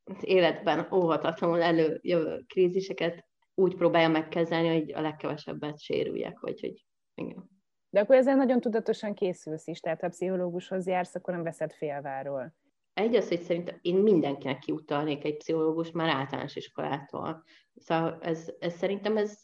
az 0.05 0.25
életben 0.25 0.89
óhatatlanul 0.93 1.63
előjövő 1.63 2.45
kríziseket 2.47 3.27
úgy 3.55 3.75
próbálja 3.75 4.09
megkezelni, 4.09 4.69
hogy 4.69 4.93
a 4.93 5.01
legkevesebbet 5.01 5.81
sérüljek, 5.81 6.41
vagy 6.41 6.61
hogy 6.61 6.87
igen. 7.15 7.51
De 7.91 8.01
akkor 8.01 8.17
ezzel 8.17 8.37
nagyon 8.37 8.61
tudatosan 8.61 9.15
készülsz 9.15 9.67
is, 9.67 9.81
tehát 9.81 10.01
ha 10.01 10.09
pszichológushoz 10.09 10.87
jársz, 10.87 11.15
akkor 11.15 11.35
nem 11.35 11.43
veszed 11.43 11.73
félváról. 11.73 12.55
Egy 12.99 13.15
az, 13.15 13.29
hogy 13.29 13.41
szerintem 13.41 13.79
én 13.83 13.97
mindenkinek 13.97 14.59
kiutalnék 14.59 15.25
egy 15.25 15.37
pszichológus 15.37 15.91
már 15.91 16.09
általános 16.09 16.57
iskolától. 16.57 17.45
Szóval 17.75 18.19
ez, 18.21 18.53
ez 18.59 18.75
szerintem 18.75 19.17
ez 19.17 19.39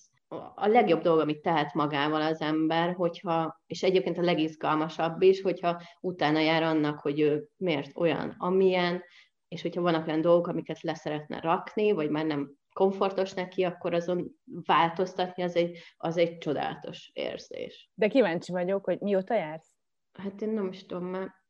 a 0.55 0.67
legjobb 0.67 1.03
dolog, 1.03 1.21
amit 1.21 1.43
tehet 1.43 1.75
magával 1.75 2.23
az 2.23 2.41
ember, 2.41 2.95
hogyha, 2.95 3.61
és 3.67 3.83
egyébként 3.83 4.19
a 4.19 4.23
legizgalmasabb 4.23 5.23
is, 5.23 5.41
hogyha 5.41 5.83
utána 6.01 6.39
jár 6.39 6.63
annak, 6.63 6.99
hogy 6.99 7.21
ő 7.21 7.49
miért 7.57 7.91
olyan, 7.97 8.35
amilyen, 8.39 9.03
és 9.49 9.63
hogyha 9.63 9.81
vannak 9.81 10.07
olyan 10.07 10.21
dolgok, 10.21 10.47
amiket 10.47 10.81
leszeretne 10.81 11.41
rakni, 11.41 11.93
vagy 11.93 12.11
már 12.11 12.27
nem 12.27 12.53
komfortos 12.73 13.33
neki, 13.33 13.63
akkor 13.63 13.95
azon 13.95 14.31
változtatni 14.45 15.43
az 15.43 15.57
egy, 15.57 15.79
az 15.97 16.17
egy 16.17 16.39
csodálatos 16.39 17.11
érzés. 17.13 17.91
De 17.95 18.09
kíváncsi 18.09 18.53
vagyok, 18.53 18.85
hogy 18.85 18.99
mióta 19.01 19.35
jársz? 19.35 19.73
Hát 20.13 20.43
én 20.43 20.51
nem 20.51 20.69
is 20.69 20.87
tudom, 20.87 21.05
mert 21.05 21.44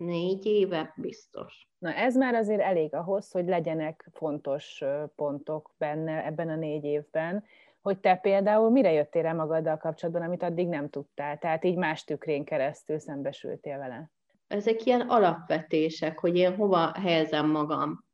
négy 0.00 0.46
éve 0.46 0.94
biztos. 0.96 1.68
Na 1.78 1.92
ez 1.92 2.16
már 2.16 2.34
azért 2.34 2.60
elég 2.60 2.94
ahhoz, 2.94 3.30
hogy 3.30 3.46
legyenek 3.46 4.08
fontos 4.12 4.84
pontok 5.14 5.74
benne 5.78 6.24
ebben 6.26 6.48
a 6.48 6.56
négy 6.56 6.84
évben, 6.84 7.44
hogy 7.80 7.98
te 7.98 8.16
például 8.16 8.70
mire 8.70 8.92
jöttél 8.92 9.26
el 9.26 9.34
magaddal 9.34 9.76
kapcsolatban, 9.76 10.22
amit 10.22 10.42
addig 10.42 10.68
nem 10.68 10.88
tudtál, 10.88 11.38
tehát 11.38 11.64
így 11.64 11.76
más 11.76 12.04
tükrén 12.04 12.44
keresztül 12.44 12.98
szembesültél 12.98 13.78
vele. 13.78 14.10
Ezek 14.46 14.84
ilyen 14.84 15.00
alapvetések, 15.00 16.18
hogy 16.18 16.36
én 16.36 16.56
hova 16.56 16.92
helyezem 16.92 17.50
magam, 17.50 18.04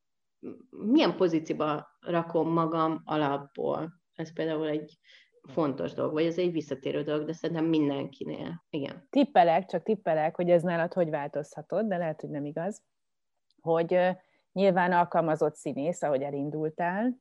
milyen 0.69 1.15
pozícióba 1.15 1.87
rakom 1.99 2.51
magam 2.51 3.01
alapból. 3.05 3.93
Ez 4.13 4.33
például 4.33 4.67
egy 4.67 4.97
fontos 5.47 5.93
dolog, 5.93 6.13
vagy 6.13 6.25
ez 6.25 6.37
egy 6.37 6.51
visszatérő 6.51 7.01
dolog, 7.01 7.25
de 7.25 7.33
szerintem 7.33 7.65
mindenkinél. 7.65 8.63
Igen. 8.69 9.07
Tippelek, 9.09 9.65
csak 9.65 9.83
tippelek, 9.83 10.35
hogy 10.35 10.49
ez 10.49 10.63
nálad 10.63 10.93
hogy 10.93 11.09
változhatott, 11.09 11.85
de 11.87 11.97
lehet, 11.97 12.21
hogy 12.21 12.29
nem 12.29 12.45
igaz, 12.45 12.83
hogy 13.61 13.99
nyilván 14.51 14.91
alkalmazott 14.91 15.55
színész, 15.55 16.01
ahogy 16.01 16.21
elindultál, 16.21 17.17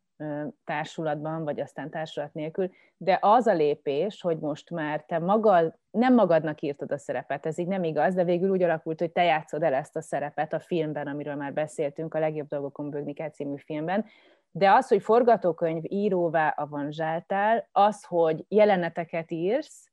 társulatban, 0.64 1.44
vagy 1.44 1.60
aztán 1.60 1.90
társulat 1.90 2.32
nélkül, 2.32 2.70
de 2.96 3.18
az 3.20 3.46
a 3.46 3.54
lépés, 3.54 4.20
hogy 4.20 4.38
most 4.38 4.70
már 4.70 5.04
te 5.04 5.18
magad, 5.18 5.78
nem 5.90 6.14
magadnak 6.14 6.60
írtad 6.60 6.92
a 6.92 6.98
szerepet, 6.98 7.46
ez 7.46 7.58
így 7.58 7.66
nem 7.66 7.84
igaz, 7.84 8.14
de 8.14 8.24
végül 8.24 8.50
úgy 8.50 8.62
alakult, 8.62 9.00
hogy 9.00 9.12
te 9.12 9.22
játszod 9.22 9.62
el 9.62 9.74
ezt 9.74 9.96
a 9.96 10.00
szerepet 10.00 10.52
a 10.52 10.58
filmben, 10.58 11.06
amiről 11.06 11.34
már 11.34 11.52
beszéltünk, 11.52 12.14
a 12.14 12.18
Legjobb 12.18 12.48
dolgokon 12.48 12.90
bőgni 12.90 13.14
című 13.32 13.56
filmben, 13.56 14.04
de 14.56 14.72
az, 14.72 14.88
hogy 14.88 15.02
forgatókönyv 15.02 15.82
íróvá 15.86 16.48
avanzsáltál, 16.48 17.68
az, 17.72 18.04
hogy 18.04 18.44
jeleneteket 18.48 19.30
írsz, 19.30 19.90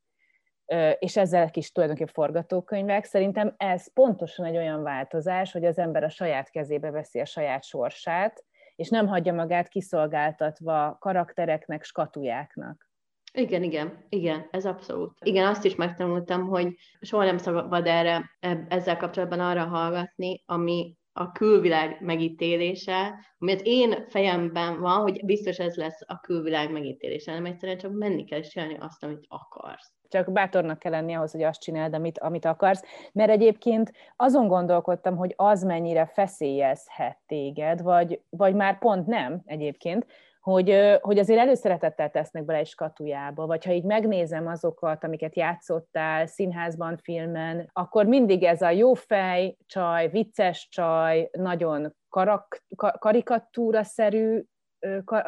és 1.00 1.18
ezzel 1.18 1.50
is 1.54 1.72
tulajdonképpen 1.72 2.14
forgatókönyvek, 2.14 3.06
szerintem 3.06 3.54
ez 3.58 3.94
pontosan 3.94 4.46
egy 4.46 4.58
olyan 4.58 4.84
változás, 4.84 5.52
hogy 5.52 5.66
az 5.66 5.78
ember 5.78 6.04
a 6.04 6.10
saját 6.10 6.50
kezébe 6.50 6.92
veszi 6.92 7.20
a 7.20 7.26
saját 7.26 7.64
sorsát, 7.64 8.46
és 8.76 8.90
nem 8.90 9.08
hagyja 9.08 9.34
magát 9.34 9.68
kiszolgáltatva 9.68 10.98
karaktereknek, 11.00 11.84
skatujáknak. 11.84 12.90
Igen, 13.34 13.64
igen, 13.64 14.06
igen, 14.10 14.48
ez 14.52 14.66
abszolút. 14.66 15.18
Igen, 15.22 15.48
azt 15.48 15.66
is 15.66 15.76
megtanultam, 15.76 16.48
hogy 16.48 16.76
soha 17.02 17.24
nem 17.24 17.38
szabad 17.38 17.88
erre 17.88 18.32
ezzel 18.68 18.98
kapcsolatban 18.98 19.40
arra 19.40 19.66
hallgatni, 19.66 20.44
ami 20.46 20.98
a 21.14 21.32
külvilág 21.32 21.98
megítélése, 22.02 23.14
amit 23.38 23.62
én 23.64 24.06
fejemben 24.08 24.80
van, 24.80 25.02
hogy 25.02 25.26
biztos 25.26 25.58
ez 25.60 25.76
lesz 25.76 26.02
a 26.08 26.20
külvilág 26.20 26.72
megítélése, 26.72 27.34
nem 27.34 27.46
egyszerűen 27.46 27.78
csak 27.78 27.92
menni 27.92 28.24
kell 28.24 28.40
és 28.40 28.48
csinálni 28.48 28.78
azt, 28.80 29.04
amit 29.04 29.26
akarsz. 29.28 29.92
Csak 30.10 30.32
bátornak 30.32 30.80
kell 30.80 30.92
lenni 30.92 31.14
ahhoz, 31.14 31.32
hogy 31.32 31.44
azt 31.44 31.62
csináld, 31.62 31.94
amit, 31.94 32.20
amit 32.20 32.46
akarsz, 32.46 32.84
mert 33.12 33.30
egyébként 33.30 33.92
azon 34.16 34.48
gondolkodtam, 34.48 35.16
hogy 35.16 35.34
az 35.36 35.64
mennyire 35.64 36.06
feszélyezhet 36.06 37.20
téged, 37.28 37.82
vagy, 37.82 38.22
vagy 38.30 38.56
már 38.56 38.80
pont 38.80 39.08
nem 39.08 39.42
egyébként, 39.46 40.06
hogy, 40.44 40.98
hogy 41.02 41.18
azért 41.18 41.40
előszeretettel 41.40 42.10
tesznek 42.10 42.46
bele 42.46 42.60
egy 42.60 42.68
skatujába, 42.68 43.46
vagy 43.46 43.66
ha 43.66 43.72
így 43.72 43.84
megnézem 43.84 44.48
azokat, 44.48 45.04
amiket 45.04 45.36
játszottál 45.36 46.28
színházban, 46.28 46.98
filmen, 46.98 47.70
akkor 47.74 48.06
mindig 48.06 48.44
ez 48.44 48.62
a 48.62 48.70
jó 48.70 48.94
fej, 48.94 49.58
csaj, 49.66 50.10
vicces 50.10 50.68
csaj, 50.72 51.30
nagyon 51.32 51.96
karak, 52.10 52.64
karikatúra-szerű 53.00 54.44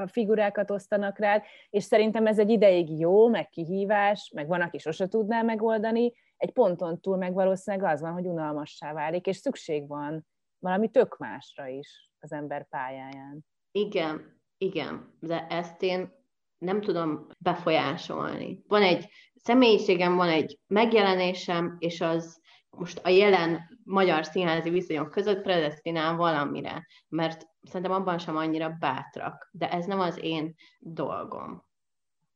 figurákat 0.07 0.72
osztanak 0.72 1.20
rád, 1.20 1.43
és 1.70 1.84
szerintem 1.84 2.28
ez 2.28 2.39
egy 2.39 2.49
ideig 2.49 2.99
jó, 2.99 3.28
meg 3.28 3.49
kihívás, 3.49 4.32
meg 4.36 4.47
van, 4.47 4.61
aki 4.61 4.78
sose 4.78 5.07
tudná 5.07 5.41
megoldani, 5.41 6.13
egy 6.38 6.51
ponton 6.51 6.99
túl 7.01 7.18
meg 7.18 7.34
valószínűleg 7.34 7.91
az 7.91 8.01
van, 8.01 8.11
hogy 8.11 8.26
unalmassá 8.26 8.93
válik, 8.93 9.28
és 9.28 9.38
szükség 9.38 9.88
van 9.88 10.28
valami 10.59 10.89
tök 10.89 11.18
másra 11.18 11.68
is 11.68 12.09
az 12.20 12.32
ember 12.32 12.68
pályáján. 12.68 13.45
Igen, 13.72 14.34
igen, 14.58 15.18
de 15.20 15.47
ezt 15.47 15.82
én 15.82 16.14
nem 16.58 16.82
tudom 16.82 17.28
befolyásolni. 17.38 18.64
Van 18.68 18.82
egy 18.82 19.10
személyiségem, 19.36 20.16
van 20.16 20.30
egy 20.30 20.60
megjelenésem, 20.68 21.76
és 21.80 22.01
az 22.01 22.41
most 22.70 22.99
a 23.03 23.10
jelen 23.10 23.80
magyar 23.84 24.26
színházi 24.26 24.70
viszonyok 24.70 25.12
között 25.12 25.41
predestinál 25.41 26.16
valamire, 26.16 26.88
mert 27.08 27.47
szerintem 27.62 27.95
abban 27.95 28.18
sem 28.18 28.38
annyira 28.38 28.76
bátrak, 28.80 29.49
de 29.51 29.72
ez 29.72 29.86
nem 29.86 29.99
az 29.99 30.24
én 30.24 30.56
dolgom. 30.80 31.64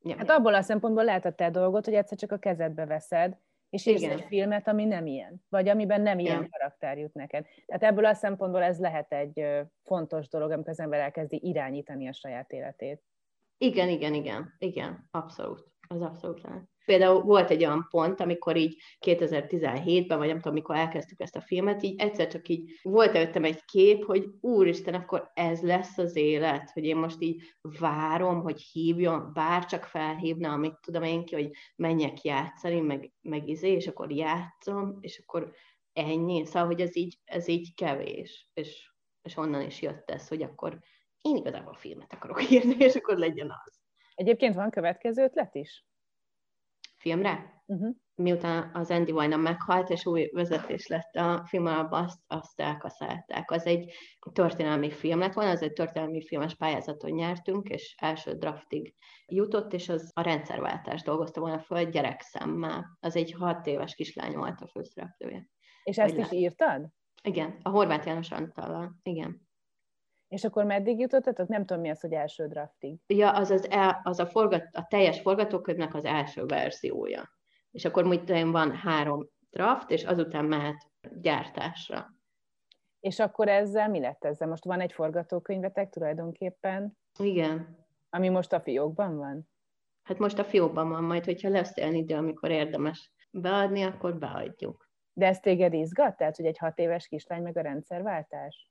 Ja. 0.01 0.17
Hát 0.17 0.29
abból 0.29 0.53
a 0.53 0.61
szempontból 0.61 1.03
lehet 1.03 1.25
a 1.25 1.31
te 1.31 1.49
dolgot, 1.49 1.85
hogy 1.85 1.93
egyszer 1.93 2.17
csak 2.17 2.31
a 2.31 2.37
kezedbe 2.37 2.85
veszed, 2.85 3.37
és 3.69 3.85
írsz 3.85 4.03
egy 4.03 4.25
filmet, 4.27 4.67
ami 4.67 4.85
nem 4.85 5.05
ilyen, 5.05 5.45
vagy 5.49 5.67
amiben 5.67 6.01
nem 6.01 6.19
ilyen 6.19 6.37
Igen. 6.37 6.49
karakter 6.49 6.97
jut 6.97 7.13
neked. 7.13 7.45
Tehát 7.65 7.83
ebből 7.83 8.05
a 8.05 8.13
szempontból 8.13 8.63
ez 8.63 8.79
lehet 8.79 9.13
egy 9.13 9.45
fontos 9.83 10.27
dolog, 10.27 10.51
amikor 10.51 10.69
az 10.69 10.79
ember 10.79 10.99
elkezdi 10.99 11.39
irányítani 11.43 12.07
a 12.07 12.13
saját 12.13 12.51
életét. 12.51 13.03
Igen, 13.57 13.89
igen, 13.89 14.13
igen, 14.13 14.55
igen, 14.57 15.07
abszolút. 15.11 15.71
Az 15.87 16.01
abszolút 16.01 16.41
lehet. 16.41 16.63
Például 16.89 17.21
volt 17.21 17.49
egy 17.49 17.63
olyan 17.63 17.87
pont, 17.89 18.19
amikor 18.19 18.55
így 18.55 18.81
2017-ben, 19.05 20.17
vagy 20.17 20.27
nem 20.27 20.35
tudom, 20.35 20.53
amikor 20.53 20.75
elkezdtük 20.75 21.19
ezt 21.19 21.35
a 21.35 21.41
filmet, 21.41 21.83
így 21.83 22.01
egyszer 22.01 22.27
csak 22.27 22.47
így 22.47 22.79
volt 22.81 23.15
előttem 23.15 23.43
egy 23.43 23.65
kép, 23.65 24.05
hogy 24.05 24.25
úristen, 24.41 24.93
akkor 24.93 25.31
ez 25.33 25.61
lesz 25.61 25.97
az 25.97 26.15
élet, 26.15 26.71
hogy 26.71 26.83
én 26.83 26.95
most 26.95 27.21
így 27.21 27.41
várom, 27.79 28.41
hogy 28.41 28.61
hívjon, 28.61 29.33
bárcsak 29.33 29.83
felhívna, 29.83 30.51
amit 30.51 30.79
tudom 30.81 31.03
én 31.03 31.25
ki, 31.25 31.35
hogy 31.35 31.51
menjek 31.75 32.21
játszani, 32.21 32.79
meg, 32.79 33.11
meg 33.21 33.47
izé, 33.47 33.71
és 33.71 33.87
akkor 33.87 34.11
játszom, 34.11 34.97
és 35.01 35.23
akkor 35.25 35.51
ennyi. 35.93 36.45
Szóval, 36.45 36.65
hogy 36.65 36.81
ez 36.81 36.95
így, 36.95 37.19
ez 37.25 37.47
így 37.47 37.73
kevés, 37.75 38.49
és, 38.53 38.91
és 39.21 39.37
onnan 39.37 39.61
is 39.61 39.81
jött 39.81 40.09
ez, 40.09 40.27
hogy 40.27 40.41
akkor 40.41 40.79
én 41.21 41.35
igazából 41.35 41.73
filmet 41.73 42.13
akarok 42.13 42.43
írni, 42.51 42.75
és 42.77 42.95
akkor 42.95 43.17
legyen 43.17 43.51
az. 43.65 43.79
Egyébként 44.15 44.55
van 44.55 44.69
következő 44.69 45.23
ötlet 45.23 45.55
is? 45.55 45.87
Filmre. 46.99 47.63
Uh-huh. 47.65 47.95
Miután 48.15 48.69
az 48.73 48.91
Andy 48.91 49.11
Wynan 49.11 49.39
meghalt, 49.39 49.89
és 49.89 50.05
új 50.05 50.29
vezetés 50.33 50.87
lett 50.87 51.15
a 51.15 51.45
film 51.45 51.65
azt, 51.89 52.19
azt 52.27 52.59
elkaszálták. 52.59 53.51
Az 53.51 53.65
egy 53.65 53.93
történelmi 54.33 54.91
film 54.91 55.19
lett 55.19 55.33
volna, 55.33 55.49
az 55.49 55.61
egy 55.61 55.73
történelmi 55.73 56.25
filmes 56.25 56.55
pályázaton 56.55 57.11
nyertünk, 57.11 57.69
és 57.69 57.95
első 57.97 58.33
draftig 58.33 58.95
jutott, 59.25 59.73
és 59.73 59.89
az 59.89 60.11
a 60.13 60.21
rendszerváltást 60.21 61.05
dolgozta 61.05 61.39
volna 61.39 61.59
fel 61.59 61.77
egy 61.77 61.89
gyerekszemmel. 61.89 62.97
Az 62.99 63.15
egy 63.15 63.33
hat 63.33 63.67
éves 63.67 63.95
kislány 63.95 64.35
volt 64.35 64.61
a 64.61 64.67
főszereplője. 64.67 65.47
És 65.83 65.97
ezt 65.97 66.15
Vagy 66.15 66.19
is 66.19 66.25
lett. 66.25 66.39
írtad? 66.39 66.87
Igen, 67.23 67.59
a 67.61 67.69
Horváth 67.69 68.07
János 68.07 68.31
Antallal, 68.31 68.99
igen. 69.03 69.48
És 70.29 70.43
akkor 70.43 70.65
meddig 70.65 70.99
jutottatok? 70.99 71.47
Nem 71.47 71.65
tudom, 71.65 71.81
mi 71.81 71.89
az, 71.89 72.01
hogy 72.01 72.13
első 72.13 72.47
draftig. 72.47 72.99
Ja, 73.07 73.31
az, 73.31 73.49
az, 73.49 73.69
el, 73.69 74.01
az 74.03 74.19
a, 74.19 74.25
forgat, 74.25 74.67
a 74.71 74.87
teljes 74.89 75.21
forgatókönyvnek 75.21 75.93
az 75.93 76.05
első 76.05 76.45
verziója. 76.45 77.29
És 77.71 77.85
akkor 77.85 78.07
úgy 78.07 78.45
van 78.51 78.75
három 78.75 79.29
draft, 79.49 79.91
és 79.91 80.03
azután 80.03 80.45
mehet 80.45 80.87
gyártásra. 81.21 82.13
És 82.99 83.19
akkor 83.19 83.47
ezzel 83.47 83.89
mi 83.89 83.99
lett 83.99 84.25
ezzel? 84.25 84.47
Most 84.47 84.63
van 84.63 84.81
egy 84.81 84.93
forgatókönyvetek 84.93 85.89
tulajdonképpen? 85.89 86.97
Igen. 87.19 87.77
Ami 88.09 88.29
most 88.29 88.53
a 88.53 88.59
fiókban 88.59 89.17
van? 89.17 89.49
Hát 90.03 90.17
most 90.17 90.39
a 90.39 90.43
fiókban 90.43 90.89
van, 90.89 91.03
majd 91.03 91.25
hogyha 91.25 91.49
lesz 91.49 91.77
olyan 91.77 91.95
idő, 91.95 92.15
amikor 92.15 92.51
érdemes 92.51 93.11
beadni, 93.31 93.83
akkor 93.83 94.17
beadjuk. 94.17 94.89
De 95.13 95.27
ez 95.27 95.39
téged 95.39 95.73
izgat? 95.73 96.17
Tehát, 96.17 96.35
hogy 96.35 96.45
egy 96.45 96.57
hat 96.57 96.79
éves 96.79 97.07
kislány 97.07 97.41
meg 97.41 97.57
a 97.57 97.61
rendszerváltás? 97.61 98.68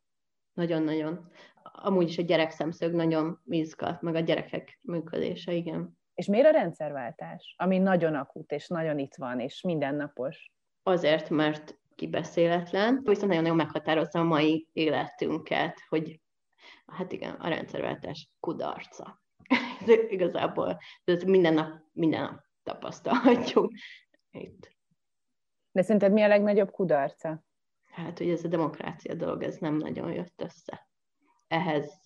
Nagyon-nagyon. 0.58 1.30
Amúgy 1.62 2.08
is 2.08 2.18
a 2.18 2.22
gyerek 2.22 2.50
szemszög 2.50 2.94
nagyon 2.94 3.40
izgat, 3.46 4.02
meg 4.02 4.14
a 4.14 4.20
gyerekek 4.20 4.78
működése, 4.82 5.52
igen. 5.52 5.98
És 6.14 6.26
miért 6.26 6.46
a 6.46 6.50
rendszerváltás, 6.50 7.54
ami 7.58 7.78
nagyon 7.78 8.14
akut, 8.14 8.52
és 8.52 8.68
nagyon 8.68 8.98
itt 8.98 9.14
van, 9.14 9.40
és 9.40 9.62
mindennapos? 9.62 10.52
Azért, 10.82 11.30
mert 11.30 11.78
kibeszéletlen, 11.94 13.00
viszont 13.04 13.28
nagyon-nagyon 13.28 13.56
meghatározza 13.56 14.18
a 14.18 14.24
mai 14.24 14.68
életünket, 14.72 15.78
hogy 15.88 16.20
hát 16.86 17.12
igen, 17.12 17.34
a 17.34 17.48
rendszerváltás 17.48 18.30
kudarca. 18.40 19.22
De 19.86 19.94
igazából 20.08 20.78
ez 21.04 21.22
minden 21.22 21.54
nap, 21.54 21.68
minden 21.92 22.20
nap 22.20 22.40
tapasztalhatjuk 22.62 23.72
itt. 24.30 24.76
De 25.72 25.82
szerinted 25.82 26.12
mi 26.12 26.22
a 26.22 26.28
legnagyobb 26.28 26.70
kudarca? 26.70 27.46
Hát 27.98 28.18
hogy 28.18 28.30
ez 28.30 28.44
a 28.44 28.48
demokrácia 28.48 29.14
dolog, 29.14 29.42
ez 29.42 29.56
nem 29.56 29.74
nagyon 29.74 30.12
jött 30.12 30.42
össze. 30.42 30.88
Ehhez 31.46 32.00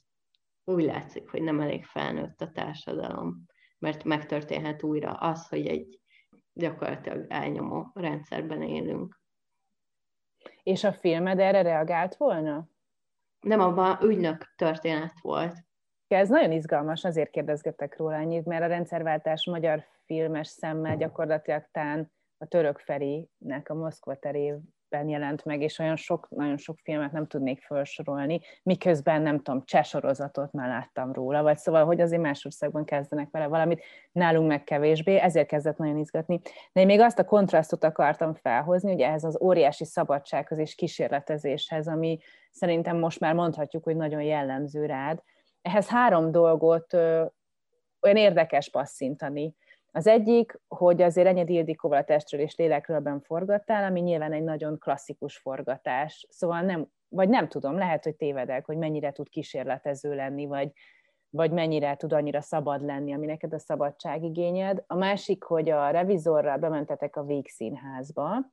úgy 0.65 0.85
látszik, 0.85 1.31
hogy 1.31 1.43
nem 1.43 1.61
elég 1.61 1.85
felnőtt 1.85 2.41
a 2.41 2.51
társadalom, 2.51 3.47
mert 3.79 4.05
megtörténhet 4.05 4.83
újra 4.83 5.13
az, 5.13 5.49
hogy 5.49 5.67
egy 5.67 6.01
gyakorlatilag 6.53 7.27
elnyomó 7.29 7.91
rendszerben 7.95 8.63
élünk. 8.63 9.21
És 10.63 10.85
a 10.85 10.93
filmed 10.93 11.39
erre 11.39 11.63
reagált 11.63 12.17
volna? 12.17 12.69
Nem, 13.41 13.61
abban 13.61 14.03
ügynök 14.03 14.55
történet 14.57 15.21
volt. 15.21 15.55
Ez 16.09 16.29
nagyon 16.29 16.53
izgalmas, 16.53 17.05
azért 17.05 17.31
kérdezgetek 17.31 17.97
róla 17.97 18.15
ennyit, 18.15 18.45
mert 18.45 18.63
a 18.63 18.67
rendszerváltás 18.67 19.47
magyar 19.47 19.85
filmes 20.05 20.49
szemmel 20.49 20.97
gyakorlatilag 20.97 21.69
tán 21.71 22.13
a 22.39 22.47
török 22.47 22.79
Ferinek 22.79 23.69
a 23.69 23.75
Moszkva 23.75 24.17
terév 24.17 24.55
ben 24.93 25.09
jelent 25.09 25.45
meg, 25.45 25.63
és 25.63 25.79
olyan 25.79 25.97
sok, 25.97 26.29
nagyon 26.31 26.57
sok 26.57 26.79
filmet 26.83 27.13
nem 27.13 27.27
tudnék 27.27 27.63
felsorolni, 27.63 28.41
miközben 28.63 29.23
nem 29.23 29.37
tudom, 29.37 29.65
cseh 29.65 29.85
sorozatot 29.85 30.53
már 30.53 30.69
láttam 30.69 31.13
róla, 31.13 31.43
vagy 31.43 31.59
szóval, 31.59 31.85
hogy 31.85 32.01
azért 32.01 32.23
más 32.23 32.45
országban 32.45 32.85
kezdenek 32.85 33.29
vele 33.31 33.47
valamit, 33.47 33.83
nálunk 34.13 34.49
meg 34.49 34.65
kevésbé, 34.65 35.17
ezért 35.17 35.47
kezdett 35.47 35.77
nagyon 35.77 35.97
izgatni. 35.97 36.41
De 36.73 36.81
én 36.81 36.87
még 36.87 37.01
azt 37.01 37.19
a 37.19 37.25
kontrasztot 37.25 37.85
akartam 37.85 38.35
felhozni, 38.35 38.93
ugye 38.93 39.07
ehhez 39.07 39.25
az 39.25 39.39
óriási 39.43 39.85
szabadsághoz 39.85 40.59
és 40.59 40.75
kísérletezéshez, 40.75 41.89
ami 41.89 42.19
szerintem 42.51 42.99
most 42.99 43.21
már 43.21 43.35
mondhatjuk, 43.35 43.85
hogy 43.85 43.97
nagyon 43.97 44.23
jellemző 44.23 44.87
rád. 44.87 45.23
Ehhez 45.63 45.89
három 45.89 46.31
dolgot 46.31 46.93
olyan 48.03 48.17
érdekes 48.17 48.71
passzintani. 48.71 49.55
Az 49.95 50.07
egyik, 50.07 50.61
hogy 50.69 51.03
azért 51.03 51.27
Enyedi 51.27 51.55
Ildikóval 51.55 51.99
a 51.99 52.05
testről 52.05 52.41
és 52.41 52.57
lélekről 52.57 53.21
forgattál, 53.25 53.85
ami 53.85 54.01
nyilván 54.01 54.33
egy 54.33 54.43
nagyon 54.43 54.79
klasszikus 54.79 55.37
forgatás, 55.37 56.27
szóval 56.31 56.61
nem, 56.61 56.87
vagy 57.09 57.29
nem 57.29 57.49
tudom, 57.49 57.79
lehet, 57.79 58.05
hogy 58.05 58.17
tévedek, 58.17 58.67
hogy 58.67 58.77
mennyire 58.77 59.13
tud 59.13 59.29
kísérletező 59.29 60.15
lenni, 60.15 60.47
vagy, 60.47 60.73
vagy 61.31 61.51
mennyire 61.51 61.97
tud 61.97 62.13
annyira 62.13 62.41
szabad 62.41 62.85
lenni, 62.85 63.13
ami 63.13 63.27
neked 63.27 63.53
a 63.53 63.59
szabadságigényed. 63.59 64.85
A 64.87 64.95
másik, 64.95 65.43
hogy 65.43 65.71
a 65.71 65.91
revizorral 65.91 66.57
bementetek 66.57 67.17
a 67.17 67.25
Végszínházba, 67.25 68.51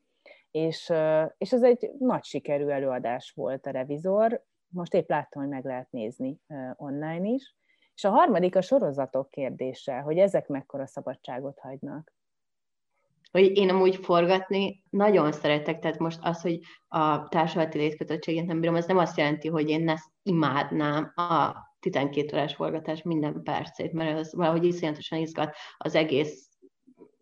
és, 0.51 0.93
és 1.37 1.53
ez 1.53 1.63
egy 1.63 1.91
nagy 1.99 2.23
sikerű 2.23 2.67
előadás 2.67 3.31
volt 3.35 3.65
a 3.65 3.71
revizor. 3.71 4.43
Most 4.67 4.93
épp 4.93 5.09
láttam, 5.09 5.41
hogy 5.41 5.51
meg 5.51 5.65
lehet 5.65 5.91
nézni 5.91 6.39
online 6.75 7.27
is. 7.27 7.58
És 7.99 8.05
a 8.05 8.09
harmadik 8.09 8.55
a 8.55 8.61
sorozatok 8.61 9.29
kérdése, 9.29 9.99
hogy 9.99 10.17
ezek 10.17 10.47
mekkora 10.47 10.87
szabadságot 10.87 11.59
hagynak. 11.59 12.13
Hogy 13.31 13.57
én 13.57 13.69
amúgy 13.69 13.95
forgatni 13.95 14.83
nagyon 14.89 15.31
szeretek, 15.31 15.79
tehát 15.79 15.99
most 15.99 16.19
az, 16.21 16.41
hogy 16.41 16.59
a 16.87 17.27
társadalmi 17.27 17.77
létkötöttségét 17.77 18.45
nem 18.45 18.59
bírom, 18.59 18.75
az 18.75 18.85
nem 18.85 18.97
azt 18.97 19.17
jelenti, 19.17 19.47
hogy 19.47 19.69
én 19.69 19.89
ezt 19.89 20.11
imádnám 20.23 21.11
a 21.15 21.55
12 21.79 22.35
órás 22.37 22.55
forgatás 22.55 23.01
minden 23.01 23.43
percét, 23.43 23.93
mert 23.93 24.19
az 24.19 24.33
valahogy 24.33 24.65
iszonyatosan 24.65 25.19
izgat 25.19 25.55
az 25.77 25.95
egész 25.95 26.49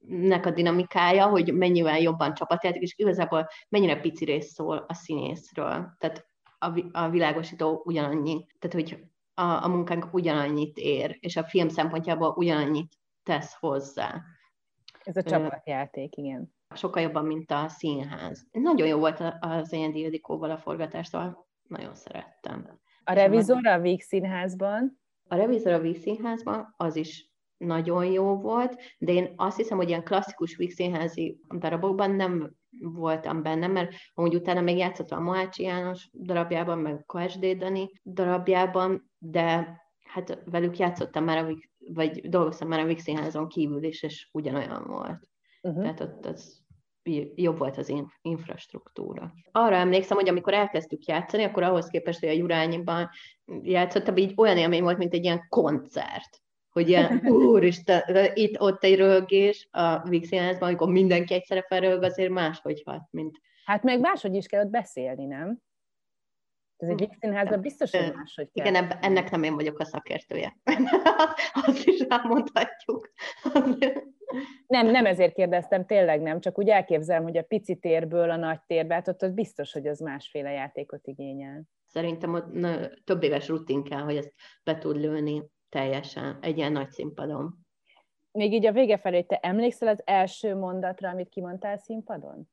nek 0.07 0.45
a 0.45 0.51
dinamikája, 0.51 1.27
hogy 1.27 1.53
mennyivel 1.53 1.99
jobban 1.99 2.33
csapatjáték, 2.33 2.81
és 2.81 2.93
igazából 2.97 3.47
mennyire 3.69 3.99
pici 3.99 4.25
rész 4.25 4.53
szól 4.53 4.85
a 4.87 4.93
színészről. 4.93 5.95
Tehát 5.97 6.27
a, 6.59 6.79
a 6.91 7.09
világosító 7.09 7.81
ugyanannyi. 7.85 8.45
Tehát, 8.59 8.75
hogy 8.75 9.07
a, 9.39 9.63
a 9.63 9.67
munkánk 9.67 10.13
ugyanannyit 10.13 10.77
ér, 10.77 11.17
és 11.19 11.35
a 11.35 11.43
film 11.43 11.69
szempontjából 11.69 12.33
ugyanannyit 12.37 12.93
tesz 13.23 13.55
hozzá. 13.59 14.21
Ez 15.03 15.17
a 15.17 15.23
csapatjáték, 15.23 16.17
igen. 16.17 16.55
Sokkal 16.75 17.01
jobban, 17.01 17.25
mint 17.25 17.51
a 17.51 17.67
színház. 17.67 18.47
Nagyon 18.51 18.87
jó 18.87 18.99
volt 18.99 19.23
az 19.39 19.71
én 19.71 19.93
Ildikóval 19.93 20.51
a 20.51 20.57
forgatás, 20.57 21.07
szóval 21.07 21.47
nagyon 21.67 21.95
szerettem. 21.95 22.79
A 23.03 23.13
revizor 23.13 23.67
a 23.67 23.79
Víg 23.79 24.01
Színházban? 24.01 24.99
A 25.27 25.35
revizor 25.35 25.73
a 25.73 25.79
Víg 25.79 25.97
Színházban 25.97 26.73
az 26.77 26.95
is 26.95 27.31
nagyon 27.57 28.05
jó 28.05 28.35
volt, 28.35 28.81
de 28.97 29.11
én 29.11 29.33
azt 29.35 29.57
hiszem, 29.57 29.77
hogy 29.77 29.89
ilyen 29.89 30.03
klasszikus 30.03 30.55
Víg 30.55 30.71
Színházi 30.71 31.39
darabokban 31.57 32.11
nem 32.11 32.55
voltam 32.79 33.41
benne, 33.41 33.67
mert 33.67 33.93
amúgy 34.13 34.35
utána 34.35 34.61
még 34.61 34.77
játszottam 34.77 35.19
a 35.19 35.23
Mohácsi 35.23 35.63
János 35.63 36.09
darabjában, 36.13 36.77
meg 36.77 37.03
Kovács 37.05 37.37
Dani 37.39 37.89
darabjában, 38.03 39.11
de 39.17 39.75
hát 40.03 40.41
velük 40.45 40.77
játszottam 40.77 41.23
már, 41.23 41.37
a, 41.37 41.57
vagy 41.93 42.29
dolgoztam 42.29 42.67
már 42.67 42.79
a 42.79 42.85
Vix 42.85 43.03
Színházon 43.03 43.47
kívül 43.47 43.83
is, 43.83 44.03
és 44.03 44.29
ugyanolyan 44.31 44.83
volt. 44.87 45.27
Uh-huh. 45.61 45.81
Tehát 45.81 45.99
ott 45.99 46.25
az 46.25 46.65
jobb 47.35 47.57
volt 47.57 47.77
az 47.77 47.93
infrastruktúra. 48.21 49.33
Arra 49.51 49.75
emlékszem, 49.75 50.17
hogy 50.17 50.29
amikor 50.29 50.53
elkezdtük 50.53 51.05
játszani, 51.05 51.43
akkor 51.43 51.63
ahhoz 51.63 51.87
képest, 51.87 52.19
hogy 52.19 52.29
a 52.29 52.31
Jurányiban 52.31 53.09
játszottam, 53.61 54.17
így 54.17 54.33
olyan 54.35 54.57
élmény 54.57 54.81
volt, 54.81 54.97
mint 54.97 55.13
egy 55.13 55.23
ilyen 55.23 55.45
koncert 55.49 56.41
hogy 56.77 56.89
ilyen, 56.89 57.27
úristen, 57.27 58.01
itt 58.33 58.61
ott 58.61 58.83
egy 58.83 58.95
röhögés 58.95 59.67
a 59.71 60.09
Vix 60.09 60.29
amikor 60.59 60.89
mindenki 60.89 61.33
egyszerre 61.33 61.61
felröhög, 61.61 62.03
azért 62.03 62.29
máshogy 62.29 62.81
hat, 62.85 63.07
mint... 63.11 63.37
Hát 63.65 63.83
meg 63.83 63.99
máshogy 63.99 64.35
is 64.35 64.45
kell 64.45 64.63
ott 64.63 64.71
beszélni, 64.71 65.25
nem? 65.25 65.59
Ez 66.77 66.89
egy 66.89 67.09
színházban 67.19 67.61
biztos, 67.61 67.91
hogy 67.91 68.13
máshogy 68.15 68.49
kell. 68.53 68.65
Igen, 68.65 68.91
ennek 69.01 69.31
nem 69.31 69.43
én 69.43 69.55
vagyok 69.55 69.79
a 69.79 69.85
szakértője. 69.85 70.57
Azt 71.65 71.85
is 71.85 71.99
elmondhatjuk. 71.99 73.11
Nem, 74.67 74.87
nem 74.87 75.05
ezért 75.05 75.33
kérdeztem, 75.33 75.85
tényleg 75.85 76.21
nem, 76.21 76.39
csak 76.39 76.59
úgy 76.59 76.69
elképzelem, 76.69 77.23
hogy 77.23 77.37
a 77.37 77.43
pici 77.43 77.75
térből 77.75 78.29
a 78.29 78.35
nagy 78.35 78.59
térbe, 78.65 78.93
hát 78.93 79.07
ott 79.07 79.21
az 79.21 79.31
biztos, 79.31 79.73
hogy 79.73 79.87
az 79.87 79.99
másféle 79.99 80.51
játékot 80.51 81.07
igényel. 81.07 81.63
Szerintem 81.85 82.33
ott 82.33 82.53
na, 82.53 82.77
több 83.03 83.23
éves 83.23 83.47
rutin 83.47 83.83
kell, 83.83 84.01
hogy 84.01 84.15
ezt 84.15 84.33
be 84.63 84.77
tud 84.77 84.95
lőni 84.95 85.43
teljesen 85.77 86.37
egy 86.41 86.57
ilyen 86.57 86.71
nagy 86.71 86.91
színpadon. 86.91 87.65
Még 88.31 88.53
így 88.53 88.65
a 88.65 88.71
vége 88.71 88.97
felé, 88.97 89.21
te 89.21 89.37
emlékszel 89.37 89.87
az 89.87 90.01
első 90.05 90.55
mondatra, 90.55 91.09
amit 91.09 91.29
kimondtál 91.29 91.77
színpadon? 91.77 92.49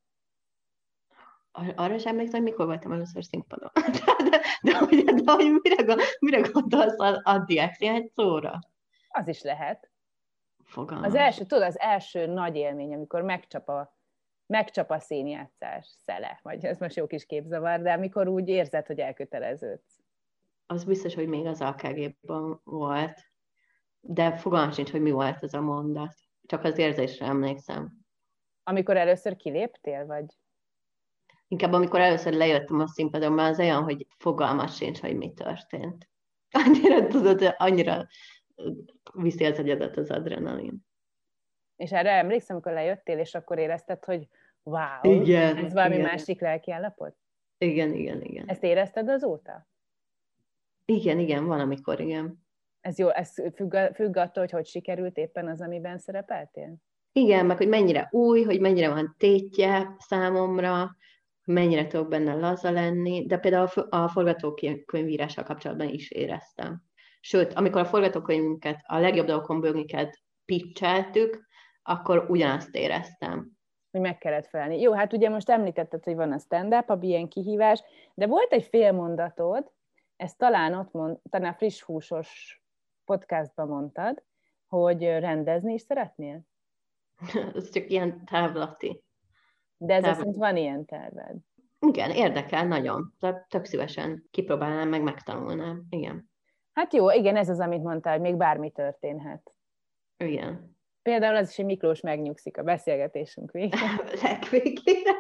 arra 1.75 1.99
sem 1.99 2.13
emlékszem, 2.13 2.41
hogy 2.41 2.51
mikor 2.51 2.67
voltam 2.67 2.93
először 2.93 3.25
színpadon. 3.25 3.71
De, 3.75 3.81
de, 4.31 4.31
de, 4.31 4.39
de, 5.03 5.23
de, 5.23 5.33
hogy 5.33 5.61
mire, 5.63 5.97
mire 6.19 6.41
gondolsz 6.41 6.99
a, 6.99 7.21
a 7.25 7.45
egy 7.79 8.11
szóra? 8.15 8.59
Az 9.09 9.29
is 9.29 9.43
lehet. 9.43 9.91
Fogalmas. 10.65 11.07
Az 11.07 11.15
első, 11.15 11.45
tudod, 11.45 11.65
az 11.65 11.79
első 11.79 12.27
nagy 12.27 12.57
élmény, 12.57 12.95
amikor 12.95 13.23
megcsap 13.23 13.69
a, 13.69 13.97
megcsap 14.47 14.91
a 14.91 14.99
színjátszás 14.99 15.87
szele, 16.05 16.39
vagy 16.43 16.65
ez 16.65 16.79
most 16.79 16.97
jó 16.97 17.07
kis 17.07 17.27
képzavar, 17.27 17.81
de 17.81 17.93
amikor 17.93 18.29
úgy 18.29 18.49
érzed, 18.49 18.87
hogy 18.87 18.99
elköteleződsz. 18.99 20.04
Az 20.67 20.85
biztos, 20.85 21.15
hogy 21.15 21.29
még 21.29 21.47
az 21.47 21.61
AKG-ban 21.61 22.61
volt, 22.65 23.33
de 24.01 24.37
fogalmam 24.37 24.73
sincs, 24.73 24.91
hogy 24.91 25.03
mi 25.03 25.11
volt 25.11 25.43
ez 25.43 25.55
a 25.55 25.61
mondat. 25.61 26.15
Csak 26.47 26.65
az 26.65 26.79
érzésre 26.79 27.27
emlékszem. 27.27 27.93
Amikor 28.63 28.97
először 28.97 29.37
kiléptél, 29.37 30.07
vagy? 30.07 30.25
Inkább 31.49 31.73
amikor 31.73 32.01
először 32.01 32.33
lejöttem 32.33 32.81
a 32.81 32.87
színpadon, 32.87 33.33
mert 33.33 33.51
az 33.51 33.59
olyan, 33.59 33.83
hogy 33.83 34.07
fogalmas 34.19 34.77
sincs, 34.77 35.01
hogy 35.01 35.17
mi 35.17 35.33
történt. 35.33 36.09
Annyira 36.65 37.07
tudod, 37.07 37.55
annyira 37.57 38.07
viszi 39.13 39.45
az 39.45 39.59
agyadat 39.59 39.97
az 39.97 40.11
adrenalin. 40.11 40.87
És 41.77 41.93
erre 41.93 42.11
emlékszem, 42.11 42.57
amikor 42.57 42.73
lejöttél, 42.73 43.19
és 43.19 43.35
akkor 43.35 43.59
érezted, 43.59 44.05
hogy 44.05 44.29
wow, 44.63 45.01
igen, 45.03 45.57
ez 45.57 45.73
valami 45.73 45.95
igen. 45.95 46.07
másik 46.07 46.41
lelki 46.41 46.71
állapot? 46.71 47.17
Igen, 47.59 47.93
igen, 47.93 48.23
igen. 48.23 48.49
Ezt 48.49 48.63
érezted 48.63 49.09
azóta? 49.09 49.67
Igen, 50.85 51.19
igen, 51.19 51.47
van, 51.47 51.61
amikor 51.61 52.01
igen. 52.01 52.43
Ez 52.81 52.99
jó, 52.99 53.09
ez 53.09 53.33
függ, 53.55 53.77
függ 53.95 54.17
attól, 54.17 54.43
hogy 54.43 54.51
hogy 54.51 54.67
sikerült 54.67 55.17
éppen 55.17 55.49
az, 55.49 55.61
amiben 55.61 55.99
szerepeltél? 55.99 56.75
Igen, 57.13 57.47
meg 57.47 57.57
hogy 57.57 57.69
mennyire 57.69 58.09
új, 58.11 58.43
hogy 58.43 58.61
mennyire 58.61 58.89
van 58.89 59.15
tétje 59.19 59.97
számomra, 59.99 60.97
mennyire 61.45 61.87
tudok 61.87 62.09
benne 62.09 62.35
laza 62.35 62.71
lenni, 62.71 63.27
de 63.27 63.39
például 63.39 63.69
a 63.91 64.09
forgatókönyvírással 64.09 65.45
kapcsolatban 65.45 65.89
is 65.89 66.11
éreztem. 66.11 66.83
Sőt, 67.21 67.53
amikor 67.53 67.81
a 67.81 67.85
forgatókönyvünket, 67.85 68.81
a 68.87 68.99
legjobb 68.99 69.27
dolgokon 69.27 69.61
bőgniket 69.61 70.19
pitcheltük, 70.45 71.47
akkor 71.83 72.27
ugyanazt 72.29 72.75
éreztem. 72.75 73.51
Hogy 73.91 74.01
meg 74.01 74.19
kellett 74.19 74.47
felelni. 74.47 74.81
Jó, 74.81 74.93
hát 74.93 75.13
ugye 75.13 75.29
most 75.29 75.51
említetted, 75.51 76.05
hogy 76.05 76.15
van 76.15 76.33
a 76.33 76.39
stand-up, 76.39 76.91
a 76.91 76.99
ilyen 77.01 77.29
kihívás, 77.29 77.83
de 78.15 78.27
volt 78.27 78.53
egy 78.53 78.65
félmondatod, 78.65 79.73
ezt 80.17 80.39
talán 80.39 80.75
ott 80.75 80.93
mond, 80.93 81.19
talán 81.31 81.55
friss 81.55 81.83
húsos 81.83 82.63
podcastban 83.05 83.69
mondtad, 83.69 84.23
hogy 84.67 85.03
rendezni 85.03 85.73
is 85.73 85.81
szeretnél? 85.81 86.41
Ez 87.55 87.71
csak 87.71 87.91
ilyen 87.91 88.25
távlati. 88.25 89.05
De 89.77 89.95
ez 89.95 90.17
szerint 90.17 90.37
van 90.37 90.57
ilyen 90.57 90.85
terved? 90.85 91.37
Igen, 91.79 92.11
érdekel 92.11 92.67
nagyon. 92.67 93.15
De 93.19 93.47
tök 93.49 93.65
szívesen 93.65 94.29
kipróbálnám, 94.31 94.89
meg 94.89 95.03
megtanulnám. 95.03 95.85
Igen. 95.89 96.31
Hát 96.73 96.93
jó, 96.93 97.11
igen, 97.11 97.37
ez 97.37 97.49
az, 97.49 97.61
amit 97.61 97.83
mondtál, 97.83 98.13
hogy 98.13 98.23
még 98.23 98.37
bármi 98.37 98.71
történhet. 98.71 99.55
Igen. 100.17 100.74
Például 101.05 101.37
az 101.37 101.49
is, 101.49 101.57
hogy 101.57 101.65
Miklós 101.65 102.01
megnyugszik 102.01 102.59
a 102.59 102.63
beszélgetésünk 102.63 103.51
végén. 103.51 103.81
Legvégére. 104.23 105.13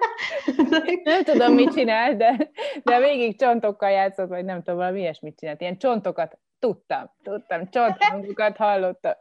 nem 1.04 1.22
tudom, 1.24 1.54
mit 1.54 1.72
csinál, 1.72 2.16
de, 2.16 2.50
de 2.82 2.98
végig 2.98 3.38
csontokkal 3.38 3.90
játszott, 3.90 4.28
vagy 4.28 4.44
nem 4.44 4.62
tudom, 4.62 4.78
valami 4.78 5.00
ilyesmit 5.00 5.38
csinált. 5.38 5.60
Ilyen 5.60 5.78
csontokat 5.78 6.38
tudtam, 6.58 7.10
tudtam, 7.22 7.70
csonthangokat 7.70 8.56
hallottam. 8.56 9.12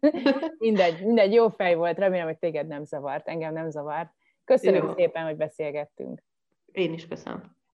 mindegy, 0.58 1.04
mindegy, 1.04 1.32
jó 1.32 1.48
fej 1.48 1.74
volt, 1.74 1.98
remélem, 1.98 2.26
hogy 2.26 2.38
téged 2.38 2.66
nem 2.66 2.84
zavart, 2.84 3.28
engem 3.28 3.52
nem 3.52 3.70
zavart. 3.70 4.10
Köszönöm 4.44 4.86
Jó. 4.86 4.92
szépen, 4.92 5.24
hogy 5.24 5.36
beszélgettünk. 5.36 6.22
Én 6.72 6.92
is 6.92 7.06
köszönöm. 7.06 7.56